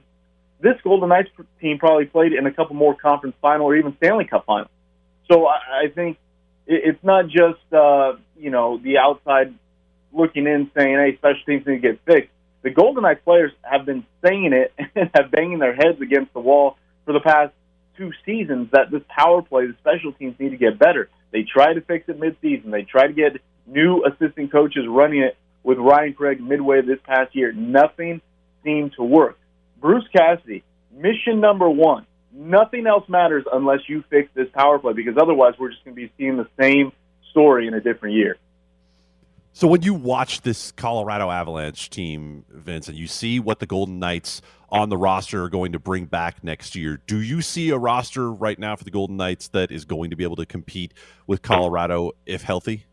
this 0.62 0.76
Golden 0.84 1.10
Knights 1.10 1.30
team 1.60 1.80
probably 1.80 2.06
played 2.06 2.34
in 2.34 2.46
a 2.46 2.54
couple 2.54 2.76
more 2.76 2.96
conference 2.96 3.36
final 3.42 3.66
or 3.66 3.76
even 3.76 3.96
Stanley 3.98 4.26
Cup 4.26 4.46
final. 4.46 4.70
So 5.30 5.46
I, 5.48 5.86
I 5.86 5.88
think 5.94 6.18
it's 6.66 7.04
not 7.04 7.28
just 7.28 7.74
uh, 7.74 8.14
you 8.38 8.50
know 8.50 8.78
the 8.78 8.98
outside 8.98 9.54
looking 10.12 10.48
in 10.48 10.72
saying, 10.78 10.96
hey, 10.96 11.18
special 11.18 11.42
teams 11.46 11.66
need 11.66 11.82
to 11.82 11.94
get 11.94 12.00
fixed. 12.06 12.32
The 12.62 12.70
Golden 12.70 13.04
Knights 13.04 13.22
players 13.26 13.52
have 13.62 13.86
been 13.86 14.06
saying 14.26 14.54
it 14.54 14.74
and 14.96 15.10
have 15.14 15.32
banging 15.32 15.60
their 15.60 15.76
heads 15.76 16.00
against 16.02 16.34
the 16.34 16.40
wall 16.40 16.78
for 17.06 17.14
the 17.14 17.20
past 17.20 17.54
two 17.98 18.12
seasons 18.26 18.70
that 18.72 18.92
this 18.92 19.02
power 19.08 19.42
play, 19.42 19.68
the 19.68 19.76
special 19.80 20.14
teams 20.14 20.36
need 20.40 20.50
to 20.50 20.58
get 20.58 20.80
better. 20.80 21.10
They 21.32 21.44
try 21.44 21.74
to 21.74 21.82
fix 21.82 22.08
it 22.10 22.20
midseason. 22.20 22.72
They 22.72 22.84
try 22.84 23.08
to 23.08 23.14
get 23.14 23.38
new 23.66 24.06
assistant 24.06 24.52
coaches 24.52 24.86
running 24.88 25.22
it 25.22 25.38
with 25.64 25.78
Ryan 25.78 26.14
Craig 26.14 26.42
midway 26.42 26.82
this 26.82 27.00
past 27.06 27.36
year. 27.36 27.52
Nothing 27.52 28.22
seemed 28.64 28.94
to 28.94 29.04
work. 29.04 29.38
Bruce 29.80 30.06
Cassidy, 30.16 30.64
mission 30.92 31.40
number 31.40 31.70
one. 31.70 32.06
Nothing 32.32 32.88
else 32.88 33.08
matters 33.08 33.46
unless 33.52 33.80
you 33.88 34.04
fix 34.10 34.30
this 34.34 34.48
power 34.54 34.80
play 34.80 34.94
because 34.94 35.18
otherwise 35.22 35.54
we're 35.60 35.70
just 35.70 35.84
going 35.86 35.96
to 35.96 36.02
be 36.02 36.12
seeing 36.18 36.38
the 36.38 36.48
same 36.60 36.92
story 37.30 37.68
in 37.68 37.74
a 37.74 37.82
different 37.82 38.16
year. 38.16 38.38
So 39.56 39.68
when 39.68 39.84
you 39.84 39.94
watch 39.94 40.42
this 40.42 40.72
Colorado 40.72 41.30
Avalanche 41.30 41.92
team, 41.92 42.44
Vince, 42.50 42.88
and 42.88 42.98
you 42.98 43.06
see 43.06 43.40
what 43.40 43.60
the 43.60 43.68
Golden 43.68 44.00
Knights 44.00 44.42
on 44.70 44.90
the 44.90 44.98
roster 44.98 45.44
are 45.44 45.50
going 45.50 45.74
to 45.74 45.80
bring 45.80 46.06
back 46.06 46.44
next 46.44 46.76
year, 46.76 47.00
do 47.06 47.22
you 47.22 47.40
see 47.44 47.70
a 47.70 47.78
roster 47.78 48.32
right 48.32 48.58
now 48.58 48.76
for 48.76 48.84
the 48.84 48.90
Golden 48.90 49.16
Knights 49.16 49.50
that 49.50 49.72
is 49.72 49.86
going 49.86 50.10
to 50.10 50.16
be 50.16 50.24
able 50.24 50.38
to 50.38 50.48
compete 50.48 50.96
with 51.28 51.44
Colorado 51.44 52.14
if 52.26 52.42
healthy? 52.42 52.88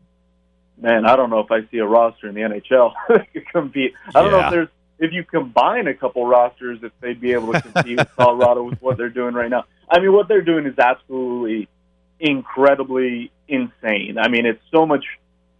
Man, 0.77 1.03
I 1.07 1.15
don't 1.15 1.31
know 1.31 1.39
if 1.39 1.49
I 1.49 1.67
see 1.71 1.79
a 1.79 1.85
roster 1.85 2.27
in 2.27 2.35
the 2.35 2.41
NHL 2.41 2.93
that 3.09 3.33
could 3.33 3.47
compete. 3.47 3.93
I 4.13 4.21
don't 4.21 4.31
know 4.31 4.41
if 4.41 4.51
there's 4.51 4.69
if 4.99 5.11
you 5.11 5.23
combine 5.23 5.87
a 5.87 5.95
couple 5.95 6.27
rosters 6.27 6.77
if 6.83 6.91
they'd 7.01 7.19
be 7.19 7.33
able 7.33 7.53
to 7.53 7.61
compete 7.61 7.97
with 7.97 8.15
Colorado 8.15 8.61
with 8.61 8.79
what 8.83 8.97
they're 8.97 9.09
doing 9.09 9.33
right 9.33 9.49
now. 9.49 9.65
I 9.89 9.99
mean, 9.99 10.13
what 10.13 10.27
they're 10.27 10.43
doing 10.43 10.67
is 10.67 10.77
absolutely 10.77 11.67
incredibly 12.19 13.31
insane. 13.47 14.19
I 14.19 14.27
mean, 14.27 14.45
it's 14.45 14.61
so 14.69 14.85
much 14.85 15.03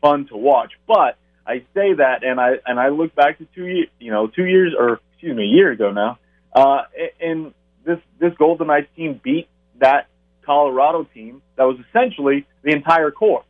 fun 0.02 0.28
to 0.28 0.38
watch. 0.38 0.74
But 0.88 1.18
I 1.46 1.60
say 1.74 1.94
that, 1.94 2.24
and 2.24 2.40
I 2.40 2.54
and 2.66 2.80
I 2.80 2.90
look 2.90 3.16
back 3.16 3.38
to 3.40 3.48
two 3.56 3.66
years, 3.66 3.88
you 4.00 4.12
know, 4.12 4.28
two 4.28 4.46
years 4.46 4.74
or 4.78 5.00
excuse 5.14 5.36
me, 5.36 5.44
a 5.44 5.56
year 5.56 5.72
ago 5.72 5.92
now, 5.92 6.20
uh, 6.54 6.84
and 7.20 7.54
this 7.86 8.00
this 8.20 8.34
Golden 8.38 8.68
Knights 8.68 8.90
team 8.96 9.20
beat 9.24 9.48
that 9.80 10.08
Colorado 10.46 11.04
team 11.14 11.42
that 11.56 11.64
was 11.64 11.78
essentially 11.90 12.46
the 12.64 12.72
entire 12.72 13.12
core. 13.12 13.44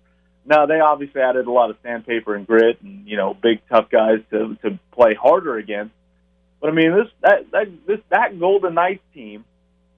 Now 0.46 0.66
they 0.66 0.80
obviously 0.80 1.22
added 1.22 1.48
a 1.48 1.52
lot 1.52 1.70
of 1.70 1.78
sandpaper 1.84 2.36
and 2.36 2.48
grit, 2.48 2.82
and 2.82 3.08
you 3.08 3.18
know, 3.18 3.34
big 3.34 3.62
tough 3.70 3.90
guys 3.90 4.20
to 4.32 4.56
to 4.64 4.80
play 4.92 5.14
harder 5.14 5.58
against. 5.58 5.94
But 6.60 6.70
I 6.70 6.74
mean, 6.74 6.92
this 6.96 7.08
that 7.22 7.52
that 7.52 7.68
this 7.88 8.00
that 8.10 8.40
Golden 8.40 8.74
Knights 8.74 9.04
team, 9.14 9.46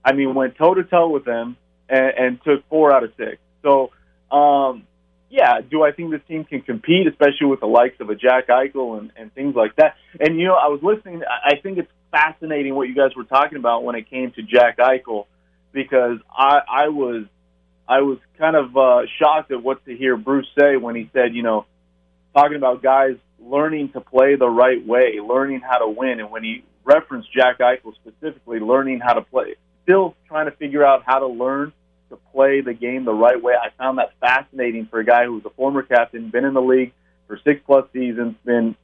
I 0.03 0.13
mean, 0.13 0.33
went 0.33 0.57
toe 0.57 0.73
to 0.73 0.83
toe 0.83 1.09
with 1.09 1.25
them 1.25 1.57
and, 1.89 2.13
and 2.17 2.43
took 2.43 2.67
four 2.69 2.91
out 2.91 3.03
of 3.03 3.11
six. 3.17 3.37
So, 3.61 3.91
um, 4.31 4.83
yeah, 5.33 5.61
do 5.61 5.81
I 5.81 5.91
think 5.91 6.11
this 6.11 6.21
team 6.27 6.43
can 6.43 6.61
compete, 6.61 7.07
especially 7.07 7.47
with 7.47 7.59
the 7.59 7.65
likes 7.65 7.99
of 7.99 8.11
a 8.11 8.15
Jack 8.15 8.49
Eichel 8.49 8.99
and, 8.99 9.11
and 9.15 9.33
things 9.33 9.55
like 9.55 9.75
that? 9.77 9.95
And 10.19 10.39
you 10.39 10.45
know, 10.45 10.53
I 10.53 10.67
was 10.67 10.79
listening. 10.83 11.23
I 11.23 11.55
think 11.55 11.79
it's 11.79 11.91
fascinating 12.11 12.75
what 12.75 12.87
you 12.87 12.93
guys 12.93 13.15
were 13.15 13.23
talking 13.23 13.57
about 13.57 13.83
when 13.83 13.95
it 13.95 14.07
came 14.11 14.31
to 14.33 14.43
Jack 14.43 14.77
Eichel, 14.77 15.25
because 15.71 16.19
I, 16.31 16.59
I 16.69 16.87
was 16.89 17.25
I 17.89 18.01
was 18.01 18.19
kind 18.37 18.55
of 18.55 18.77
uh, 18.77 19.07
shocked 19.17 19.51
at 19.51 19.63
what 19.63 19.83
to 19.85 19.97
hear 19.97 20.15
Bruce 20.17 20.45
say 20.57 20.77
when 20.77 20.95
he 20.95 21.09
said, 21.13 21.33
you 21.33 21.41
know, 21.41 21.65
talking 22.35 22.57
about 22.57 22.83
guys 22.83 23.15
learning 23.39 23.89
to 23.93 24.01
play 24.01 24.35
the 24.35 24.47
right 24.47 24.85
way, 24.85 25.19
learning 25.19 25.61
how 25.61 25.79
to 25.79 25.89
win, 25.89 26.19
and 26.19 26.29
when 26.29 26.43
he 26.43 26.63
referenced 26.83 27.33
Jack 27.33 27.57
Eichel 27.57 27.95
specifically, 27.95 28.59
learning 28.59 28.99
how 28.99 29.13
to 29.13 29.23
play, 29.23 29.55
still 29.81 30.15
trying 30.27 30.45
to 30.45 30.55
figure 30.55 30.85
out 30.85 31.01
how 31.07 31.17
to 31.17 31.27
learn 31.27 31.73
to 32.13 32.19
play 32.31 32.61
the 32.61 32.73
game 32.73 33.05
the 33.05 33.13
right 33.13 33.41
way. 33.41 33.53
I 33.53 33.69
found 33.77 33.97
that 33.97 34.13
fascinating 34.19 34.87
for 34.87 34.99
a 34.99 35.05
guy 35.05 35.25
who 35.25 35.33
was 35.33 35.45
a 35.45 35.49
former 35.51 35.81
captain, 35.81 36.29
been 36.29 36.45
in 36.45 36.53
the 36.53 36.61
league 36.61 36.93
for 37.27 37.39
six 37.43 37.61
plus 37.65 37.85
seasons, 37.91 38.35
been 38.45 38.75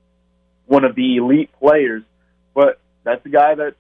one 0.66 0.84
of 0.84 0.96
the 0.96 1.18
elite 1.18 1.52
players. 1.60 2.04
But 2.54 2.80
that's 3.04 3.26
a 3.26 3.30
guy 3.30 3.56
that 3.56 3.76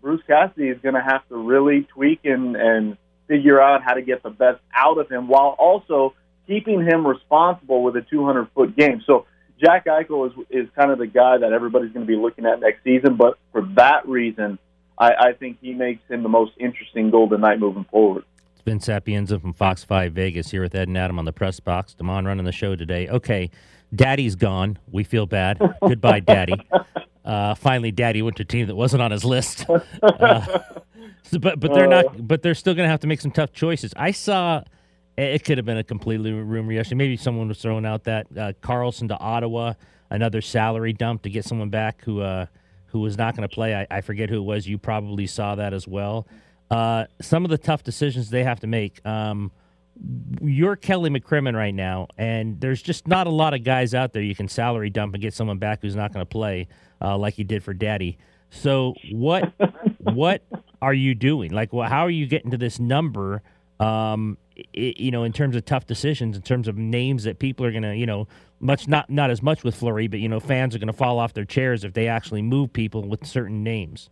Bruce 0.00 0.22
Cassidy 0.26 0.68
is 0.68 0.78
going 0.80 0.94
to 0.94 1.02
have 1.02 1.26
to 1.28 1.36
really 1.36 1.82
tweak 1.94 2.20
and, 2.24 2.56
and 2.56 2.96
figure 3.26 3.60
out 3.60 3.82
how 3.82 3.94
to 3.94 4.02
get 4.02 4.22
the 4.22 4.30
best 4.30 4.60
out 4.74 4.98
of 4.98 5.10
him 5.10 5.28
while 5.28 5.54
also 5.58 6.14
keeping 6.46 6.82
him 6.82 7.06
responsible 7.06 7.82
with 7.82 7.96
a 7.96 8.02
200 8.02 8.48
foot 8.54 8.76
game. 8.76 9.02
So 9.06 9.26
Jack 9.62 9.86
Eichel 9.86 10.28
is, 10.28 10.46
is 10.50 10.68
kind 10.74 10.90
of 10.90 10.98
the 10.98 11.06
guy 11.06 11.38
that 11.38 11.52
everybody's 11.52 11.92
going 11.92 12.06
to 12.06 12.10
be 12.10 12.16
looking 12.16 12.46
at 12.46 12.60
next 12.60 12.82
season. 12.84 13.16
But 13.16 13.38
for 13.52 13.62
that 13.76 14.08
reason, 14.08 14.58
I, 14.96 15.12
I 15.12 15.32
think 15.32 15.58
he 15.60 15.74
makes 15.74 16.08
him 16.08 16.22
the 16.22 16.28
most 16.28 16.52
interesting 16.58 17.10
Golden 17.10 17.40
Knight 17.40 17.60
moving 17.60 17.84
forward. 17.84 18.24
It's 18.58 18.64
Vince 18.64 18.86
Sapienza 18.86 19.38
from 19.38 19.52
Fox 19.52 19.84
5 19.84 20.14
Vegas 20.14 20.50
here 20.50 20.62
with 20.62 20.74
Ed 20.74 20.88
and 20.88 20.98
Adam 20.98 21.20
on 21.20 21.24
the 21.24 21.32
press 21.32 21.60
box. 21.60 21.94
Damon 21.94 22.24
running 22.24 22.44
the 22.44 22.50
show 22.50 22.74
today. 22.74 23.06
Okay, 23.06 23.52
Daddy's 23.94 24.34
gone. 24.34 24.78
We 24.90 25.04
feel 25.04 25.26
bad. 25.26 25.60
Goodbye, 25.80 26.20
Daddy. 26.20 26.54
Uh, 27.24 27.54
finally, 27.54 27.90
Daddy 27.90 28.22
went 28.22 28.38
to 28.38 28.42
a 28.42 28.46
team 28.46 28.68
that 28.68 28.74
wasn't 28.74 29.02
on 29.02 29.10
his 29.10 29.22
list. 29.22 29.66
Uh, 29.68 29.80
but 31.40 31.60
but 31.60 31.74
they're 31.74 31.86
not. 31.86 32.26
But 32.26 32.40
they're 32.40 32.54
still 32.54 32.72
going 32.72 32.86
to 32.86 32.90
have 32.90 33.00
to 33.00 33.06
make 33.06 33.20
some 33.20 33.30
tough 33.30 33.52
choices. 33.52 33.92
I 33.96 34.12
saw. 34.12 34.62
It 35.18 35.44
could 35.44 35.58
have 35.58 35.66
been 35.66 35.76
a 35.76 35.84
completely 35.84 36.32
rumor 36.32 36.72
yesterday. 36.72 36.96
Maybe 36.96 37.18
someone 37.18 37.48
was 37.48 37.60
throwing 37.60 37.84
out 37.84 38.04
that 38.04 38.28
uh, 38.34 38.54
Karlsson 38.62 39.08
to 39.08 39.18
Ottawa, 39.18 39.74
another 40.08 40.40
salary 40.40 40.94
dump 40.94 41.20
to 41.24 41.28
get 41.28 41.44
someone 41.44 41.68
back 41.68 42.02
who 42.02 42.22
uh, 42.22 42.46
who 42.86 43.00
was 43.00 43.18
not 43.18 43.36
going 43.36 43.46
to 43.46 43.54
play. 43.54 43.74
I, 43.74 43.86
I 43.90 44.00
forget 44.00 44.30
who 44.30 44.38
it 44.38 44.46
was. 44.46 44.66
You 44.66 44.78
probably 44.78 45.26
saw 45.26 45.54
that 45.56 45.74
as 45.74 45.86
well. 45.86 46.26
Uh, 46.70 47.06
some 47.20 47.44
of 47.44 47.50
the 47.50 47.58
tough 47.58 47.82
decisions 47.82 48.30
they 48.30 48.44
have 48.44 48.60
to 48.60 48.66
make. 48.66 49.04
Um, 49.06 49.50
you're 50.40 50.76
Kelly 50.76 51.10
McCrimmon 51.10 51.54
right 51.54 51.74
now, 51.74 52.08
and 52.16 52.60
there's 52.60 52.82
just 52.82 53.08
not 53.08 53.26
a 53.26 53.30
lot 53.30 53.54
of 53.54 53.64
guys 53.64 53.94
out 53.94 54.12
there 54.12 54.22
you 54.22 54.34
can 54.34 54.48
salary 54.48 54.90
dump 54.90 55.14
and 55.14 55.22
get 55.22 55.34
someone 55.34 55.58
back 55.58 55.82
who's 55.82 55.96
not 55.96 56.12
going 56.12 56.24
to 56.24 56.28
play 56.28 56.68
uh, 57.02 57.16
like 57.16 57.38
you 57.38 57.44
did 57.44 57.64
for 57.64 57.74
Daddy. 57.74 58.18
So 58.50 58.94
what 59.10 59.52
what 59.98 60.42
are 60.80 60.94
you 60.94 61.14
doing? 61.14 61.52
Like, 61.52 61.72
well, 61.72 61.88
how 61.88 62.02
are 62.02 62.10
you 62.10 62.26
getting 62.26 62.50
to 62.52 62.58
this 62.58 62.78
number? 62.78 63.42
Um, 63.80 64.38
i 64.58 64.64
you 64.74 65.10
know, 65.10 65.22
in 65.22 65.32
terms 65.32 65.54
of 65.56 65.64
tough 65.64 65.86
decisions, 65.86 66.36
in 66.36 66.42
terms 66.42 66.66
of 66.68 66.76
names 66.76 67.24
that 67.24 67.38
people 67.38 67.64
are 67.64 67.70
going 67.70 67.84
to, 67.84 67.96
you 67.96 68.06
know, 68.06 68.26
much 68.60 68.88
not 68.88 69.08
not 69.08 69.30
as 69.30 69.42
much 69.42 69.62
with 69.64 69.74
Fleury, 69.74 70.08
but 70.08 70.20
you 70.20 70.28
know, 70.28 70.40
fans 70.40 70.74
are 70.74 70.78
going 70.78 70.88
to 70.88 70.92
fall 70.92 71.18
off 71.18 71.32
their 71.32 71.44
chairs 71.44 71.84
if 71.84 71.92
they 71.92 72.08
actually 72.08 72.42
move 72.42 72.72
people 72.72 73.06
with 73.08 73.26
certain 73.26 73.62
names. 73.62 74.10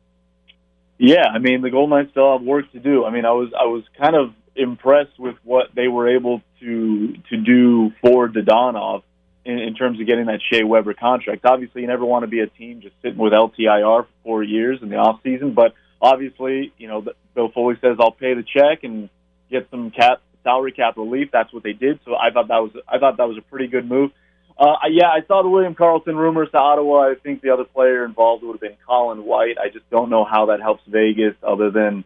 Yeah, 0.99 1.27
I 1.33 1.39
mean 1.39 1.63
the 1.63 1.71
Golden 1.71 1.99
Knights 1.99 2.11
still 2.13 2.33
have 2.33 2.47
work 2.47 2.71
to 2.73 2.79
do. 2.79 3.05
I 3.05 3.11
mean, 3.11 3.25
I 3.25 3.33
was 3.33 3.53
I 3.59 3.65
was 3.65 3.85
kind 4.01 4.17
of 4.17 4.33
impressed 4.55 5.19
with 5.19 5.37
what 5.45 5.67
they 5.75 5.89
were 5.89 6.09
able 6.09 6.43
to 6.61 7.15
to 7.31 7.37
do 7.37 7.91
for 8.01 8.29
Dadonov 8.29 9.03
in, 9.45 9.59
in 9.59 9.75
terms 9.75 10.01
of 10.01 10.07
getting 10.07 10.27
that 10.27 10.41
Shea 10.51 10.65
Weber 10.65 10.95
contract. 10.95 11.45
Obviously, 11.45 11.83
you 11.83 11.87
never 11.87 12.05
want 12.05 12.23
to 12.23 12.29
be 12.29 12.41
a 12.41 12.47
team 12.47 12.81
just 12.81 12.95
sitting 13.03 13.19
with 13.19 13.33
LTIR 13.33 14.05
for 14.05 14.09
four 14.23 14.43
years 14.43 14.79
in 14.83 14.89
the 14.89 14.97
off 14.97 15.21
season, 15.23 15.53
but 15.53 15.75
obviously, 16.01 16.73
you 16.79 16.89
know, 16.89 17.05
Bill 17.35 17.51
Foley 17.51 17.77
says 17.81 17.97
I'll 18.01 18.11
pay 18.11 18.35
the 18.35 18.43
check 18.43 18.83
and 18.83 19.11
get 19.51 19.69
some 19.71 19.91
cap 19.91 20.23
salary 20.43 20.73
cap 20.73 20.97
relief. 20.97 21.29
That's 21.33 21.53
what 21.53 21.63
they 21.63 21.73
did. 21.73 22.01
So 22.05 22.15
I 22.15 22.31
thought 22.31 22.49
that 22.49 22.59
was 22.59 22.71
I 22.89 22.99
thought 22.99 23.19
that 23.19 23.29
was 23.29 23.37
a 23.39 23.43
pretty 23.43 23.67
good 23.67 23.89
move. 23.89 24.13
Uh, 24.59 24.77
yeah, 24.91 25.09
I 25.09 25.21
saw 25.27 25.43
the 25.43 25.49
William 25.51 25.75
Karlsson 25.75 26.17
rumors 26.17 26.51
to 26.53 26.59
Ottawa. 26.59 27.11
I 27.11 27.15
think 27.15 27.43
the 27.43 27.51
other 27.51 27.65
player 27.65 28.05
involved 28.05 28.43
would 28.43 28.55
have 28.55 28.61
been 28.61 28.77
Colin 28.87 29.25
White. 29.25 29.59
I 29.59 29.69
just 29.69 29.89
don't 29.91 30.09
know 30.09 30.25
how 30.25 30.47
that 30.47 30.61
helps 30.61 30.83
Vegas, 30.87 31.35
other 31.43 31.71
than 31.71 32.05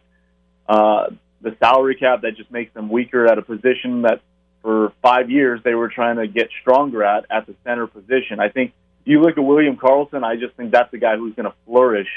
uh, 0.67 1.11
the 1.41 1.55
salary 1.59 1.95
cap 1.95 2.21
that 2.23 2.35
just 2.35 2.51
makes 2.51 2.73
them 2.73 2.89
weaker 2.89 3.25
at 3.25 3.37
a 3.37 3.41
position 3.41 4.01
that 4.01 4.21
for 4.61 4.93
five 5.01 5.31
years 5.31 5.61
they 5.63 5.73
were 5.73 5.89
trying 5.89 6.17
to 6.17 6.27
get 6.27 6.49
stronger 6.61 7.03
at 7.03 7.25
at 7.29 7.47
the 7.47 7.55
center 7.63 7.87
position. 7.87 8.39
I 8.39 8.49
think 8.49 8.73
you 9.05 9.21
look 9.21 9.37
at 9.37 9.43
William 9.43 9.77
Karlsson. 9.77 10.23
I 10.23 10.35
just 10.35 10.55
think 10.55 10.71
that's 10.71 10.91
the 10.91 10.97
guy 10.97 11.15
who's 11.17 11.33
going 11.35 11.49
to 11.49 11.55
flourish 11.65 12.09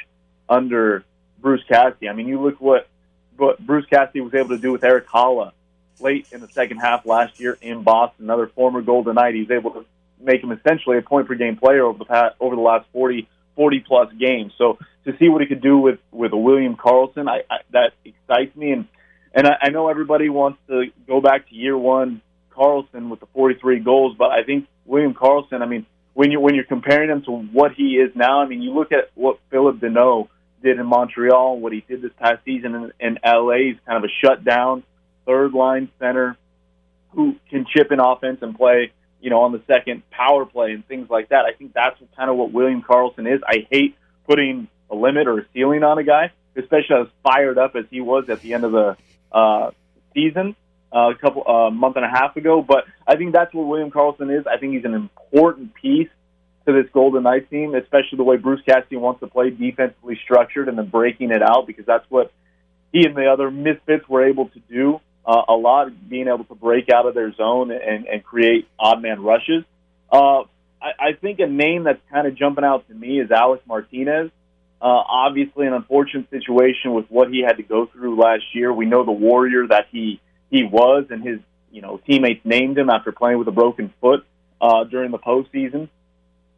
under 0.48 1.04
Bruce 1.40 1.62
Cassidy. 1.68 2.08
I 2.08 2.12
mean, 2.12 2.28
you 2.28 2.40
look 2.40 2.60
what 2.60 2.88
what 3.36 3.64
Bruce 3.64 3.86
Cassidy 3.86 4.20
was 4.20 4.34
able 4.34 4.50
to 4.50 4.58
do 4.58 4.72
with 4.72 4.84
Erik 4.84 5.06
Haula 5.06 5.52
late 6.00 6.26
in 6.32 6.40
the 6.40 6.48
second 6.48 6.78
half 6.78 7.06
last 7.06 7.40
year 7.40 7.56
in 7.60 7.82
Boston. 7.82 8.26
Another 8.26 8.48
former 8.48 8.82
Golden 8.82 9.14
Knight. 9.14 9.34
He's 9.34 9.50
able 9.50 9.70
to 9.72 9.86
make 10.20 10.42
him 10.42 10.52
essentially 10.52 10.98
a 10.98 11.02
point 11.02 11.28
per 11.28 11.34
game 11.34 11.56
player 11.56 11.84
over 11.84 11.98
the 11.98 12.04
past, 12.04 12.36
over 12.40 12.54
the 12.54 12.62
last 12.62 12.86
40, 12.92 13.28
40 13.56 13.84
plus 13.86 14.12
games. 14.18 14.52
So 14.58 14.78
to 15.04 15.16
see 15.18 15.28
what 15.28 15.40
he 15.40 15.46
could 15.46 15.62
do 15.62 15.78
with 15.78 15.98
with 16.10 16.32
a 16.32 16.36
William 16.36 16.76
Karlsson, 16.76 17.28
I, 17.28 17.42
I 17.50 17.58
that 17.72 17.92
excites 18.04 18.56
me. 18.56 18.72
And 18.72 18.88
and 19.34 19.46
I, 19.46 19.56
I 19.62 19.68
know 19.70 19.88
everybody 19.88 20.28
wants 20.28 20.58
to 20.68 20.86
go 21.06 21.20
back 21.20 21.48
to 21.48 21.54
year 21.54 21.76
one 21.76 22.22
Karlsson 22.56 23.10
with 23.10 23.20
the 23.20 23.26
43 23.34 23.80
goals, 23.80 24.16
but 24.18 24.30
I 24.30 24.44
think 24.44 24.66
William 24.84 25.14
Karlsson. 25.14 25.60
I 25.60 25.66
mean, 25.66 25.86
when 26.14 26.30
you 26.30 26.40
when 26.40 26.54
you're 26.54 26.64
comparing 26.64 27.10
him 27.10 27.22
to 27.22 27.32
what 27.32 27.72
he 27.72 27.96
is 27.96 28.14
now, 28.14 28.40
I 28.40 28.46
mean, 28.46 28.62
you 28.62 28.72
look 28.72 28.92
at 28.92 29.10
what 29.14 29.38
Phillip 29.50 29.78
Danault 29.80 30.28
did 30.62 30.78
in 30.78 30.86
Montreal, 30.86 31.58
what 31.58 31.72
he 31.72 31.84
did 31.86 32.02
this 32.02 32.12
past 32.18 32.44
season 32.44 32.74
in, 32.74 32.92
in 32.98 33.18
LA. 33.24 33.56
He's 33.56 33.76
kind 33.86 34.02
of 34.02 34.04
a 34.04 34.12
shutdown 34.24 34.82
third 35.26 35.52
line 35.52 35.90
center 35.98 36.36
who 37.10 37.36
can 37.50 37.66
chip 37.66 37.92
in 37.92 38.00
offense 38.00 38.38
and 38.42 38.56
play 38.56 38.92
you 39.24 39.30
know, 39.30 39.40
on 39.40 39.52
the 39.52 39.62
second 39.66 40.02
power 40.10 40.44
play 40.44 40.72
and 40.72 40.86
things 40.86 41.08
like 41.08 41.30
that. 41.30 41.46
I 41.46 41.52
think 41.52 41.72
that's 41.72 41.98
kind 42.14 42.28
of 42.28 42.36
what 42.36 42.52
William 42.52 42.82
Karlsson 42.82 43.26
is. 43.26 43.40
I 43.42 43.66
hate 43.70 43.96
putting 44.28 44.68
a 44.90 44.94
limit 44.94 45.26
or 45.26 45.38
a 45.38 45.46
ceiling 45.54 45.82
on 45.82 45.96
a 45.96 46.04
guy, 46.04 46.30
especially 46.54 46.96
as 46.96 47.06
fired 47.22 47.56
up 47.56 47.74
as 47.74 47.86
he 47.90 48.02
was 48.02 48.28
at 48.28 48.42
the 48.42 48.52
end 48.52 48.64
of 48.64 48.72
the 48.72 48.96
uh, 49.32 49.70
season 50.12 50.54
uh, 50.94 51.10
a 51.10 51.14
couple 51.14 51.42
a 51.46 51.68
uh, 51.68 51.70
month 51.70 51.96
and 51.96 52.04
a 52.04 52.08
half 52.08 52.36
ago. 52.36 52.60
But 52.60 52.84
I 53.06 53.16
think 53.16 53.32
that's 53.32 53.54
what 53.54 53.66
William 53.66 53.90
Karlsson 53.90 54.30
is. 54.38 54.46
I 54.46 54.58
think 54.58 54.74
he's 54.74 54.84
an 54.84 54.92
important 54.92 55.72
piece 55.72 56.10
to 56.66 56.72
this 56.74 56.90
Golden 56.92 57.22
Knights 57.22 57.48
team, 57.48 57.74
especially 57.74 58.18
the 58.18 58.24
way 58.24 58.36
Bruce 58.36 58.60
Cassidy 58.68 58.96
wants 58.96 59.20
to 59.20 59.26
play 59.26 59.48
defensively 59.48 60.20
structured 60.22 60.68
and 60.68 60.76
then 60.76 60.88
breaking 60.88 61.30
it 61.30 61.42
out 61.42 61.66
because 61.66 61.86
that's 61.86 62.04
what 62.10 62.30
he 62.92 63.06
and 63.06 63.16
the 63.16 63.26
other 63.26 63.50
misfits 63.50 64.06
were 64.06 64.26
able 64.26 64.50
to 64.50 64.60
do 64.68 65.00
uh, 65.26 65.42
a 65.48 65.54
lot, 65.54 65.88
being 66.08 66.28
able 66.28 66.44
to 66.44 66.54
break 66.54 66.88
out 66.90 67.06
of 67.06 67.14
their 67.14 67.32
zone 67.34 67.70
and, 67.70 68.06
and 68.06 68.24
create 68.24 68.68
odd 68.78 69.02
man 69.02 69.22
rushes. 69.22 69.64
Uh, 70.12 70.42
I, 70.80 70.92
I 70.98 71.12
think 71.20 71.40
a 71.40 71.46
name 71.46 71.84
that's 71.84 72.00
kind 72.10 72.26
of 72.26 72.36
jumping 72.36 72.64
out 72.64 72.86
to 72.88 72.94
me 72.94 73.20
is 73.20 73.30
Alec 73.30 73.62
Martinez. 73.66 74.30
Uh, 74.80 74.86
obviously, 74.86 75.66
an 75.66 75.72
unfortunate 75.72 76.28
situation 76.30 76.92
with 76.92 77.06
what 77.08 77.30
he 77.30 77.42
had 77.42 77.56
to 77.56 77.62
go 77.62 77.86
through 77.86 78.20
last 78.20 78.44
year. 78.52 78.72
We 78.72 78.84
know 78.84 79.04
the 79.04 79.12
warrior 79.12 79.66
that 79.68 79.86
he 79.90 80.20
he 80.50 80.64
was, 80.64 81.06
and 81.10 81.22
his 81.22 81.40
you 81.72 81.80
know 81.80 82.00
teammates 82.06 82.44
named 82.44 82.76
him 82.76 82.90
after 82.90 83.10
playing 83.10 83.38
with 83.38 83.48
a 83.48 83.52
broken 83.52 83.94
foot 84.00 84.26
uh, 84.60 84.84
during 84.84 85.10
the 85.10 85.18
postseason 85.18 85.88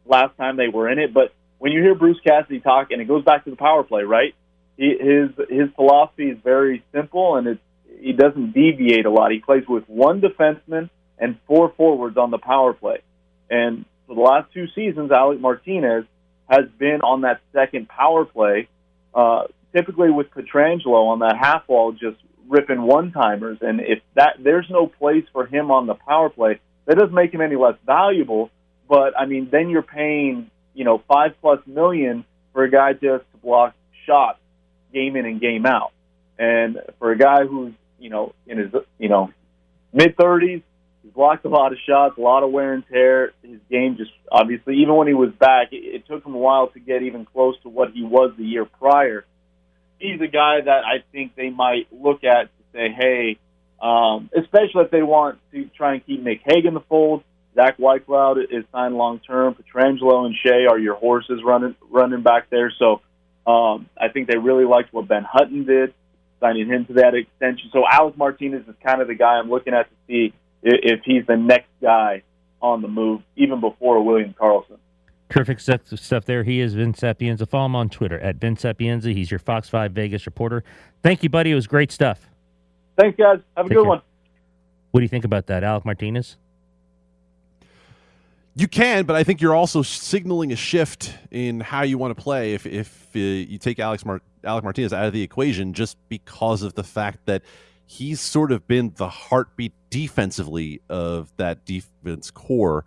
last 0.07 0.35
time 0.37 0.57
they 0.57 0.67
were 0.67 0.89
in 0.89 0.99
it. 0.99 1.13
But 1.13 1.33
when 1.59 1.71
you 1.71 1.81
hear 1.81 1.95
Bruce 1.95 2.19
Cassidy 2.25 2.59
talk, 2.59 2.91
and 2.91 3.01
it 3.01 3.05
goes 3.05 3.23
back 3.23 3.43
to 3.45 3.49
the 3.49 3.55
power 3.55 3.83
play, 3.83 4.03
right? 4.03 4.33
He, 4.77 4.95
his 4.99 5.29
his 5.49 5.69
philosophy 5.75 6.29
is 6.29 6.37
very 6.43 6.83
simple, 6.93 7.35
and 7.35 7.47
it's 7.47 7.61
he 7.99 8.13
doesn't 8.13 8.53
deviate 8.53 9.05
a 9.05 9.09
lot. 9.09 9.31
He 9.31 9.39
plays 9.39 9.63
with 9.67 9.83
one 9.87 10.21
defenseman 10.21 10.89
and 11.17 11.37
four 11.47 11.73
forwards 11.75 12.17
on 12.17 12.31
the 12.31 12.37
power 12.37 12.73
play. 12.73 13.01
And 13.49 13.85
for 14.07 14.15
the 14.15 14.21
last 14.21 14.53
two 14.53 14.67
seasons, 14.75 15.11
Alec 15.11 15.39
Martinez 15.39 16.05
has 16.49 16.65
been 16.77 17.01
on 17.01 17.21
that 17.21 17.41
second 17.53 17.89
power 17.89 18.25
play, 18.25 18.67
uh, 19.13 19.45
typically 19.75 20.11
with 20.11 20.27
Pietrangelo 20.31 21.09
on 21.09 21.19
that 21.19 21.37
half 21.39 21.67
wall, 21.67 21.91
just 21.91 22.17
ripping 22.47 22.81
one 22.81 23.11
timers. 23.11 23.57
And 23.61 23.81
if 23.81 23.99
that 24.15 24.35
there's 24.39 24.67
no 24.69 24.87
place 24.87 25.25
for 25.33 25.45
him 25.45 25.71
on 25.71 25.87
the 25.87 25.95
power 25.95 26.29
play, 26.29 26.59
that 26.85 26.97
doesn't 26.97 27.13
make 27.13 27.33
him 27.33 27.41
any 27.41 27.55
less 27.55 27.75
valuable. 27.85 28.49
But 28.87 29.19
I 29.19 29.25
mean, 29.25 29.49
then 29.51 29.69
you're 29.69 29.81
paying 29.81 30.49
you 30.73 30.85
know 30.85 31.03
five 31.07 31.31
plus 31.41 31.59
million 31.65 32.23
for 32.53 32.63
a 32.63 32.71
guy 32.71 32.93
just 32.93 33.29
to 33.31 33.37
block 33.43 33.75
shots 34.05 34.39
game 34.93 35.15
in 35.15 35.25
and 35.25 35.41
game 35.41 35.65
out. 35.65 35.91
And 36.39 36.79
for 36.99 37.11
a 37.11 37.17
guy 37.17 37.45
who's 37.45 37.73
you 37.99 38.09
know 38.09 38.33
in 38.45 38.57
his 38.57 38.71
you 38.97 39.09
know 39.09 39.31
mid 39.93 40.15
thirties, 40.17 40.61
he's 41.03 41.11
blocked 41.13 41.45
a 41.45 41.49
lot 41.49 41.71
of 41.71 41.77
shots, 41.87 42.17
a 42.17 42.21
lot 42.21 42.43
of 42.43 42.51
wear 42.51 42.73
and 42.73 42.83
tear. 42.87 43.33
His 43.41 43.59
game 43.69 43.97
just 43.97 44.11
obviously, 44.31 44.77
even 44.77 44.95
when 44.95 45.07
he 45.07 45.13
was 45.13 45.31
back, 45.31 45.69
it, 45.71 45.77
it 45.77 46.07
took 46.07 46.25
him 46.25 46.35
a 46.35 46.39
while 46.39 46.67
to 46.69 46.79
get 46.79 47.03
even 47.03 47.25
close 47.25 47.55
to 47.63 47.69
what 47.69 47.91
he 47.91 48.03
was 48.03 48.33
the 48.37 48.43
year 48.43 48.65
prior. 48.65 49.25
He's 49.99 50.21
a 50.21 50.27
guy 50.27 50.61
that 50.63 50.83
I 50.85 51.03
think 51.11 51.35
they 51.35 51.49
might 51.49 51.87
look 51.91 52.23
at 52.23 52.43
to 52.43 52.63
say, 52.71 52.95
hey, 52.95 53.39
um, 53.81 54.29
especially 54.37 54.83
if 54.85 54.91
they 54.91 55.01
want 55.01 55.39
to 55.51 55.65
try 55.75 55.93
and 55.93 56.05
keep 56.05 56.21
Nick 56.23 56.41
Hague 56.45 56.65
in 56.65 56.73
the 56.73 56.81
fold. 56.81 57.23
Zach 57.55 57.77
Whitecloud 57.77 58.37
is 58.51 58.65
signed 58.71 58.95
long 58.95 59.19
term. 59.19 59.55
Pietrangelo 59.55 60.25
and 60.25 60.35
Skjei 60.35 60.69
are 60.69 60.77
your 60.77 60.95
horses 60.95 61.41
running 61.43 61.75
running 61.89 62.21
back 62.21 62.49
there. 62.51 62.71
So 62.77 63.01
um, 63.51 63.89
I 63.99 64.09
think 64.09 64.27
they 64.27 64.37
really 64.37 64.65
liked 64.65 64.93
what 64.93 65.07
Ben 65.07 65.23
Hutton 65.23 65.65
did, 65.65 65.93
signing 66.39 66.67
him 66.67 66.85
to 66.85 66.93
that 66.93 67.15
extension. 67.15 67.69
So 67.71 67.83
Alec 67.89 68.17
Martinez 68.17 68.67
is 68.67 68.75
kind 68.83 69.01
of 69.01 69.07
the 69.07 69.15
guy 69.15 69.35
I'm 69.37 69.49
looking 69.49 69.73
at 69.73 69.89
to 69.89 69.95
see 70.07 70.33
if, 70.63 70.99
if 70.99 71.01
he's 71.05 71.25
the 71.25 71.37
next 71.37 71.69
guy 71.81 72.23
on 72.61 72.81
the 72.81 72.87
move, 72.87 73.21
even 73.35 73.59
before 73.61 74.03
William 74.03 74.33
Karlsson. 74.39 74.77
Terrific 75.29 75.59
stuff, 75.59 75.81
stuff 75.95 76.25
there. 76.25 76.43
He 76.43 76.61
is 76.61 76.73
Vince 76.73 76.99
Sapienza. 76.99 77.45
Follow 77.45 77.65
him 77.65 77.75
on 77.75 77.89
Twitter 77.89 78.19
at 78.19 78.37
Vince 78.37 78.61
Sapienza. 78.61 79.09
He's 79.09 79.29
your 79.29 79.39
Fox 79.39 79.67
5 79.67 79.91
Vegas 79.91 80.25
reporter. 80.25 80.63
Thank 81.03 81.21
you, 81.21 81.29
buddy. 81.29 81.51
It 81.51 81.55
was 81.55 81.67
great 81.67 81.91
stuff. 81.91 82.29
Thanks, 82.97 83.17
guys. 83.17 83.39
Have 83.55 83.65
a 83.65 83.69
Take 83.69 83.75
good 83.77 83.83
care. 83.83 83.89
one. 83.89 84.01
What 84.91 85.01
do 85.01 85.03
you 85.03 85.09
think 85.09 85.25
about 85.25 85.47
that, 85.47 85.63
Alec 85.63 85.85
Martinez? 85.85 86.37
You 88.55 88.67
can, 88.67 89.05
but 89.05 89.15
I 89.15 89.23
think 89.23 89.39
you're 89.39 89.53
also 89.53 89.83
signaling 89.83 90.51
a 90.51 90.55
shift 90.55 91.13
in 91.29 91.59
how 91.59 91.83
you 91.83 91.99
want 91.99 92.17
to 92.17 92.23
play 92.23 92.55
if 92.55 92.65
if 92.65 93.07
uh, 93.15 93.19
you 93.19 93.59
take 93.59 93.77
Alex 93.77 94.03
Mar- 94.03 94.21
Alec 94.47 94.63
Martinez 94.63 94.93
out 94.93 95.05
of 95.05 95.13
the 95.13 95.21
equation 95.21 95.73
just 95.73 95.97
because 96.09 96.63
of 96.63 96.73
the 96.73 96.83
fact 96.83 97.25
that 97.25 97.43
he's 97.85 98.19
sort 98.19 98.51
of 98.51 98.67
been 98.67 98.93
the 98.95 99.09
heartbeat 99.09 99.73
defensively 99.89 100.81
of 100.89 101.31
that 101.37 101.65
defense 101.65 102.31
core. 102.31 102.85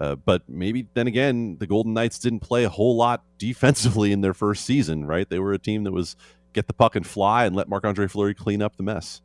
Uh, 0.00 0.16
but 0.16 0.42
maybe 0.48 0.88
then 0.94 1.06
again, 1.06 1.56
the 1.58 1.66
Golden 1.66 1.92
Knights 1.94 2.18
didn't 2.18 2.40
play 2.40 2.64
a 2.64 2.68
whole 2.68 2.96
lot 2.96 3.22
defensively 3.38 4.10
in 4.10 4.20
their 4.20 4.34
first 4.34 4.64
season, 4.64 5.04
right? 5.04 5.28
They 5.28 5.38
were 5.38 5.52
a 5.52 5.58
team 5.58 5.84
that 5.84 5.92
was 5.92 6.16
get 6.52 6.66
the 6.66 6.72
puck 6.72 6.96
and 6.96 7.06
fly 7.06 7.44
and 7.44 7.54
let 7.54 7.68
Marc 7.68 7.84
Andre 7.84 8.06
Fleury 8.08 8.34
clean 8.34 8.62
up 8.62 8.76
the 8.76 8.82
mess. 8.82 9.20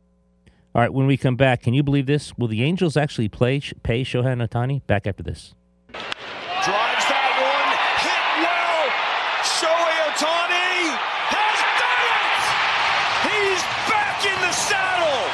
All 0.74 0.82
right, 0.82 0.92
when 0.92 1.06
we 1.06 1.16
come 1.16 1.36
back, 1.36 1.62
can 1.62 1.74
you 1.74 1.82
believe 1.82 2.06
this? 2.06 2.36
Will 2.36 2.48
the 2.48 2.62
Angels 2.62 2.96
actually 2.96 3.28
play 3.28 3.60
pay 3.82 4.04
Shohei 4.04 4.36
Ohtani? 4.46 4.86
Back 4.86 5.06
after 5.06 5.22
this. 5.22 5.54
Drives 5.90 7.06
that 7.08 7.32
one, 7.40 7.72
hit 8.04 8.24
well. 8.44 8.86
Shohei 9.42 9.96
Ohtani 10.12 10.92
has 11.32 11.58
done 11.80 12.04
it! 12.04 12.44
He's 13.32 13.62
back 13.88 14.20
in 14.28 14.38
the 14.44 14.52
saddle. 14.68 15.30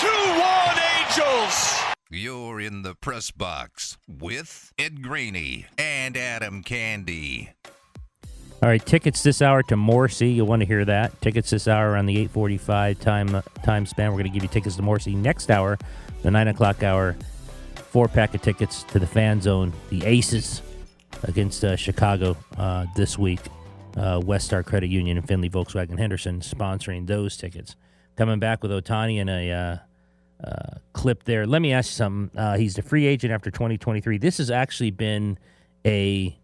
2 0.00 0.06
1 0.40 0.76
Angels. 0.98 1.80
You're 2.10 2.60
in 2.60 2.82
the 2.82 2.94
press 2.94 3.30
box 3.30 3.98
with 4.08 4.72
Ed 4.78 5.02
Graney 5.02 5.66
and 5.78 6.16
Adam 6.16 6.62
Candee. 6.62 7.50
All 8.62 8.68
right, 8.68 8.84
tickets 8.84 9.22
this 9.22 9.40
hour 9.40 9.62
to 9.64 9.76
Morrissey. 9.76 10.28
You'll 10.28 10.46
want 10.46 10.60
to 10.60 10.66
hear 10.66 10.84
that. 10.84 11.18
Tickets 11.22 11.48
this 11.48 11.66
hour 11.66 11.96
on 11.96 12.04
the 12.04 12.28
8:45 12.28 13.00
time 13.00 13.42
time 13.62 13.86
span. 13.86 14.10
We're 14.10 14.18
going 14.18 14.24
to 14.24 14.30
give 14.30 14.42
you 14.42 14.50
tickets 14.50 14.76
to 14.76 14.82
Morrissey 14.82 15.14
next 15.14 15.50
hour, 15.50 15.78
the 16.22 16.30
nine 16.30 16.46
o'clock 16.48 16.82
hour. 16.82 17.16
Four 17.74 18.06
pack 18.06 18.34
of 18.34 18.42
tickets 18.42 18.82
to 18.84 18.98
the 18.98 19.06
Fan 19.06 19.40
Zone, 19.40 19.72
the 19.88 20.04
Aces 20.04 20.62
against 21.24 21.64
uh, 21.64 21.74
Chicago 21.74 22.36
uh, 22.58 22.86
this 22.94 23.18
week. 23.18 23.40
Uh, 23.96 24.20
West 24.24 24.46
Star 24.46 24.62
Credit 24.62 24.88
Union 24.88 25.16
and 25.16 25.26
Findlay 25.26 25.48
Volkswagen 25.48 25.98
Henderson 25.98 26.40
sponsoring 26.40 27.06
those 27.06 27.36
tickets. 27.36 27.76
Coming 28.20 28.38
back 28.38 28.62
with 28.62 28.70
Ohtani 28.70 29.16
in 29.16 29.30
a 29.30 29.50
uh, 29.50 29.76
uh, 30.46 30.78
clip 30.92 31.24
there. 31.24 31.46
Let 31.46 31.62
me 31.62 31.72
ask 31.72 31.88
you 31.88 31.94
something. 31.94 32.38
Uh, 32.38 32.58
he's 32.58 32.76
a 32.76 32.82
free 32.82 33.06
agent 33.06 33.32
after 33.32 33.50
2023. 33.50 34.18
This 34.18 34.36
has 34.36 34.50
actually 34.50 34.90
been 34.90 35.38
a 35.86 36.38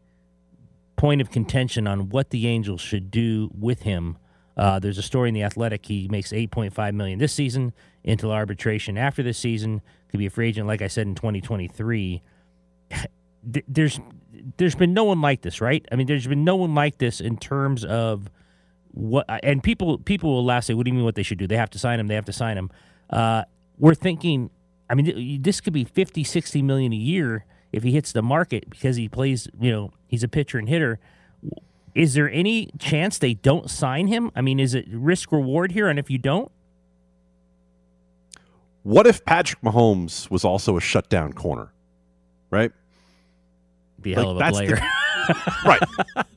point 0.96 1.20
of 1.20 1.30
contention 1.30 1.86
on 1.86 2.08
what 2.08 2.30
the 2.30 2.46
Angels 2.46 2.80
should 2.80 3.10
do 3.10 3.50
with 3.52 3.82
him. 3.82 4.16
Uh, 4.56 4.78
there's 4.78 4.96
a 4.96 5.02
story 5.02 5.28
in 5.28 5.34
the 5.34 5.42
Athletic. 5.42 5.84
He 5.84 6.08
makes 6.08 6.32
8.5 6.32 6.94
million 6.94 7.18
this 7.18 7.34
season 7.34 7.74
until 8.06 8.32
arbitration 8.32 8.96
after 8.96 9.22
this 9.22 9.36
season. 9.36 9.82
Could 10.08 10.16
be 10.16 10.24
a 10.24 10.30
free 10.30 10.48
agent, 10.48 10.66
like 10.66 10.80
I 10.80 10.88
said, 10.88 11.06
in 11.06 11.14
2023. 11.14 12.22
There's 13.68 14.00
there's 14.56 14.74
been 14.74 14.94
no 14.94 15.04
one 15.04 15.20
like 15.20 15.42
this, 15.42 15.60
right? 15.60 15.86
I 15.92 15.96
mean, 15.96 16.06
there's 16.06 16.26
been 16.26 16.42
no 16.42 16.56
one 16.56 16.74
like 16.74 16.96
this 16.96 17.20
in 17.20 17.36
terms 17.36 17.84
of 17.84 18.30
what. 18.96 19.24
And 19.44 19.62
people 19.62 19.98
people 19.98 20.30
will 20.34 20.44
laugh, 20.44 20.64
say, 20.64 20.74
"What 20.74 20.84
do 20.84 20.90
you 20.90 20.94
mean? 20.96 21.04
What 21.04 21.14
they 21.14 21.22
should 21.22 21.38
do? 21.38 21.46
They 21.46 21.56
have 21.56 21.70
to 21.70 21.78
sign 21.78 22.00
him. 22.00 22.08
They 22.08 22.14
have 22.16 22.24
to 22.24 22.32
sign 22.32 22.58
him." 22.58 22.70
Uh, 23.08 23.44
we're 23.78 23.94
thinking. 23.94 24.50
I 24.90 24.94
mean, 24.94 25.42
this 25.42 25.60
could 25.60 25.72
be 25.72 25.82
50, 25.84 26.22
60 26.24 26.62
million 26.62 26.92
a 26.92 26.96
year 26.96 27.44
if 27.72 27.82
he 27.82 27.90
hits 27.92 28.12
the 28.12 28.22
market 28.22 28.68
because 28.70 28.96
he 28.96 29.08
plays. 29.08 29.48
You 29.60 29.70
know, 29.70 29.90
he's 30.08 30.22
a 30.24 30.28
pitcher 30.28 30.58
and 30.58 30.68
hitter. 30.68 30.98
Is 31.94 32.14
there 32.14 32.30
any 32.30 32.70
chance 32.78 33.18
they 33.18 33.34
don't 33.34 33.70
sign 33.70 34.06
him? 34.08 34.30
I 34.36 34.40
mean, 34.42 34.58
is 34.60 34.74
it 34.74 34.86
risk 34.90 35.32
reward 35.32 35.72
here? 35.72 35.88
And 35.88 35.98
if 35.98 36.10
you 36.10 36.18
don't, 36.18 36.50
What 38.82 39.06
if 39.06 39.24
Patrick 39.24 39.60
Mahomes 39.62 40.30
was 40.30 40.44
also 40.44 40.76
a 40.76 40.80
shutdown 40.80 41.32
corner? 41.32 41.72
Right? 42.50 42.70
be 44.00 44.12
a 44.12 44.16
Like, 44.16 44.22
hell 44.24 44.30
of 44.32 44.36
a 44.36 44.40
that's 44.40 44.58
the- 44.58 44.66
player. 44.66 44.80
right. 45.64 45.82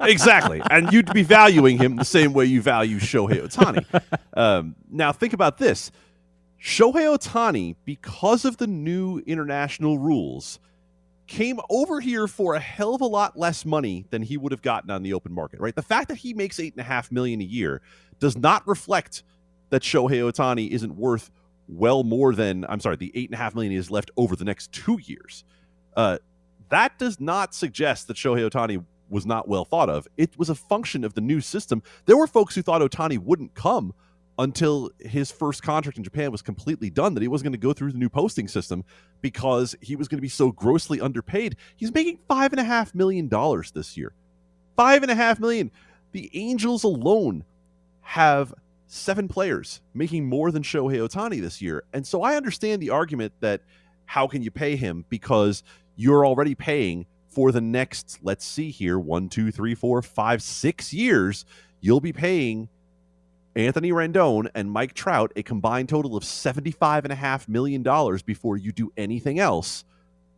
Exactly. 0.02 0.62
And 0.70 0.92
you'd 0.92 1.14
be 1.14 1.24
valuing 1.24 1.78
him 1.78 1.96
the 1.96 2.06
same 2.06 2.34
way 2.34 2.46
you 2.46 2.62
value 2.62 3.00
Shohei 3.00 3.42
Ohtani. 3.42 3.86
Um, 4.36 4.76
now, 4.90 5.12
think 5.12 5.34
about 5.34 5.58
this 5.58 5.92
Shohei 6.62 7.18
Ohtani, 7.18 7.76
because 7.86 8.46
of 8.46 8.58
the 8.58 8.68
new 8.68 9.20
international 9.26 9.98
rules, 9.98 10.60
came 11.28 11.60
over 11.70 12.00
here 12.00 12.28
for 12.28 12.56
a 12.56 12.60
hell 12.60 12.96
of 12.96 13.02
a 13.02 13.06
lot 13.06 13.38
less 13.38 13.64
money 13.64 14.06
than 14.10 14.24
he 14.24 14.36
would 14.36 14.52
have 14.52 14.64
gotten 14.64 14.90
on 14.90 15.04
the 15.04 15.14
open 15.14 15.32
market, 15.32 15.60
right? 15.60 15.76
The 15.76 15.84
fact 15.84 16.10
that 16.10 16.18
he 16.18 16.34
makes 16.34 16.60
eight 16.60 16.74
and 16.74 16.82
a 16.82 16.84
half 16.84 17.12
million 17.12 17.40
a 17.40 17.46
year 17.46 17.82
does 18.20 18.36
not 18.36 18.68
reflect 18.68 19.24
that 19.70 19.84
Shohei 19.84 20.22
Ohtani 20.32 20.70
isn't 20.70 20.96
worth 20.96 21.30
well 21.68 22.04
more 22.04 22.34
than 22.34 22.66
I'm 22.68 22.80
sorry, 22.80 22.96
the 22.96 23.12
eight 23.14 23.30
and 23.30 23.36
a 23.36 23.38
half 23.38 23.54
million 23.54 23.72
he 23.72 23.78
has 23.78 23.92
left 23.92 24.10
over 24.18 24.36
the 24.36 24.44
next 24.44 24.72
two 24.72 25.00
years. 25.04 25.44
Uh, 25.96 26.18
that 26.70 26.98
does 26.98 27.20
not 27.20 27.54
suggest 27.54 28.08
that 28.08 28.18
Shohei 28.18 28.50
Ohtani 28.50 28.84
was 29.10 29.26
not 29.26 29.48
well 29.48 29.66
thought 29.66 29.90
of. 29.90 30.08
It 30.18 30.38
was 30.38 30.50
a 30.50 30.56
function 30.56 31.04
of 31.04 31.14
the 31.14 31.22
new 31.22 31.42
system. 31.42 31.82
There 32.06 32.18
were 32.18 32.28
folks 32.28 32.56
who 32.56 32.62
thought 32.62 32.82
Ohtani 32.82 33.18
wouldn't 33.18 33.56
come 33.56 33.94
until 34.38 34.90
his 35.00 35.32
first 35.32 35.62
contract 35.64 35.98
in 35.98 36.04
Japan 36.04 36.32
was 36.32 36.42
completely 36.42 36.90
done, 36.90 37.14
that 37.14 37.22
he 37.22 37.28
wasn't 37.28 37.46
going 37.46 37.60
to 37.60 37.68
go 37.68 37.74
through 37.74 37.92
the 37.92 37.98
new 37.98 38.08
posting 38.08 38.48
system 38.48 38.86
because 39.20 39.76
he 39.82 39.98
was 39.98 40.08
going 40.08 40.18
to 40.18 40.22
be 40.22 40.30
so 40.30 40.52
grossly 40.52 41.02
underpaid. 41.02 41.58
He's 41.76 41.94
making 41.94 42.20
five 42.28 42.54
and 42.54 42.60
a 42.60 42.64
half 42.64 42.96
million 42.96 43.28
dollars 43.28 43.72
this 43.72 43.98
year. 43.98 44.14
Five 44.78 45.04
and 45.04 45.12
a 45.12 45.16
half 45.16 45.40
million. 45.42 45.72
The 46.14 46.30
Angels 46.34 46.86
alone 46.86 47.44
have 48.02 48.54
seven 48.88 49.28
players 49.28 49.82
making 49.94 50.28
more 50.28 50.52
than 50.52 50.64
Shohei 50.64 51.06
Ohtani 51.06 51.42
this 51.42 51.62
year. 51.62 51.84
And 51.92 52.08
so 52.08 52.24
I 52.24 52.38
understand 52.38 52.82
the 52.82 52.92
argument 52.92 53.34
that 53.42 53.62
how 54.06 54.26
can 54.26 54.42
you 54.42 54.52
pay 54.52 54.78
him 54.78 55.06
because 55.10 55.64
you're 56.00 56.26
already 56.26 56.56
paying 56.56 57.06
for 57.28 57.52
the 57.52 57.60
next, 57.60 58.20
let's 58.24 58.46
see 58.46 58.72
here, 58.72 58.98
one, 58.98 59.28
two, 59.28 59.52
three, 59.52 59.76
four, 59.76 60.02
five, 60.02 60.42
six 60.42 60.94
years. 60.94 61.44
You'll 61.82 62.00
be 62.00 62.14
paying 62.14 62.70
Anthony 63.54 63.92
Rendon 63.92 64.50
and 64.56 64.72
Mike 64.72 64.94
Trout 64.94 65.34
a 65.36 65.44
combined 65.44 65.90
total 65.90 66.16
of 66.16 66.24
$75.5 66.24 67.50
million 67.50 67.84
before 68.26 68.56
you 68.56 68.72
do 68.72 68.94
anything 68.96 69.40
else. 69.40 69.84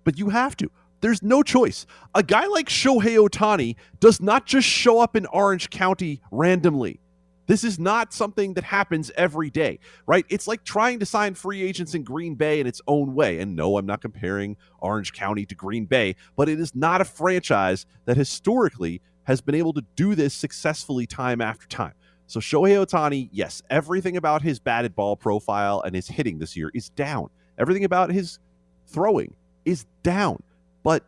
But 0.04 0.18
you 0.18 0.30
have 0.30 0.58
to. 0.58 0.72
There's 1.02 1.22
no 1.22 1.44
choice. 1.44 1.86
A 2.16 2.24
guy 2.24 2.48
like 2.48 2.68
Shohei 2.68 3.24
Ohtani 3.24 3.76
does 4.00 4.20
not 4.20 4.48
just 4.48 4.68
show 4.68 5.00
up 5.00 5.16
in 5.16 5.28
Orange 5.28 5.70
County 5.70 6.22
randomly. 6.32 7.00
This 7.48 7.64
is 7.64 7.80
not 7.80 8.14
something 8.14 8.54
that 8.54 8.64
happens 8.64 9.12
every 9.16 9.50
day, 9.50 9.80
right? 10.06 10.26
It's 10.30 10.48
like 10.48 10.64
trying 10.64 11.00
to 11.00 11.06
sign 11.06 11.34
free 11.34 11.62
agents 11.64 11.96
in 11.96 12.04
Green 12.04 12.36
Bay 12.36 12.60
in 12.60 12.68
its 12.68 12.82
own 12.88 13.14
way. 13.14 13.40
And 13.40 13.56
no, 13.56 13.78
I'm 13.78 13.86
not 13.86 14.02
comparing 14.02 14.58
Orange 14.80 15.14
County 15.14 15.46
to 15.48 15.56
Green 15.56 15.86
Bay, 15.86 16.16
but 16.36 16.48
it 16.48 16.60
is 16.60 16.76
not 16.76 17.02
a 17.02 17.06
franchise 17.06 17.86
that 18.06 18.18
historically 18.18 19.02
has 19.24 19.42
been 19.42 19.56
able 19.56 19.74
to 19.74 19.84
do 19.96 20.16
this 20.16 20.34
successfully 20.34 21.06
time 21.06 21.42
after 21.42 21.68
time. 21.68 21.94
So 22.28 22.40
Shohei 22.40 22.86
Ohtani, 22.86 23.30
yes, 23.32 23.62
everything 23.70 24.16
about 24.16 24.42
his 24.42 24.60
batted 24.60 24.96
ball 24.96 25.18
profile 25.18 25.82
and 25.82 25.94
his 25.94 26.08
hitting 26.08 26.40
this 26.40 26.56
year 26.56 26.72
is 26.74 26.90
down. 26.90 27.30
Everything 27.58 27.84
about 27.84 28.12
his 28.12 28.40
throwing 28.88 29.34
is 29.66 29.86
down. 30.04 30.42
But 30.84 31.06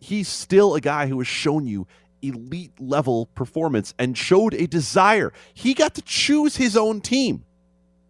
he's 0.00 0.28
still 0.28 0.74
a 0.74 0.80
guy 0.80 1.06
who 1.06 1.18
has 1.18 1.28
shown 1.28 1.66
you 1.66 1.86
elite 2.28 2.72
level 2.80 3.26
performance 3.34 3.94
and 3.98 4.16
showed 4.16 4.54
a 4.54 4.66
desire. 4.66 5.32
He 5.52 5.74
got 5.74 5.94
to 5.94 6.02
choose 6.02 6.56
his 6.56 6.76
own 6.76 7.00
team 7.00 7.44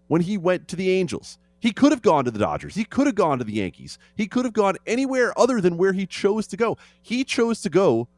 when 0.08 0.22
he 0.22 0.36
went 0.36 0.68
to 0.68 0.76
the 0.76 0.90
Angels. 0.90 1.38
He 1.58 1.72
could 1.72 1.92
have 1.92 2.02
gone 2.02 2.26
to 2.26 2.30
the 2.30 2.38
Dodgers. 2.38 2.74
He 2.74 2.84
could 2.84 3.06
have 3.06 3.14
gone 3.14 3.38
to 3.38 3.44
the 3.44 3.54
Yankees. 3.54 3.98
He 4.14 4.26
could 4.26 4.44
have 4.44 4.52
gone 4.52 4.76
anywhere 4.86 5.32
other 5.38 5.60
than 5.62 5.78
where 5.78 5.94
he 5.94 6.06
chose 6.06 6.46
to 6.48 6.56
go. 6.56 6.76
He 7.00 7.24
chose 7.24 7.62
to 7.62 7.70
go 7.70 8.08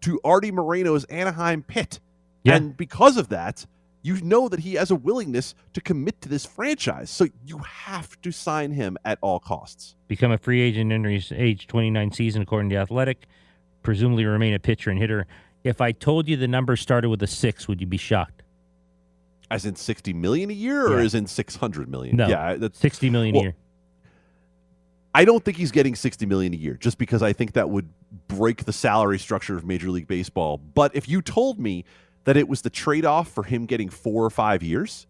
to 0.00 0.18
Arte 0.24 0.50
Moreno's 0.50 1.04
Anaheim 1.04 1.62
pit. 1.62 2.00
Yeah. 2.42 2.56
And 2.56 2.76
because 2.76 3.18
of 3.18 3.28
that, 3.28 3.66
you 4.02 4.20
know 4.22 4.48
that 4.48 4.60
he 4.60 4.74
has 4.74 4.90
a 4.90 4.94
willingness 4.94 5.54
to 5.72 5.80
commit 5.80 6.20
to 6.22 6.28
this 6.28 6.46
franchise. 6.46 7.10
So 7.10 7.26
you 7.44 7.58
have 7.58 8.20
to 8.22 8.30
sign 8.30 8.70
him 8.70 8.96
at 9.04 9.18
all 9.20 9.40
costs. 9.40 9.96
Become 10.06 10.30
a 10.30 10.38
free 10.38 10.60
agent 10.60 10.92
in 10.92 11.04
his 11.04 11.32
age 11.34 11.66
29 11.66 12.12
season, 12.12 12.42
according 12.42 12.70
to 12.70 12.76
Athletic. 12.76 13.26
Presumably 13.86 14.24
remain 14.24 14.52
a 14.52 14.58
pitcher 14.58 14.90
and 14.90 14.98
hitter. 14.98 15.28
If 15.62 15.80
I 15.80 15.92
told 15.92 16.26
you 16.26 16.36
the 16.36 16.48
number 16.48 16.74
started 16.74 17.08
with 17.08 17.22
a 17.22 17.28
six, 17.28 17.68
would 17.68 17.80
you 17.80 17.86
be 17.86 17.96
shocked? 17.96 18.42
As 19.48 19.64
in 19.64 19.76
60 19.76 20.12
million 20.12 20.50
a 20.50 20.54
year 20.54 20.88
or 20.88 20.98
Yeah. 20.98 21.04
as 21.04 21.14
in 21.14 21.28
600 21.28 21.88
million? 21.88 22.16
No. 22.16 22.26
Yeah, 22.26 22.54
that's 22.56 22.80
60 22.80 23.10
million 23.10 23.34
Well, 23.36 23.42
a 23.42 23.44
year. 23.44 23.54
I 25.14 25.24
don't 25.24 25.44
think 25.44 25.56
he's 25.56 25.70
getting 25.70 25.94
60 25.94 26.26
million 26.26 26.52
a 26.52 26.56
year 26.56 26.74
just 26.74 26.98
because 26.98 27.22
I 27.22 27.32
think 27.32 27.52
that 27.52 27.70
would 27.70 27.88
break 28.26 28.64
the 28.64 28.72
salary 28.72 29.20
structure 29.20 29.56
of 29.56 29.64
Major 29.64 29.88
League 29.90 30.08
Baseball. 30.08 30.58
But 30.58 30.96
if 30.96 31.08
you 31.08 31.22
told 31.22 31.60
me 31.60 31.84
that 32.24 32.36
it 32.36 32.48
was 32.48 32.62
the 32.62 32.70
trade-off 32.70 33.28
for 33.28 33.44
him 33.44 33.66
getting 33.66 33.88
4 33.88 34.24
or 34.24 34.30
5 34.30 34.64
years, 34.64 35.06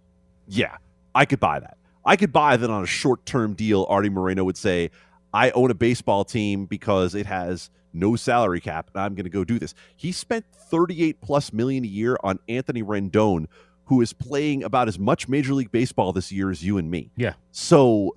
yeah, 0.47 0.77
I 1.15 1.25
could 1.25 1.41
buy 1.41 1.61
that. 1.61 1.79
I 2.05 2.17
could 2.17 2.31
buy 2.31 2.59
that 2.59 2.69
on 2.69 2.83
a 2.83 2.87
short-term 2.87 3.55
deal 3.55 3.87
Arte 3.89 4.11
Moreno 4.11 4.45
would 4.45 4.59
say, 4.59 4.91
"I 5.33 5.49
own 5.53 5.71
a 5.71 5.75
baseball 5.75 6.27
team 6.27 6.67
because 6.67 7.15
it 7.15 7.25
has 7.25 7.71
no 7.97 8.17
salary 8.17 8.61
cap 8.61 8.91
and 8.95 9.03
I'm 9.03 9.15
going 9.15 9.25
to 9.25 9.31
go 9.31 9.45
do 9.45 9.59
this." 9.59 9.75
He 9.97 10.13
spent 10.13 10.45
38 10.53 11.21
plus 11.21 11.53
million 11.53 11.85
a 11.85 11.89
year 11.89 12.17
on 12.23 12.39
Anthony 12.49 12.83
Rendon 12.83 13.47
who 13.87 14.01
is 14.01 14.13
playing 14.13 14.65
about 14.65 14.89
as 14.89 14.99
much 14.99 15.29
Major 15.29 15.55
League 15.55 15.71
Baseball 15.71 16.13
this 16.13 16.31
year 16.31 16.51
as 16.51 16.63
you 16.63 16.77
and 16.77 16.91
me. 16.91 17.11
Yeah. 17.17 17.35
So 17.53 18.17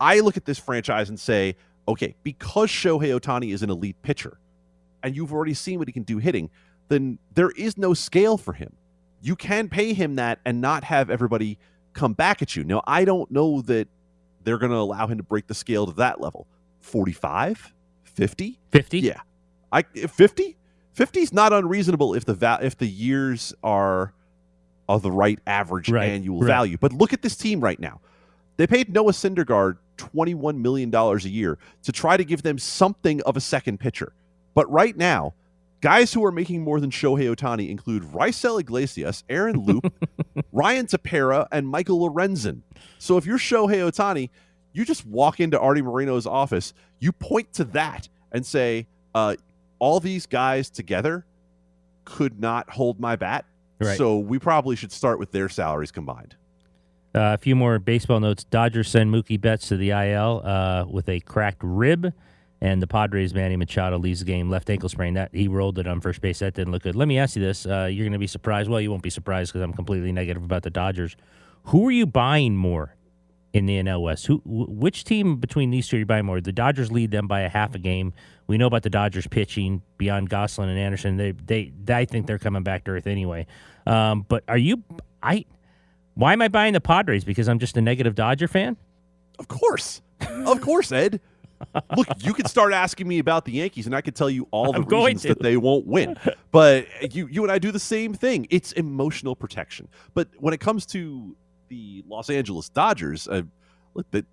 I 0.00 0.20
look 0.20 0.36
at 0.36 0.44
this 0.44 0.58
franchise 0.58 1.08
and 1.08 1.18
say, 1.18 1.56
okay, 1.86 2.14
because 2.22 2.70
Shohei 2.70 3.18
Ohtani 3.18 3.52
is 3.52 3.62
an 3.62 3.70
elite 3.70 4.00
pitcher, 4.02 4.38
and 5.02 5.14
you've 5.14 5.32
already 5.32 5.54
seen 5.54 5.78
what 5.78 5.88
he 5.88 5.92
can 5.92 6.04
do 6.04 6.18
hitting, 6.18 6.48
then 6.88 7.18
there 7.34 7.50
is 7.50 7.76
no 7.76 7.92
scale 7.92 8.38
for 8.38 8.52
him. 8.52 8.74
You 9.20 9.36
can 9.36 9.68
pay 9.68 9.94
him 9.94 10.16
that 10.16 10.38
and 10.44 10.60
not 10.60 10.84
have 10.84 11.10
everybody 11.10 11.58
come 11.92 12.12
back 12.12 12.40
at 12.40 12.54
you. 12.54 12.62
Now, 12.62 12.82
I 12.86 13.04
don't 13.04 13.30
know 13.30 13.62
that 13.62 13.88
they're 14.44 14.58
going 14.58 14.72
to 14.72 14.78
allow 14.78 15.06
him 15.06 15.18
to 15.18 15.24
break 15.24 15.46
the 15.46 15.54
scale 15.54 15.86
to 15.86 15.92
that 15.94 16.20
level. 16.20 16.46
45? 16.80 17.73
50? 18.14 18.58
50? 18.70 19.00
Yeah. 19.00 19.20
I 19.72 19.82
50? 19.82 20.56
50 20.92 21.20
is 21.20 21.32
not 21.32 21.52
unreasonable 21.52 22.14
if 22.14 22.24
the 22.24 22.34
va- 22.34 22.60
if 22.62 22.78
the 22.78 22.86
years 22.86 23.52
are 23.62 24.12
of 24.88 25.02
the 25.02 25.10
right 25.10 25.38
average 25.46 25.90
Right, 25.90 26.10
annual 26.10 26.40
right. 26.40 26.46
value. 26.46 26.76
But 26.80 26.92
look 26.92 27.12
at 27.12 27.22
this 27.22 27.36
team 27.36 27.60
right 27.60 27.80
now. 27.80 28.00
They 28.56 28.66
paid 28.66 28.92
Noah 28.92 29.12
Syndergaard 29.12 29.78
$21 29.96 30.58
million 30.58 30.94
a 30.94 31.16
year 31.22 31.58
to 31.82 31.90
try 31.92 32.16
to 32.16 32.24
give 32.24 32.42
them 32.42 32.58
something 32.58 33.20
of 33.22 33.36
a 33.36 33.40
second 33.40 33.80
pitcher. 33.80 34.12
But 34.54 34.70
right 34.70 34.96
now, 34.96 35.34
guys 35.80 36.12
who 36.12 36.24
are 36.24 36.30
making 36.30 36.62
more 36.62 36.78
than 36.80 36.90
Shohei 36.90 37.34
Ohtani 37.34 37.68
include 37.70 38.04
Raisel 38.04 38.60
Iglesias, 38.60 39.24
Aaron 39.28 39.58
Loup, 39.58 39.92
Ryan 40.52 40.86
Tepera, 40.86 41.48
and 41.50 41.66
Michael 41.66 41.98
Lorenzen. 42.08 42.60
So 42.98 43.16
if 43.16 43.26
you're 43.26 43.38
Shohei 43.38 43.90
Ohtani, 43.90 44.30
you 44.74 44.84
just 44.84 45.06
walk 45.06 45.40
into 45.40 45.58
Arte 45.58 45.80
Moreno's 45.80 46.26
office, 46.26 46.74
you 46.98 47.12
point 47.12 47.52
to 47.54 47.64
that 47.64 48.08
and 48.32 48.44
say, 48.44 48.86
uh, 49.14 49.36
all 49.78 50.00
these 50.00 50.26
guys 50.26 50.68
together 50.68 51.24
could 52.04 52.40
not 52.40 52.68
hold 52.70 53.00
my 53.00 53.16
bat. 53.16 53.46
Right. 53.80 53.96
So 53.96 54.18
we 54.18 54.38
probably 54.38 54.76
should 54.76 54.92
start 54.92 55.18
with 55.18 55.32
their 55.32 55.48
salaries 55.48 55.90
combined. 55.90 56.36
Uh, 57.14 57.34
a 57.34 57.38
few 57.38 57.54
more 57.54 57.78
baseball 57.78 58.18
notes. 58.18 58.42
Dodgers 58.44 58.88
send 58.88 59.14
Mookie 59.14 59.40
Betts 59.40 59.68
to 59.68 59.76
the 59.76 59.90
IL 59.90 60.42
uh, 60.44 60.84
with 60.90 61.08
a 61.08 61.20
cracked 61.20 61.62
rib, 61.62 62.12
and 62.60 62.82
the 62.82 62.88
Padres' 62.88 63.32
Manny 63.32 63.56
Machado 63.56 63.98
leaves 63.98 64.18
the 64.18 64.26
game, 64.26 64.50
left 64.50 64.68
ankle 64.68 64.88
sprain. 64.88 65.14
That 65.14 65.30
he 65.32 65.46
rolled 65.46 65.78
it 65.78 65.86
on 65.86 66.00
first 66.00 66.20
base. 66.20 66.40
That 66.40 66.54
didn't 66.54 66.72
look 66.72 66.82
good. 66.82 66.96
Let 66.96 67.06
me 67.06 67.18
ask 67.18 67.36
you 67.36 67.42
this: 67.42 67.66
uh, 67.66 67.88
You're 67.88 68.04
going 68.04 68.14
to 68.14 68.18
be 68.18 68.26
surprised. 68.26 68.68
Well, 68.68 68.80
you 68.80 68.90
won't 68.90 69.02
be 69.02 69.10
surprised 69.10 69.52
because 69.52 69.62
I'm 69.62 69.72
completely 69.72 70.10
negative 70.10 70.42
about 70.42 70.64
the 70.64 70.70
Dodgers. 70.70 71.14
Who 71.66 71.86
are 71.86 71.92
you 71.92 72.04
buying 72.04 72.56
more 72.56 72.96
in 73.54 73.66
the 73.66 73.80
NL 73.82 74.02
West? 74.02 74.26
Who, 74.26 74.42
which 74.44 75.04
team 75.04 75.36
between 75.36 75.70
these 75.70 75.88
two 75.88 75.96
are 75.96 76.00
you 76.00 76.06
buying 76.06 76.26
more? 76.26 76.40
The 76.40 76.52
Dodgers 76.52 76.92
lead 76.92 77.12
them 77.12 77.26
by 77.26 77.40
a 77.40 77.48
half 77.48 77.74
a 77.74 77.78
game. 77.78 78.12
We 78.46 78.58
know 78.58 78.66
about 78.66 78.82
the 78.82 78.90
Dodgers 78.90 79.26
pitching 79.26 79.80
beyond 79.96 80.28
Gonsolin 80.28 80.68
and 80.68 80.78
Anderson. 80.78 81.16
They, 81.16 81.32
they, 81.32 81.72
I 81.88 82.04
think 82.04 82.26
they're 82.26 82.38
coming 82.38 82.64
back 82.64 82.84
to 82.84 82.90
earth 82.90 83.06
anyway. 83.06 83.46
Um, 83.86 84.26
but 84.28 84.44
are 84.48 84.58
you? 84.58 84.82
I 85.22 85.46
why 86.14 86.32
am 86.32 86.42
I 86.42 86.48
buying 86.48 86.74
the 86.74 86.80
Padres? 86.80 87.24
Because 87.24 87.48
I'm 87.48 87.58
just 87.58 87.76
a 87.76 87.80
negative 87.80 88.14
Dodger 88.14 88.48
fan? 88.48 88.76
Of 89.38 89.48
course. 89.48 90.02
Of 90.46 90.60
course, 90.60 90.92
Ed. 90.92 91.20
Look, 91.96 92.08
you 92.18 92.34
could 92.34 92.48
start 92.48 92.72
asking 92.72 93.08
me 93.08 93.18
about 93.18 93.44
the 93.44 93.52
Yankees, 93.52 93.86
and 93.86 93.94
I 93.94 94.00
could 94.00 94.14
tell 94.14 94.28
you 94.30 94.46
all 94.50 94.72
the 94.72 94.80
I'm 94.80 94.84
reasons 94.84 95.22
that 95.22 95.42
they 95.42 95.56
won't 95.56 95.86
win. 95.86 96.16
But 96.50 96.86
you, 97.14 97.26
you 97.26 97.42
and 97.42 97.50
I 97.50 97.58
do 97.58 97.72
the 97.72 97.80
same 97.80 98.14
thing. 98.14 98.46
It's 98.50 98.72
emotional 98.72 99.34
protection. 99.34 99.88
But 100.14 100.28
when 100.38 100.54
it 100.54 100.60
comes 100.60 100.86
to 100.86 101.36
the 101.74 102.04
Los 102.08 102.30
Angeles 102.30 102.68
Dodgers, 102.68 103.26
uh, 103.28 103.42
that 104.12 104.24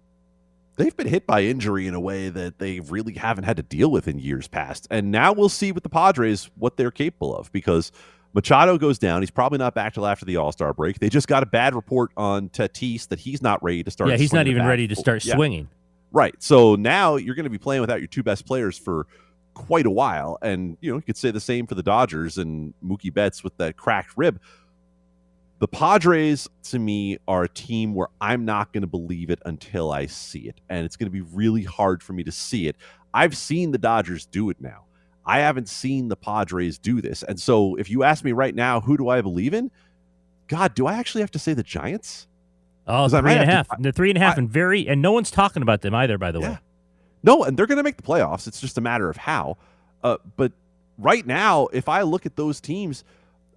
they've 0.78 0.96
been 0.96 1.08
hit 1.08 1.26
by 1.26 1.42
injury 1.44 1.88
in 1.88 1.94
a 1.94 2.00
way 2.00 2.30
that 2.30 2.60
they 2.60 2.80
really 2.82 3.14
haven't 3.14 3.44
had 3.44 3.58
to 3.58 3.64
deal 3.64 3.89
with 3.92 4.08
in 4.08 4.20
years 4.20 4.48
past. 4.48 4.88
And 4.92 5.12
now 5.12 5.34
we'll 5.34 5.50
see 5.50 5.72
with 5.72 5.84
the 5.84 5.89
Padres 5.89 6.50
what 6.58 6.78
they're 6.78 6.92
capable 6.92 7.36
of 7.36 7.52
because 7.52 7.92
Machado 8.34 8.78
goes 8.78 8.98
down. 8.98 9.22
He's 9.22 9.32
probably 9.32 9.58
not 9.58 9.74
back 9.76 9.94
till 9.94 10.06
after 10.08 10.26
the 10.26 10.38
All 10.38 10.52
Star 10.52 10.74
break. 10.74 11.00
They 11.00 11.10
just 11.10 11.28
got 11.28 11.44
a 11.44 11.46
bad 11.48 11.76
report 11.76 12.12
on 12.16 12.50
Tatis 12.50 13.08
that 13.10 13.20
he's 13.20 13.42
not 13.42 13.62
ready 13.64 13.84
to 13.84 13.92
start. 13.92 14.10
yeah, 14.10 14.18
he's 14.18 14.34
not 14.34 14.48
even 14.48 14.66
ready 14.66 14.88
to 14.88 14.96
start 14.96 15.26
Yeah. 15.26 15.36
swinging. 15.36 15.68
Right. 16.12 16.36
So 16.39 16.76
now 16.76 17.16
you're 17.16 17.36
going 17.36 17.46
to 17.46 17.50
be 17.50 17.58
playing 17.58 17.82
without 17.82 18.00
your 18.00 18.08
two 18.08 18.24
best 18.24 18.46
players 18.46 18.78
for 18.78 19.08
quite 19.54 19.86
a 19.86 19.92
while. 19.92 20.38
And, 20.42 20.78
you 20.82 20.92
know, 20.92 20.98
you 20.98 21.02
could 21.04 21.18
say 21.18 21.32
the 21.32 21.39
same 21.42 21.68
for 21.68 21.76
the 21.76 21.84
Dodgers 21.84 22.38
and 22.38 22.74
Mookie 22.86 23.14
Betts 23.14 23.44
with 23.44 23.56
that 23.58 23.76
cracked 23.78 24.18
rib. 24.18 24.39
The 25.62 25.68
Padres, 25.68 26.49
to 26.64 26.80
me, 26.80 27.20
are 27.28 27.43
a 27.43 27.47
team 27.47 27.93
where 27.93 28.07
I'm 28.20 28.45
not 28.45 28.74
going 28.74 28.82
to 28.82 28.88
believe 28.88 29.30
it 29.30 29.39
until 29.45 29.91
I 29.91 30.07
see 30.07 30.47
it. 30.49 30.59
And 30.70 30.86
it's 30.86 30.95
going 30.97 31.05
to 31.05 31.12
be 31.12 31.22
really 31.22 31.64
hard 31.64 32.01
for 32.01 32.14
me 32.14 32.24
to 32.24 32.32
see 32.32 32.68
it. 32.68 32.76
I've 33.14 33.38
seen 33.38 33.70
the 33.70 33.78
Dodgers 33.78 34.26
do 34.26 34.49
it 34.49 34.57
now. 34.59 34.86
I 35.24 35.41
haven't 35.41 35.70
seen 35.70 36.07
the 36.07 36.16
Padres 36.16 36.80
do 36.80 36.99
this. 36.99 37.22
And 37.22 37.39
so 37.39 37.76
if 37.76 37.91
you 37.91 38.01
ask 38.01 38.24
me 38.24 38.32
right 38.32 38.55
now, 38.55 38.82
who 38.82 38.97
do 38.97 39.07
I 39.09 39.22
believe 39.22 39.53
in? 39.53 39.70
God, 40.47 40.74
do 40.74 40.88
I 40.88 40.95
actually 40.95 41.22
have 41.22 41.30
to 41.32 41.39
say 41.39 41.53
the 41.53 41.62
Giants? 41.62 42.26
Oh, 42.88 43.07
three 43.07 43.20
and 43.34 43.43
a 43.43 43.45
half. 43.45 43.70
to- 43.70 43.78
the 43.80 43.91
three 43.91 44.09
and 44.09 44.18
a 44.18 44.20
half, 44.22 44.38
I- 44.38 44.39
and 44.39 44.49
very, 44.49 44.88
and 44.88 44.99
no 44.99 45.12
one's 45.12 45.30
talking 45.30 45.62
about 45.62 45.82
them 45.82 45.93
either. 45.93 46.18
By 46.18 46.32
the 46.32 46.39
way, 46.39 46.57
No, 47.22 47.43
and 47.43 47.55
they're 47.55 47.68
going 47.68 47.78
to 47.78 47.84
make 47.84 47.97
the 47.97 48.03
playoffs. 48.03 48.47
It's 48.47 48.59
just 48.59 48.80
a 48.80 48.82
matter 48.82 49.12
of 49.12 49.16
how. 49.16 49.57
Uh, 50.03 50.18
but 50.38 50.53
right 50.97 51.24
now, 51.28 51.68
if 51.68 51.88
I 51.88 52.01
look 52.01 52.26
at 52.26 52.36
those 52.36 52.59
teams, 52.59 53.03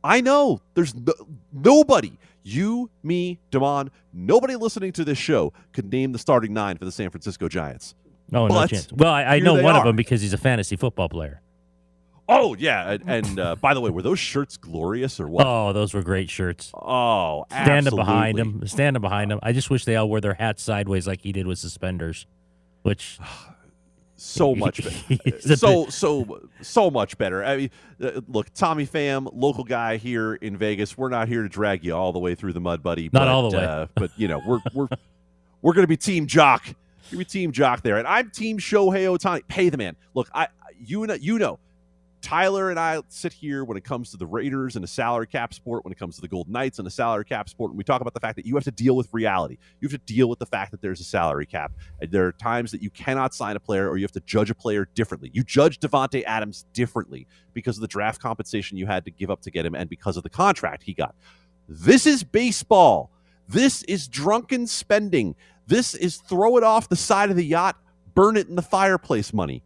I 0.04 0.20
know 0.20 0.60
there's 0.74 0.94
no, 0.94 1.14
nobody, 1.50 2.12
you, 2.42 2.90
me, 3.02 3.40
Damon, 3.50 3.90
nobody 4.12 4.54
listening 4.54 4.92
to 4.92 5.04
this 5.04 5.16
show 5.16 5.54
could 5.72 5.90
name 5.90 6.12
the 6.12 6.18
starting 6.18 6.52
nine 6.52 6.76
for 6.76 6.84
the 6.84 6.92
San 6.92 7.08
Francisco 7.08 7.48
Giants. 7.48 7.94
oh 8.34 8.46
no 8.46 8.48
But 8.48 8.66
chance. 8.68 8.92
Well, 8.92 9.10
I, 9.10 9.24
I 9.24 9.38
know 9.38 9.54
one 9.62 9.74
of 9.74 9.84
them 9.84 9.96
because 9.96 10.20
he's 10.20 10.34
a 10.34 10.38
fantasy 10.38 10.76
football 10.76 11.08
player. 11.08 11.40
Oh 12.26 12.54
yeah, 12.54 12.92
and, 12.92 13.02
and 13.06 13.40
uh, 13.40 13.56
by 13.56 13.74
the 13.74 13.80
way, 13.80 13.90
were 13.90 14.02
those 14.02 14.18
shirts 14.18 14.56
glorious 14.56 15.20
or 15.20 15.28
what? 15.28 15.46
Oh, 15.46 15.72
those 15.72 15.92
were 15.92 16.02
great 16.02 16.30
shirts. 16.30 16.70
Oh, 16.74 17.44
absolutely. 17.50 17.64
Standing 17.64 17.96
behind 17.96 18.38
him, 18.38 18.66
standing 18.66 19.00
behind 19.02 19.32
him. 19.32 19.40
I 19.42 19.52
just 19.52 19.68
wish 19.68 19.84
they 19.84 19.96
all 19.96 20.08
wore 20.08 20.20
their 20.20 20.34
hats 20.34 20.62
sideways 20.62 21.06
like 21.06 21.22
he 21.22 21.32
did 21.32 21.46
with 21.46 21.58
suspenders. 21.58 22.26
Which, 22.82 23.18
so 24.16 24.54
much 24.56 24.82
better. 24.82 25.56
So 25.56 25.86
so 25.88 26.48
so 26.62 26.90
much 26.90 27.18
better. 27.18 27.44
I 27.44 27.56
mean, 27.56 27.70
uh, 28.02 28.20
look, 28.28 28.52
Tommy 28.54 28.86
Pham, 28.86 29.28
local 29.32 29.64
guy 29.64 29.96
here 29.96 30.34
in 30.34 30.56
Vegas. 30.56 30.96
We're 30.96 31.08
not 31.08 31.28
here 31.28 31.42
to 31.42 31.48
drag 31.48 31.84
you 31.84 31.94
all 31.94 32.12
the 32.12 32.18
way 32.18 32.34
through 32.34 32.52
the 32.52 32.60
mud, 32.60 32.82
buddy. 32.82 33.04
Not 33.12 33.20
but, 33.20 33.28
all 33.28 33.50
the 33.50 33.56
way. 33.56 33.64
uh, 33.64 33.86
but 33.94 34.10
you 34.16 34.28
know, 34.28 34.40
we're 34.46 34.60
we're 34.72 34.88
we're 35.62 35.72
going 35.72 35.84
to 35.84 35.88
be 35.88 35.96
Team 35.96 36.26
Joc. 36.26 36.74
Gonna 37.10 37.18
be 37.18 37.24
Team 37.24 37.52
Joc 37.52 37.82
there, 37.82 37.98
and 37.98 38.06
I'm 38.06 38.30
Team 38.30 38.58
Shohei 38.58 39.06
Ohtani. 39.06 39.46
Pay 39.48 39.68
the 39.68 39.76
man. 39.76 39.96
Look, 40.14 40.28
I 40.34 40.48
you 40.78 41.06
know 41.06 41.14
you 41.14 41.38
know. 41.38 41.58
Tyler 42.24 42.70
and 42.70 42.80
I 42.80 43.02
sit 43.08 43.34
here 43.34 43.64
when 43.64 43.76
it 43.76 43.84
comes 43.84 44.10
to 44.12 44.16
the 44.16 44.24
Raiders 44.24 44.76
and 44.76 44.84
a 44.84 44.88
salary 44.88 45.26
cap 45.26 45.52
sport, 45.52 45.84
when 45.84 45.92
it 45.92 45.98
comes 45.98 46.14
to 46.14 46.22
the 46.22 46.28
Golden 46.28 46.54
Knights 46.54 46.78
and 46.78 46.88
a 46.88 46.90
salary 46.90 47.26
cap 47.26 47.50
sport, 47.50 47.72
and 47.72 47.76
we 47.76 47.84
talk 47.84 48.00
about 48.00 48.14
the 48.14 48.20
fact 48.20 48.36
that 48.36 48.46
you 48.46 48.54
have 48.54 48.64
to 48.64 48.70
deal 48.70 48.96
with 48.96 49.10
reality. 49.12 49.58
You 49.80 49.88
have 49.90 50.00
to 50.00 50.12
deal 50.14 50.30
with 50.30 50.38
the 50.38 50.46
fact 50.46 50.70
that 50.70 50.80
there's 50.80 51.00
a 51.00 51.04
salary 51.04 51.44
cap. 51.44 51.72
There 52.00 52.26
are 52.26 52.32
times 52.32 52.70
that 52.70 52.80
you 52.80 52.88
cannot 52.88 53.34
sign 53.34 53.56
a 53.56 53.60
player 53.60 53.90
or 53.90 53.98
you 53.98 54.04
have 54.04 54.12
to 54.12 54.20
judge 54.20 54.48
a 54.48 54.54
player 54.54 54.88
differently. 54.94 55.32
You 55.34 55.44
judge 55.44 55.80
Davante 55.80 56.24
Adams 56.24 56.64
differently 56.72 57.26
because 57.52 57.76
of 57.76 57.82
the 57.82 57.88
draft 57.88 58.22
compensation 58.22 58.78
you 58.78 58.86
had 58.86 59.04
to 59.04 59.10
give 59.10 59.30
up 59.30 59.42
to 59.42 59.50
get 59.50 59.66
him 59.66 59.74
and 59.74 59.90
because 59.90 60.16
of 60.16 60.22
the 60.22 60.30
contract 60.30 60.82
he 60.82 60.94
got. 60.94 61.14
This 61.68 62.06
is 62.06 62.24
baseball. 62.24 63.10
This 63.50 63.82
is 63.82 64.08
drunken 64.08 64.66
spending. 64.66 65.36
This 65.66 65.94
is 65.94 66.16
throw 66.16 66.56
it 66.56 66.62
off 66.62 66.88
the 66.88 66.96
side 66.96 67.28
of 67.28 67.36
the 67.36 67.44
yacht, 67.44 67.76
burn 68.14 68.38
it 68.38 68.48
in 68.48 68.54
the 68.54 68.62
fireplace 68.62 69.34
money. 69.34 69.62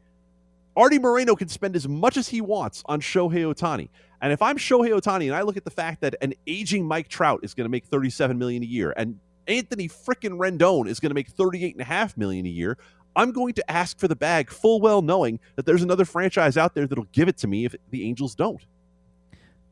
Arte 0.79 1.01
Moreno 1.01 1.35
can 1.35 1.49
spend 1.49 1.75
as 1.75 1.89
much 1.89 2.17
as 2.17 2.29
he 2.29 2.41
wants 2.41 2.85
on 2.87 3.01
Shohei 3.01 3.53
Ohtani. 3.53 3.89
And 4.23 4.33
if 4.33 4.41
I'm 4.41 4.57
Shohei 4.57 4.91
Ohtani 4.91 5.27
and 5.27 5.35
I 5.35 5.43
look 5.43 5.57
at 5.57 5.65
the 5.65 5.73
fact 5.73 6.01
that 6.03 6.15
an 6.23 6.35
aging 6.47 6.87
Mike 6.87 7.09
Trout 7.09 7.41
is 7.43 7.53
going 7.53 7.65
to 7.65 7.69
make 7.69 7.85
37 7.85 8.39
million 8.39 8.63
a 8.63 8.67
year 8.67 8.95
and 8.97 9.19
Anthony 9.49 9.89
frickin' 9.89 10.39
Rendon 10.39 10.89
is 10.89 11.01
going 11.01 11.11
to 11.11 11.15
make 11.15 11.29
38 11.31 11.75
and 11.75 11.81
a 11.81 11.85
half 11.85 12.17
million 12.17 12.47
a 12.47 12.51
year, 12.51 12.79
I'm 13.17 13.33
going 13.33 13.55
to 13.55 13.69
ask 13.69 13.99
for 13.99 14.07
the 14.07 14.15
bag 14.15 14.51
full 14.51 14.81
well 14.81 15.03
knowing 15.03 15.41
that 15.57 15.67
there's 15.67 15.83
another 15.83 16.05
franchise 16.05 16.57
out 16.57 16.75
there 16.75 16.87
that'll 16.87 17.05
give 17.11 17.27
it 17.27 17.39
to 17.39 17.49
me 17.49 17.65
if 17.65 17.75
the 17.91 18.05
Angels 18.05 18.37
don't. 18.37 18.65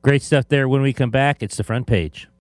Great 0.03 0.23
stuff 0.23 0.49
there. 0.49 0.69
When 0.69 0.83
we 0.83 0.93
come 0.93 1.11
back, 1.11 1.41
it's 1.41 1.57
the 1.57 1.65
front 1.65 1.87
page. 1.87 2.27